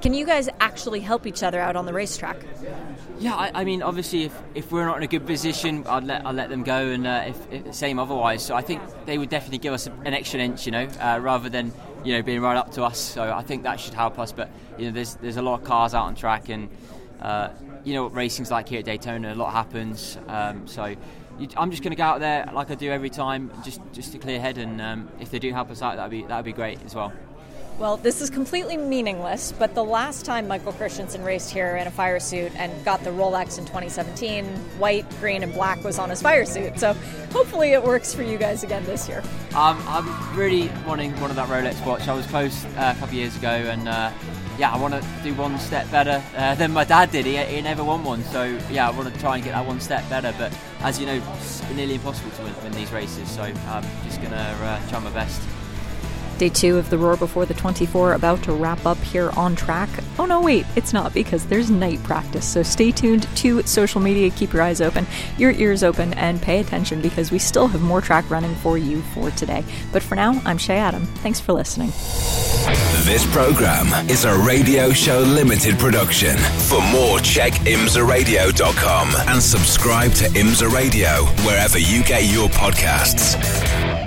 Can 0.02 0.12
you 0.12 0.26
guys 0.26 0.48
actually 0.60 1.00
help 1.00 1.26
each 1.26 1.42
other 1.42 1.60
out 1.60 1.76
on 1.76 1.86
the 1.86 1.92
racetrack? 1.92 2.36
Yeah, 3.18 3.34
I, 3.34 3.62
I, 3.62 3.64
mean, 3.64 3.82
obviously, 3.82 4.24
if, 4.24 4.38
if 4.54 4.70
we're 4.70 4.84
not 4.84 4.98
in 4.98 5.02
a 5.02 5.06
good 5.06 5.26
position, 5.26 5.86
I'd 5.86 6.04
let 6.04 6.26
I'd 6.26 6.34
let 6.34 6.50
them 6.50 6.62
go, 6.62 6.88
and 6.88 7.06
uh, 7.06 7.24
if, 7.26 7.52
if, 7.52 7.74
same 7.74 7.98
otherwise. 7.98 8.44
So 8.44 8.54
I 8.54 8.60
think 8.60 8.82
they 9.06 9.16
would 9.16 9.30
definitely 9.30 9.58
give 9.58 9.72
us 9.72 9.86
an 9.86 10.12
extra 10.12 10.38
inch, 10.40 10.66
you 10.66 10.72
know, 10.72 10.86
uh, 11.00 11.18
rather 11.22 11.48
than 11.48 11.72
you 12.04 12.12
know 12.12 12.22
being 12.22 12.42
right 12.42 12.58
up 12.58 12.72
to 12.72 12.84
us. 12.84 12.98
So 12.98 13.32
I 13.32 13.42
think 13.42 13.62
that 13.62 13.80
should 13.80 13.94
help 13.94 14.18
us. 14.18 14.32
But 14.32 14.50
you 14.76 14.86
know, 14.86 14.92
there's 14.92 15.14
there's 15.14 15.38
a 15.38 15.42
lot 15.42 15.60
of 15.60 15.64
cars 15.64 15.94
out 15.94 16.04
on 16.04 16.14
track, 16.14 16.50
and 16.50 16.68
uh, 17.22 17.48
you 17.84 17.94
know 17.94 18.02
what 18.02 18.14
racing's 18.14 18.50
like 18.50 18.68
here 18.68 18.80
at 18.80 18.84
Daytona. 18.84 19.32
A 19.32 19.34
lot 19.34 19.50
happens. 19.50 20.18
Um, 20.28 20.66
so 20.66 20.94
you, 21.38 21.48
I'm 21.56 21.70
just 21.70 21.82
going 21.82 21.90
to 21.90 21.96
go 21.96 22.04
out 22.04 22.20
there 22.20 22.48
like 22.52 22.70
I 22.70 22.74
do 22.74 22.90
every 22.90 23.10
time, 23.10 23.50
just 23.64 23.80
just 23.92 24.12
to 24.12 24.18
clear 24.18 24.40
head. 24.40 24.58
And 24.58 24.80
um, 24.80 25.08
if 25.20 25.30
they 25.30 25.38
do 25.38 25.52
help 25.52 25.70
us 25.70 25.82
out, 25.82 25.96
that'd 25.96 26.10
be 26.10 26.22
that'd 26.22 26.44
be 26.44 26.52
great 26.52 26.78
as 26.84 26.94
well. 26.94 27.12
Well, 27.78 27.98
this 27.98 28.22
is 28.22 28.30
completely 28.30 28.78
meaningless, 28.78 29.52
but 29.52 29.74
the 29.74 29.84
last 29.84 30.24
time 30.24 30.48
Michael 30.48 30.72
Christensen 30.72 31.22
raced 31.22 31.50
here 31.50 31.76
in 31.76 31.86
a 31.86 31.90
fire 31.90 32.18
suit 32.18 32.50
and 32.56 32.72
got 32.86 33.04
the 33.04 33.10
Rolex 33.10 33.58
in 33.58 33.66
2017, 33.66 34.46
white, 34.78 35.04
green, 35.20 35.42
and 35.42 35.52
black 35.52 35.84
was 35.84 35.98
on 35.98 36.08
his 36.08 36.22
fire 36.22 36.46
suit. 36.46 36.80
So 36.80 36.94
hopefully 37.32 37.72
it 37.72 37.82
works 37.82 38.14
for 38.14 38.22
you 38.22 38.38
guys 38.38 38.64
again 38.64 38.82
this 38.86 39.10
year. 39.10 39.22
Um, 39.54 39.78
I'm 39.88 40.38
really 40.38 40.70
wanting 40.86 41.12
one 41.20 41.28
of 41.28 41.36
that 41.36 41.50
Rolex 41.50 41.84
watch. 41.84 42.08
I 42.08 42.14
was 42.14 42.26
close 42.28 42.64
uh, 42.64 42.94
a 42.96 42.98
couple 42.98 43.08
of 43.08 43.12
years 43.12 43.36
ago, 43.36 43.48
and 43.48 43.86
uh, 43.86 44.10
yeah, 44.58 44.72
I 44.72 44.78
want 44.78 44.94
to 44.94 45.04
do 45.22 45.34
one 45.34 45.58
step 45.58 45.90
better 45.90 46.22
uh, 46.36 46.54
than 46.54 46.72
my 46.72 46.84
dad 46.84 47.10
did. 47.10 47.26
He, 47.26 47.36
he, 47.36 47.60
never 47.60 47.84
won 47.84 48.04
one, 48.04 48.22
so 48.24 48.58
yeah, 48.70 48.88
I 48.88 48.90
want 48.90 49.12
to 49.12 49.20
try 49.20 49.36
and 49.36 49.44
get 49.44 49.52
that 49.52 49.66
one 49.66 49.80
step 49.80 50.08
better. 50.08 50.34
But 50.38 50.56
as 50.80 50.98
you 50.98 51.06
know, 51.06 51.20
it's 51.36 51.62
nearly 51.70 51.94
impossible 51.94 52.30
to 52.32 52.42
win, 52.42 52.54
win 52.62 52.72
these 52.72 52.92
races, 52.92 53.30
so 53.30 53.42
I'm 53.42 53.84
just 54.04 54.20
to 54.20 54.36
uh, 54.36 54.88
try 54.88 54.98
my 55.00 55.10
best. 55.10 55.40
Day 56.38 56.50
two 56.50 56.76
of 56.76 56.90
the 56.90 56.98
Roar 56.98 57.16
Before 57.16 57.46
the 57.46 57.54
24 57.54 58.12
about 58.12 58.42
to 58.44 58.52
wrap 58.52 58.84
up 58.84 58.98
here 58.98 59.30
on 59.30 59.56
track. 59.56 59.88
Oh 60.18 60.26
no, 60.26 60.40
wait, 60.40 60.66
it's 60.76 60.92
not 60.92 61.14
because 61.14 61.46
there's 61.46 61.70
night 61.70 62.02
practice. 62.02 62.46
So 62.46 62.62
stay 62.62 62.90
tuned 62.90 63.22
to 63.36 63.62
social 63.62 64.00
media, 64.00 64.30
keep 64.30 64.52
your 64.52 64.62
eyes 64.62 64.80
open, 64.80 65.06
your 65.38 65.52
ears 65.52 65.82
open, 65.82 66.12
and 66.14 66.40
pay 66.42 66.60
attention 66.60 67.00
because 67.00 67.30
we 67.30 67.38
still 67.38 67.68
have 67.68 67.80
more 67.80 68.00
track 68.00 68.28
running 68.30 68.54
for 68.56 68.76
you 68.76 69.00
for 69.14 69.30
today. 69.30 69.64
But 69.92 70.02
for 70.02 70.14
now, 70.14 70.40
I'm 70.44 70.58
Shea 70.58 70.76
Adam. 70.76 71.06
Thanks 71.06 71.40
for 71.40 71.52
listening. 71.52 71.88
This 73.06 73.24
program 73.32 73.86
is 74.10 74.24
a 74.24 74.36
radio 74.36 74.90
show 74.90 75.20
limited 75.20 75.78
production. 75.78 76.36
For 76.36 76.82
more, 76.90 77.20
check 77.20 77.52
imsaradio.com 77.52 79.08
and 79.28 79.42
subscribe 79.42 80.12
to 80.14 80.24
IMSA 80.24 80.70
Radio 80.72 81.24
wherever 81.46 81.78
you 81.78 82.02
get 82.04 82.24
your 82.24 82.48
podcasts. 82.48 84.05